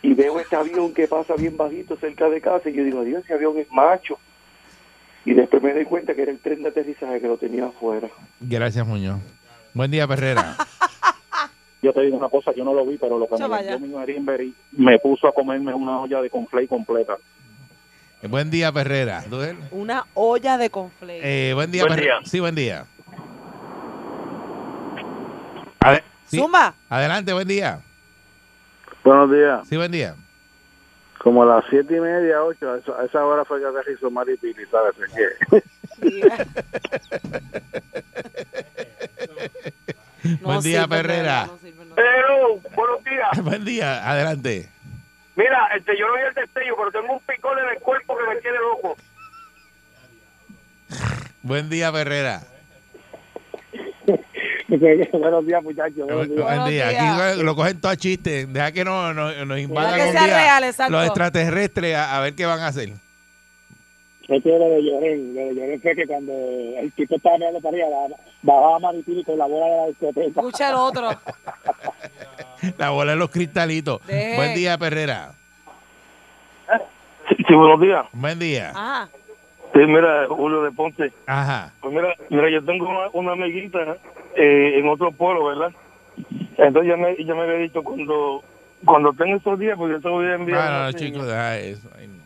[0.02, 3.24] Y veo este avión que pasa bien bajito cerca de casa, y yo digo, Dios,
[3.24, 4.18] ese avión es macho.
[5.24, 8.08] Y después me doy cuenta que era el tren de aterrizaje que lo tenía afuera.
[8.40, 9.18] Gracias, Muñoz.
[9.74, 10.56] Buen día, Perrera.
[11.82, 13.70] Yo te digo una cosa, yo no lo vi, pero lo que Yo me vaya.
[13.72, 17.16] vendió mi Marimberry me puso a comerme una olla de conflay completa.
[18.28, 19.22] Buen día, Perrera.
[19.70, 21.20] Una olla de conflay.
[21.22, 22.18] Eh, buen día, Buen Perrera.
[22.18, 22.28] día.
[22.28, 22.84] Sí, buen día.
[25.80, 26.74] Ade- sí, Zumba.
[26.88, 27.80] Adelante, buen día.
[29.08, 29.66] Buenos días.
[29.66, 30.14] Sí, buen día.
[31.22, 34.10] Como a las siete y media, ocho, a esa, a esa hora fue que aterrizó
[34.10, 34.94] Maripili, ¿sabes?
[34.98, 35.62] Es que-
[40.42, 41.48] buen día, Perrera.
[41.96, 43.28] Hello, buenos días.
[43.44, 44.68] Buen día, adelante.
[45.36, 48.34] Mira, este, yo no vi el destello, pero tengo un picón en el cuerpo que
[48.34, 48.94] me tiene loco.
[51.42, 52.42] Buen día, Ferrera.
[55.12, 55.96] Buenos días, muchachos.
[56.06, 56.44] Buenos días.
[56.44, 56.88] Buen día.
[56.88, 58.46] Aquí lo cogen todo a chiste.
[58.46, 62.44] Deja que no, no- nos invadan un día real, los extraterrestres a, a ver qué
[62.44, 62.90] van a hacer.
[64.28, 67.60] Es que lo de Llorén, lo de Llorén fue que cuando el tipo estaba mirando
[67.62, 67.88] para arriba,
[68.42, 70.26] bajaba- Maripili con la bola de la discoteca.
[70.28, 71.08] Escucha el otro.
[72.76, 74.04] La bola de los cristalitos.
[74.04, 74.34] Deje.
[74.36, 75.30] Buen día, Ferrera.
[77.46, 78.04] Sí, buenos días.
[78.12, 78.70] Buen día.
[78.70, 79.08] Ajá.
[79.72, 81.12] Sí, mira, Julio de Ponce.
[81.26, 81.72] Ajá.
[81.80, 83.78] Pues mira, mira yo tengo una, una amiguita
[84.36, 85.70] eh, en otro pueblo, ¿verdad?
[86.56, 88.42] Entonces ya me, ya me había dicho cuando
[88.84, 90.70] cuando tenga esos días, porque yo voy a enviar.
[90.70, 91.88] No, chicos, deja eso.
[91.98, 92.18] Ay, no.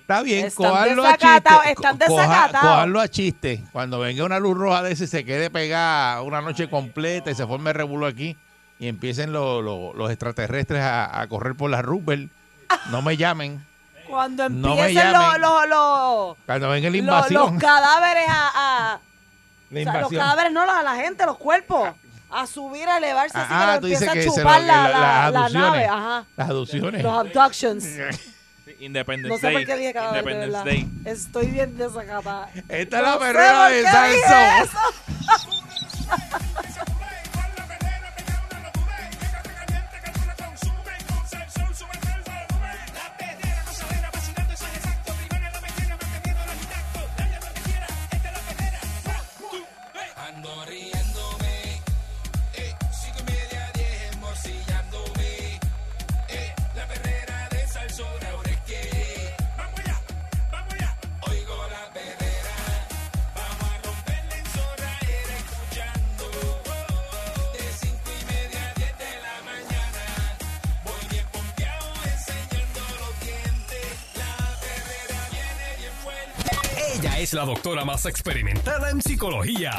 [0.00, 1.26] Está bien, Están cojarlo a chiste.
[1.36, 2.60] están co- coja- desacatados.
[2.70, 3.62] cojarlo a chiste.
[3.72, 7.46] Cuando venga una luz roja de ese, se quede pegada una noche completa y se
[7.46, 8.34] forme el revuelo aquí
[8.78, 12.30] y empiecen los- los- los extraterrestres a, a correr por la Rupert.
[12.90, 13.62] No me llamen.
[14.08, 15.40] Cuando No me empiecen los, llamen.
[15.42, 17.42] los, los, Cuando venga la invasión.
[17.54, 18.50] los cadáveres a...
[18.94, 19.00] a-
[19.70, 20.20] La o sea, los invasión.
[20.22, 21.90] cadáveres, no, la, la gente, los cuerpos.
[22.30, 24.66] A subir, a elevarse, así Ah, que tú dices empieza a que se chupar lo-
[24.66, 25.86] la, la- la, las la nave.
[25.86, 26.24] Ajá.
[26.36, 27.02] Las abducciones.
[27.02, 27.84] Los abductions.
[28.68, 29.54] Sí, Independence No sé Day.
[29.56, 30.64] por qué dije cadáver, de Independence verdad.
[31.06, 31.10] Day.
[31.10, 32.50] Estoy bien desacatada.
[32.68, 35.58] Esta es No la sé perrera por de qué eso.
[77.48, 79.70] doctora más experimentada en psicología.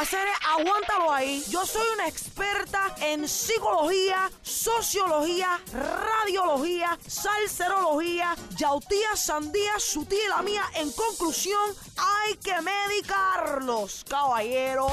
[0.00, 0.26] Hacer,
[0.56, 1.44] aguántalo ahí.
[1.50, 10.42] Yo soy una experta en psicología, sociología, radiología, salserología, yautía, sandía, su tía y la
[10.42, 10.62] mía.
[10.76, 11.60] En conclusión,
[11.98, 14.86] hay que medicarlos, caballero.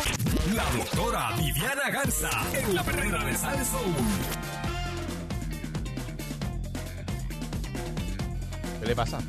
[0.53, 3.79] La doctora Viviana Garza en la perrera de Salso.
[8.81, 9.19] ¿Qué le pasa?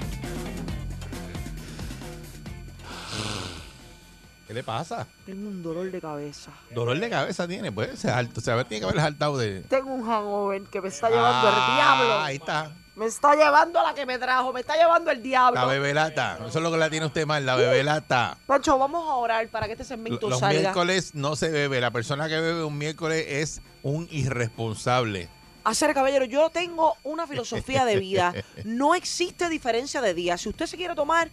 [4.46, 5.06] ¿Qué le pasa?
[5.24, 6.52] Tengo un dolor de cabeza.
[6.70, 7.98] Dolor de cabeza tiene, pues.
[7.98, 9.62] Se, alto, se tiene que haber saltado de.
[9.62, 12.18] Tengo un hangover que me está llevando el Ah, diablo.
[12.20, 12.72] Ahí está.
[12.94, 15.60] Me está llevando a la que me trajo, me está llevando el diablo.
[15.60, 16.38] La bebelata.
[16.48, 18.38] Eso es lo que la tiene usted mal, la bebelata.
[18.46, 20.60] Pancho, vamos a orar para que este segmento Los salga.
[20.60, 21.80] miércoles no se bebe.
[21.80, 25.28] La persona que bebe un miércoles es un irresponsable.
[25.64, 28.32] Hacer caballero, yo tengo una filosofía de vida.
[28.64, 30.38] No existe diferencia de día.
[30.38, 31.28] Si usted se quiere tomar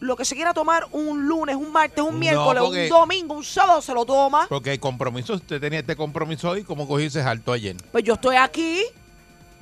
[0.00, 3.34] lo que se quiera tomar un lunes, un martes, un No, miércoles, porque- un domingo,
[3.34, 4.46] un sábado, se lo toma.
[4.48, 6.66] Porque el compromiso, usted tenía este compromiso hoy,
[7.00, 7.76] y se saltó ayer.
[7.92, 8.82] Pues yo estoy aquí,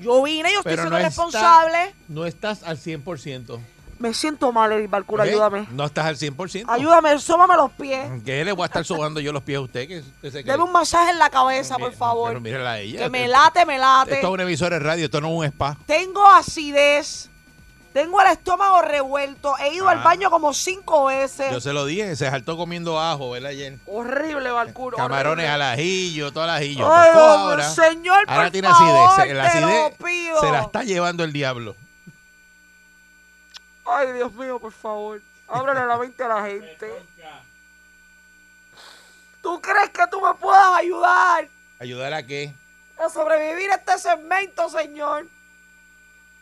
[0.01, 1.94] yo vine, yo estoy Pero siendo no está- responsable.
[2.09, 3.61] No estás al 100%.
[3.98, 5.69] Me siento mal, Eric ayúdame.
[5.70, 6.69] No estás al 100%.
[6.69, 8.11] Ayúdame, sóbame los pies.
[8.24, 9.86] ¿Qué le voy a estar sobando yo los pies a usted?
[9.86, 10.44] Que usted?
[10.44, 12.31] Deme un masaje en la cabeza, por favor.
[12.31, 13.05] Pero mírala a ella.
[13.05, 14.15] Que me late, me late.
[14.16, 15.78] Esto es un emisor de radio, esto no es un spa.
[15.86, 17.31] Tengo acidez.
[17.95, 19.57] Tengo el estómago revuelto.
[19.59, 20.03] He ido al Ah.
[20.03, 21.51] baño como cinco veces.
[21.53, 23.79] Yo se lo dije, se saltó comiendo ajo, ¿verdad, ayer?
[23.87, 24.97] Horrible, Balcuro.
[24.97, 26.93] Camarones al ajillo, todo al ajillo.
[26.93, 27.71] Ay, Pues, ahora.
[27.71, 29.29] señor, ahora por tiene favor, acidez.
[29.29, 30.41] Se- La te lo acidez pido.
[30.41, 31.77] se la está llevando el diablo.
[33.87, 35.23] Ay, Dios mío, por favor.
[35.47, 36.91] Ábrele la mente a la gente.
[39.41, 41.49] ¿Tú crees que tú me puedas ayudar
[41.79, 42.55] ¿Ayudar a qué?
[42.99, 45.27] a sobrevivir a este segmento, señor?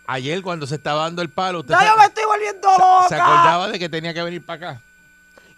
[0.06, 3.08] Ayer cuando se estaba dando el palo, usted se, yo me estoy volviendo loca.
[3.08, 4.80] se acordaba de que tenía que venir para acá.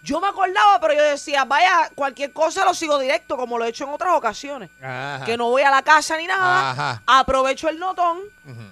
[0.05, 3.69] Yo me acordaba, pero yo decía, vaya, cualquier cosa lo sigo directo, como lo he
[3.69, 4.69] hecho en otras ocasiones.
[4.79, 5.25] Ajá.
[5.25, 6.71] Que no voy a la casa ni nada.
[6.71, 7.01] Ajá.
[7.07, 8.19] Aprovecho el notón,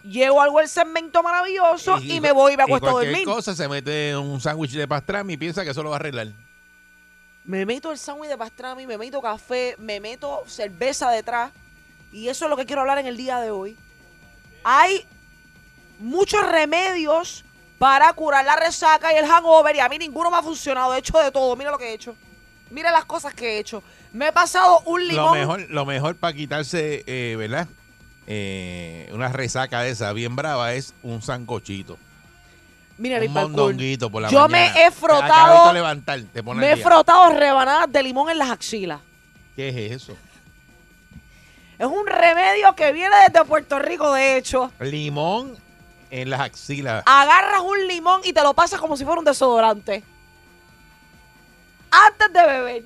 [0.04, 3.28] llego algo el segmento maravilloso y, me voy y me acuesto a cualquier dormir.
[3.28, 6.28] cosa se mete un sándwich de pastrami y piensa que eso lo va a arreglar.
[7.46, 11.52] Me meto el sándwich de pastrami, me meto café, me meto cerveza detrás.
[12.12, 13.76] Y eso es lo que quiero hablar en el día de hoy.
[14.64, 15.08] Hay
[16.00, 17.44] muchos remedios
[17.80, 20.94] para curar la resaca y el hangover y a mí ninguno me ha funcionado.
[20.96, 21.56] He hecho de todo.
[21.56, 22.16] Mira lo que he hecho.
[22.70, 23.84] Mira las cosas que he hecho.
[24.14, 25.38] Me he pasado un Lo limón.
[25.40, 27.68] mejor, lo mejor para quitarse, eh, ¿verdad?
[28.26, 31.98] Eh, una resaca de esa bien brava es un sancochito.
[32.98, 34.74] Mira, un Rick Balcour, mondonguito por la Yo mañana.
[34.76, 35.66] me he frotado.
[35.66, 39.02] a levantar, te Me he frotado rebanadas de limón en las axilas.
[39.56, 40.16] ¿Qué es eso?
[41.80, 44.72] Es un remedio que viene desde Puerto Rico, de hecho.
[44.80, 45.58] Limón
[46.22, 47.04] en las axilas.
[47.08, 50.04] Agarras un limón y te lo pasas como si fuera un desodorante.
[51.90, 52.84] Antes de beber.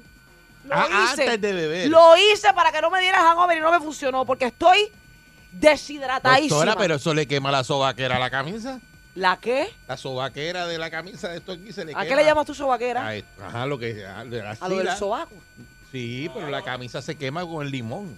[0.64, 1.24] Lo Ah, hice.
[1.24, 1.90] antes de beber.
[1.90, 4.91] Lo hice para que no me diera hangover y no me funcionó porque estoy
[5.52, 6.56] deshidratadísima.
[6.56, 8.80] Doctora, pero eso le quema la sobaquera a la camisa.
[9.16, 9.74] ¿La qué?
[9.88, 12.06] La sobaquera de la camisa de esto aquí se le ¿A quema.
[12.06, 13.06] qué le llamas tú sobaquera?
[13.06, 14.24] Ay, Ajá, lo que a, A
[14.70, 15.34] lo del sobaco.
[15.91, 18.18] Sí, pero la camisa se quema con el limón.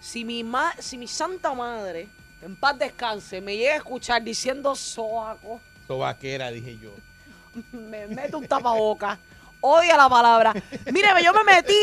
[0.00, 2.08] Si mi, ma- si mi santa madre,
[2.42, 6.90] en paz descanse, me llega a escuchar diciendo sobaco, Sobaquera, dije yo.
[7.72, 9.18] me mete un tapaboca.
[9.60, 10.52] Odia la palabra.
[10.92, 11.76] Míreme, yo me metí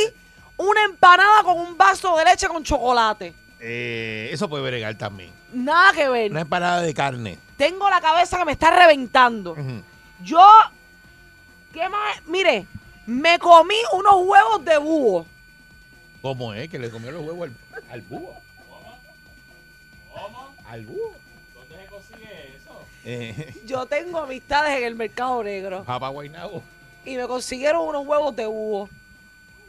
[0.57, 3.33] una empanada con un vaso de leche con chocolate.
[3.59, 5.31] Eh, eso puede bregar también.
[5.53, 6.31] Nada que ver.
[6.31, 7.37] Una empanada de carne.
[7.57, 9.55] Tengo la cabeza que me está reventando.
[10.23, 10.41] Yo,
[11.73, 12.21] ¿qué más?
[12.25, 12.65] Mire,
[13.05, 15.25] me comí unos huevos de búho.
[16.21, 16.69] ¿Cómo es?
[16.69, 18.35] Que le comió los huevos al, al búho.
[20.69, 21.13] Al búho.
[21.55, 22.85] ¿Dónde se consigue eso?
[23.05, 26.63] Eh, Yo tengo amistades en el mercado negro Guaynabo.
[27.05, 28.89] y me consiguieron unos huevos de búho.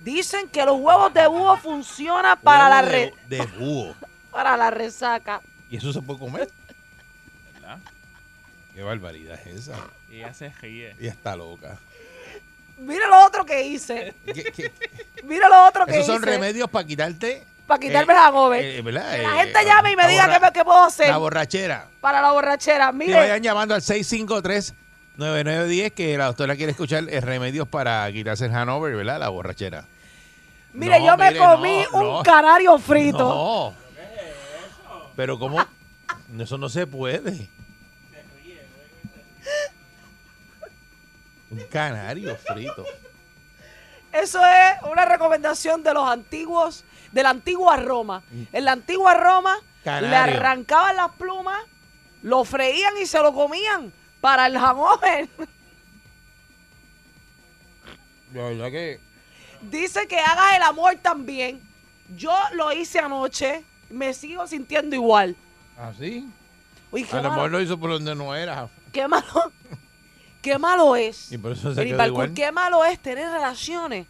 [0.00, 3.94] Dicen que los huevos de búho funcionan para la, re- de, de búho.
[4.30, 5.40] para la resaca.
[5.70, 6.50] ¿Y eso se puede comer?
[7.54, 7.78] ¿Verdad?
[8.74, 9.76] Qué barbaridad es esa.
[10.10, 10.96] Y ella se ríe.
[10.98, 11.78] Y está loca.
[12.78, 14.14] Mira lo otro que hice.
[14.24, 14.72] ¿Qué- qué-
[15.24, 16.26] Mira lo otro que Esos son hice.
[16.30, 17.44] remedios para quitarte.
[17.70, 18.64] Para quitarme eh, el hangover.
[18.64, 19.12] eh, ¿verdad?
[19.14, 21.86] Que la Eh, gente llame y me la diga qué, puedo hacer La borrachera.
[22.00, 22.88] para la borrachera.
[22.88, 28.46] Que Mire, vayan llamando al 653-9910 que la doctora quiere escuchar eh, remedios para quitarse
[28.46, 29.20] el Hanover, ¿verdad?
[29.20, 29.84] La borrachera.
[30.72, 32.22] mire, No, yo me mire, comí no, un no.
[32.24, 33.18] canario frito.
[33.20, 33.72] No.
[35.14, 35.64] Pero ¿cómo?
[36.40, 37.48] Eso no se puede.
[41.52, 42.84] Un canario frito.
[44.12, 46.82] Eso es una recomendación de los antiguos,
[47.12, 48.22] de la antigua Roma.
[48.52, 51.62] En la antigua Roma le arrancaban las plumas,
[52.22, 55.28] lo freían y se lo comían para el hangover.
[58.34, 59.00] La verdad que.
[59.62, 61.60] Dice que hagas el amor también.
[62.16, 65.36] Yo lo hice anoche, me sigo sintiendo igual.
[65.76, 66.28] ¿Así?
[66.90, 68.68] Uy, qué A lo malo, mejor lo hizo por donde no era.
[68.92, 69.52] qué malo,
[70.42, 71.30] qué malo es.
[71.32, 72.34] Y por eso se quedó igual.
[72.34, 74.06] qué malo es tener relaciones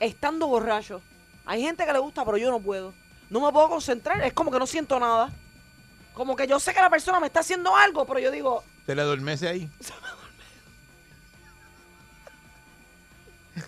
[0.00, 1.00] estando borracho.
[1.46, 2.92] Hay gente que le gusta, pero yo no puedo.
[3.30, 5.30] No me puedo concentrar, es como que no siento nada.
[6.12, 8.94] Como que yo sé que la persona me está haciendo algo, pero yo digo, ¿Te
[8.94, 9.70] le adormece ahí?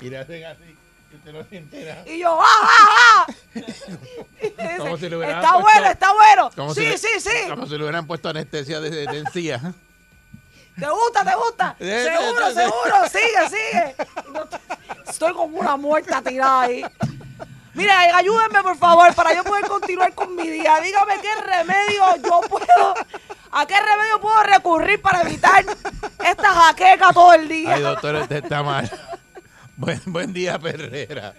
[0.01, 0.77] Y le hacen así.
[1.11, 2.05] Y usted no se entera.
[2.07, 3.27] y yo, ¡ah, ah, ah!
[3.55, 6.75] Me dice, si está puesto- bueno, está bueno.
[6.75, 7.49] Sí, si sí, sí.
[7.49, 9.59] Como si le hubieran puesto anestesia de, de, encía.
[10.79, 11.77] ¿Te gusta, te gusta?
[11.79, 13.97] Seguro, seguro, sigue, sigue.
[14.33, 14.47] No
[15.09, 16.85] Estoy como una muerta tirada ahí.
[17.79, 20.81] Mira, eh, ayúdenme por favor para yo poder continuar con mi día.
[20.83, 22.95] Dígame qué remedio yo puedo,
[23.53, 25.65] a qué remedio puedo recurrir para evitar
[26.27, 27.75] esta jaqueca todo el día.
[27.75, 28.91] Ay, doctor, usted está mal.
[29.77, 31.35] Buen, buen día, Perrera.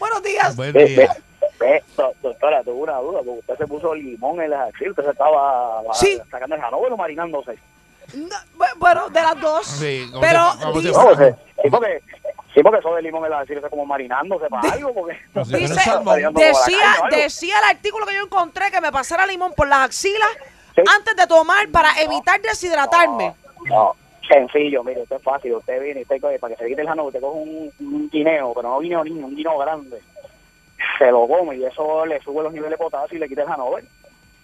[0.00, 0.56] Buenos días.
[0.56, 1.16] Buen Ve, ve, día.
[1.60, 5.04] ve, do- doctora, tuve una duda, porque usted se puso limón en las axilas, usted
[5.04, 6.20] se estaba Sí.
[6.28, 7.56] sacando el janover o marinándose.
[8.14, 9.64] No, bu- bueno, de las dos.
[9.66, 11.04] Sí, Pero dice, No,
[11.70, 12.02] porque,
[12.56, 15.16] sí, porque, eso de limón en las axilas es como marinándose para algo, porque...
[15.58, 15.74] Dice-
[16.40, 20.28] decía, decía el artículo que yo encontré que me pasara limón por las axilas
[20.96, 23.34] antes de tomar para evitar deshidratarme.
[23.66, 23.94] No,
[24.28, 25.54] sencillo, mire, esto es fácil.
[25.54, 28.10] Usted viene y usted coge, para que se quite el janover, usted coge un, un
[28.10, 30.00] guineo, pero no guineo niño, un guineo grande.
[30.98, 33.48] Se lo come y eso le sube los niveles de potasio y le quita el
[33.48, 33.84] janover.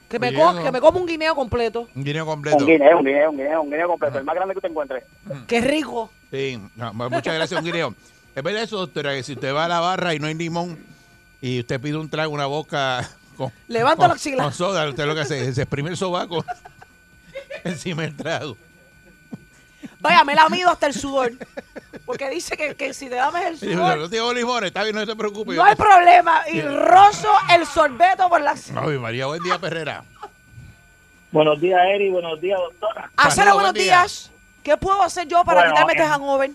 [0.08, 1.88] Que me, co- que me como un guineo completo.
[1.94, 2.58] Un guineo completo.
[2.58, 5.04] Un guineo, un guineo, un guineo, un guineo completo, el más grande que usted encuentre.
[5.46, 6.10] Qué rico.
[6.32, 7.94] Sí, no, mu- muchas gracias, un guineo.
[8.34, 10.78] Es verdad eso, doctora, que si usted va a la barra y no hay limón
[11.40, 15.14] y usted pide un trago, una boca con, Levanta con- la con soda, usted lo
[15.14, 16.44] que hace es exprime el sobaco
[17.64, 18.56] encima del trago.
[20.00, 21.32] Vaya, me la mido hasta el sudor.
[22.04, 25.06] Porque dice que, que si te lames el sudor, no tengo limones, está bien, no
[25.06, 25.54] se preocupe.
[25.54, 26.42] no hay problema.
[26.50, 28.56] Y rozo el sorbeto por la...
[28.74, 30.02] Ay, María, buen día, Perrera.
[31.30, 32.10] Buenos días, Eri.
[32.10, 33.10] Buenos días, doctora.
[33.16, 33.98] Hacer Paneo, buenos buen día.
[34.00, 34.32] días.
[34.62, 36.50] ¿Qué puedo hacer yo para Bueno, quitarme este hangover?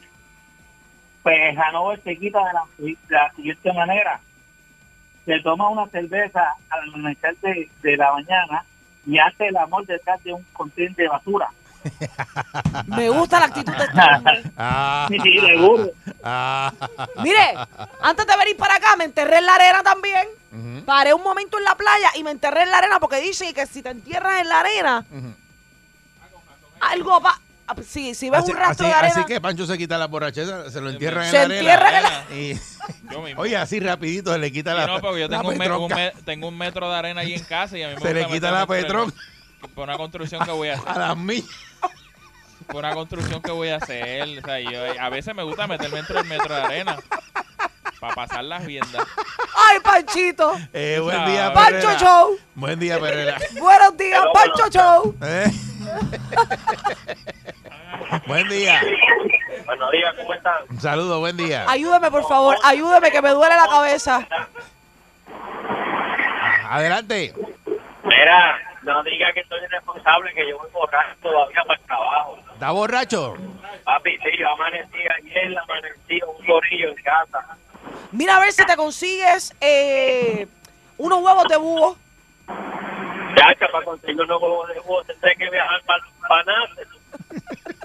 [1.23, 4.19] Pues Hanover se quita de la, de la siguiente manera.
[5.25, 8.63] Se toma una cerveza al amanecer de, de la mañana
[9.05, 11.47] y hace el amor detrás de un contenedor de basura.
[12.87, 14.43] Me gusta la actitud de este hombre.
[14.57, 15.89] Ah, Sí, sí, seguro.
[16.23, 16.71] ah,
[17.23, 17.53] Mire,
[18.01, 20.27] antes de venir para acá me enterré en la arena también.
[20.85, 23.65] Paré un momento en la playa y me enterré en la arena porque dicen que
[23.67, 25.05] si te entierras en la arena,
[26.79, 27.37] algo va...
[27.85, 29.13] Sí, si ves Así, un rastro así- de arena...
[29.15, 31.59] así que Pancho se quita la borrachera, se lo entierran en Se la arena.
[31.59, 32.59] entierra en la- Y
[33.11, 33.41] Yo mismo.
[33.41, 35.87] Oye, así rapidito se le quita Sí, la, no, porque yo tengo un, me- un
[35.87, 35.95] petronca.
[35.95, 38.25] me- tengo un metro de arena ahí en casa y a mí me Se le
[38.27, 39.13] quita la los-
[39.75, 40.89] Por una construcción que voy a hacer.
[40.89, 41.49] A las millas.
[42.67, 44.39] Por una construcción que voy a hacer.
[44.39, 46.97] O sea, yo, a veces me gusta meterme entre el metro de arena.
[47.99, 49.03] Para pasar las viendas.
[49.55, 50.53] ¡Ay, Panchito!
[50.73, 51.99] Eh, buen día, Pancho Perrera.
[51.99, 52.37] Show.
[52.55, 53.37] Buen día, Perrera.
[53.59, 55.15] Buenos días, Pancho Show.
[55.21, 55.51] Eh.
[58.27, 58.81] Buen día.
[59.65, 60.63] Buenos días, ¿cómo están?
[60.69, 61.65] Un saludo, buen día.
[61.67, 62.57] Ayúdame, por favor.
[62.63, 64.27] Ayúdame, que me duele la cabeza.
[66.69, 67.33] Adelante.
[68.03, 72.39] Mira, no diga que soy irresponsable, que yo voy borracho todavía para el trabajo.
[72.53, 73.35] ¿Está borracho?
[73.83, 77.57] Papi, sí, yo amanecí ayer, amanecí un gorillo en casa.
[78.11, 80.47] Mira a ver si te consigues eh,
[80.97, 81.97] unos huevos de búho.
[83.35, 86.87] Chacha, para conseguir unos huevos de búho tendré que viajar para Panate.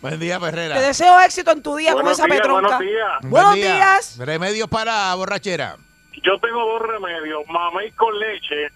[0.00, 0.74] Buen día, Perrera.
[0.76, 2.60] Te deseo éxito en tu día con esa días, petronca.
[2.78, 3.08] buenos días.
[3.22, 3.74] Buenos Buen día.
[3.74, 4.16] días.
[4.18, 5.76] Remedios para borrachera.
[6.22, 8.68] Yo tengo dos remedios, mamey con leche.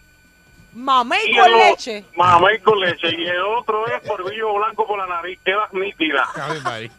[0.75, 2.05] Mamey y con el o- leche.
[2.15, 3.09] Mamey con leche.
[3.19, 6.29] Y el otro es polvillo blanco por la nariz, queda nítida.
[6.35, 6.91] Ay, María.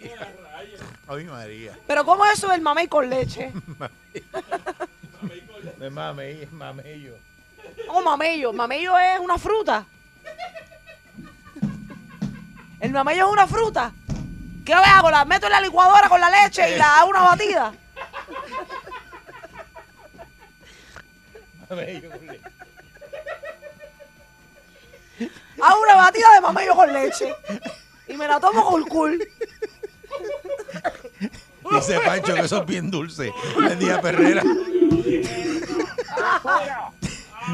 [1.07, 1.77] Ay, María.
[1.87, 3.51] Pero ¿cómo es eso del mamey con leche?
[5.77, 7.15] No es mamey, es mamello.
[7.89, 8.53] Oh, mamello.
[8.53, 9.85] Mamello es una fruta.
[12.79, 13.91] El mamello es una fruta.
[14.65, 15.09] ¿Qué hago?
[15.09, 17.73] ¿La meto en la licuadora con la leche y la hago una batida?
[21.69, 22.41] Mamello con leche.
[25.61, 27.35] Hago una batida de mamello con leche.
[28.07, 29.27] Y me la tomo con cool.
[31.71, 33.31] Dice Pancho que eso es bien dulce.
[33.55, 34.43] Buen día, Perrera.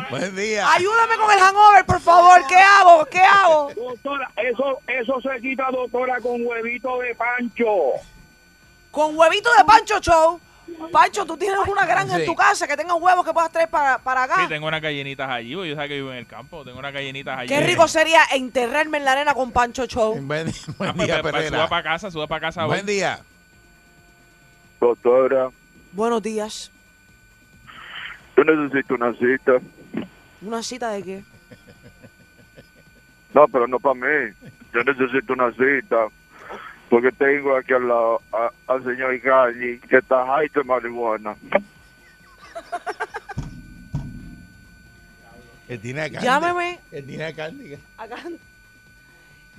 [0.09, 0.71] Buen día.
[0.71, 2.41] Ayúdame con el hangover, por favor.
[2.47, 3.05] ¿Qué hago?
[3.05, 3.71] ¿Qué hago?
[3.75, 7.65] Doctora, eso, eso se quita, doctora, con huevito de pancho.
[8.91, 10.39] Con huevito de Pancho Show.
[10.91, 13.97] Pancho, tú tienes una granja en tu casa que tenga huevos que puedas traer para,
[13.99, 14.35] para acá.
[14.41, 16.63] Sí, tengo unas gallinitas allí, yo sé que vivo en el campo.
[16.63, 17.49] Tengo unas gallinitas allí.
[17.49, 20.17] Qué rico sería enterrarme en la arena con Pancho Show.
[20.21, 20.47] Buen,
[20.79, 21.47] Ah, pues, día, pues.
[21.49, 22.65] Suba para casa, suba para casa.
[22.65, 23.19] Buen día.
[24.79, 25.49] Doctora,
[25.91, 26.71] Buenos días.
[28.37, 29.53] yo necesito una cita.
[30.41, 31.23] ¿Una cita de qué?
[33.33, 34.33] No, pero no para mí.
[34.73, 36.07] Yo necesito una cita.
[36.89, 41.35] Porque tengo aquí al lado a- al señor Galli, que está high de marihuana.
[45.67, 46.25] Que tiene a Candy.
[46.25, 46.79] Llámeme.
[46.91, 47.77] Que tiene a Candy.
[47.97, 48.17] Acá.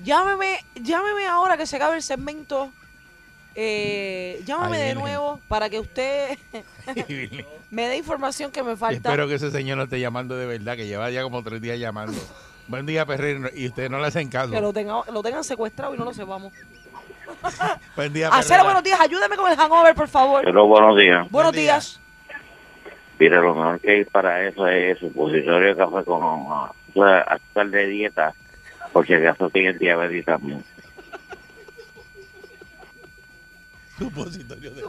[0.05, 2.71] Llámeme, llámeme ahora que se acabe el segmento.
[3.59, 6.37] Eh, llámame de nuevo para que usted
[7.71, 9.09] me dé información que me falta.
[9.09, 11.79] Espero que ese señor no esté llamando de verdad, que lleva ya como tres días
[11.79, 12.13] llamando.
[12.69, 13.51] Buen día, Perrera.
[13.55, 14.51] Y ustedes no le hacen caso.
[14.51, 16.53] Que lo, tenga, lo tengan secuestrado y no lo sepamos.
[17.97, 20.43] Buen día, Hacer buenos días, ayúdeme con el hangover, por favor.
[20.45, 21.31] Pero buenos días.
[21.31, 22.01] Buenos días.
[23.19, 27.87] Mira, lo mejor que hay para eso es supositorio de café con uh, azúcar de
[27.87, 28.35] dieta,
[28.93, 30.63] porque acaso tienen diabetes también.
[33.99, 34.83] Supositorio de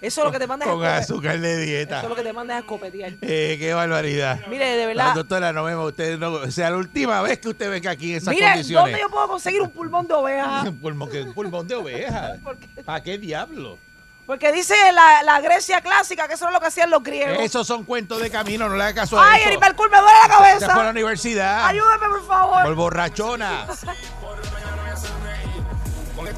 [0.00, 2.02] Eso es lo que te manda es Con azúcar de Eso dieta.
[2.02, 3.12] es lo que te manda es escopetear.
[3.20, 4.40] Eh, qué barbaridad.
[4.48, 5.14] Mire, de La verdad.
[5.14, 5.88] doctora, no vemos.
[5.90, 8.84] Usted no, o sea, la última vez que usted venga aquí en esas Mire, condiciones.
[8.92, 10.62] ¿dónde yo puedo conseguir un pulmón de oveja?
[10.68, 12.36] Un pulmón, un pulmón de oveja.
[12.84, 13.78] ¿Para qué diablo?
[14.26, 17.38] Porque dice la, la Grecia clásica que eso es lo que hacían los griegos.
[17.40, 19.48] Esos son cuentos de camino, no le haga caso a Ay, eso.
[19.48, 20.90] Heribercourt, me duele la Se fue a la cabeza.
[20.90, 21.66] universidad.
[21.66, 22.62] Ayúdame, por favor.
[22.62, 23.66] Por borrachona.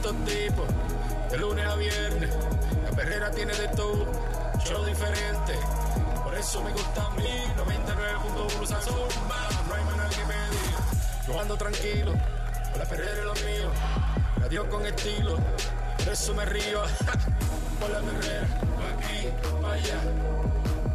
[0.00, 0.66] estos tipos,
[1.30, 2.30] de lunes a viernes.
[2.84, 4.06] La perrera tiene de todo,
[4.64, 5.52] show diferente.
[6.24, 8.96] Por eso me gusta a mí, 99.1 Sazón,
[9.68, 10.34] no hay nadie que me.
[11.26, 12.12] Yo ando tranquilo,
[12.70, 13.70] con la perrera es lo mío.
[14.40, 15.36] Radio con estilo,
[15.98, 16.82] por eso me río.
[17.80, 18.46] Por la perrera,
[18.92, 19.28] aquí,
[19.62, 20.00] pa' allá.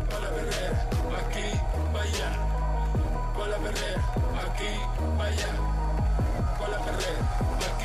[0.07, 0.87] Por la perrera,
[1.17, 1.59] aquí,
[1.91, 2.29] pa' allá.
[3.33, 4.01] Por la perrera,
[4.45, 4.71] aquí,
[5.17, 5.51] pa' allá.
[6.59, 7.21] Por la perrera,
[7.73, 7.84] aquí.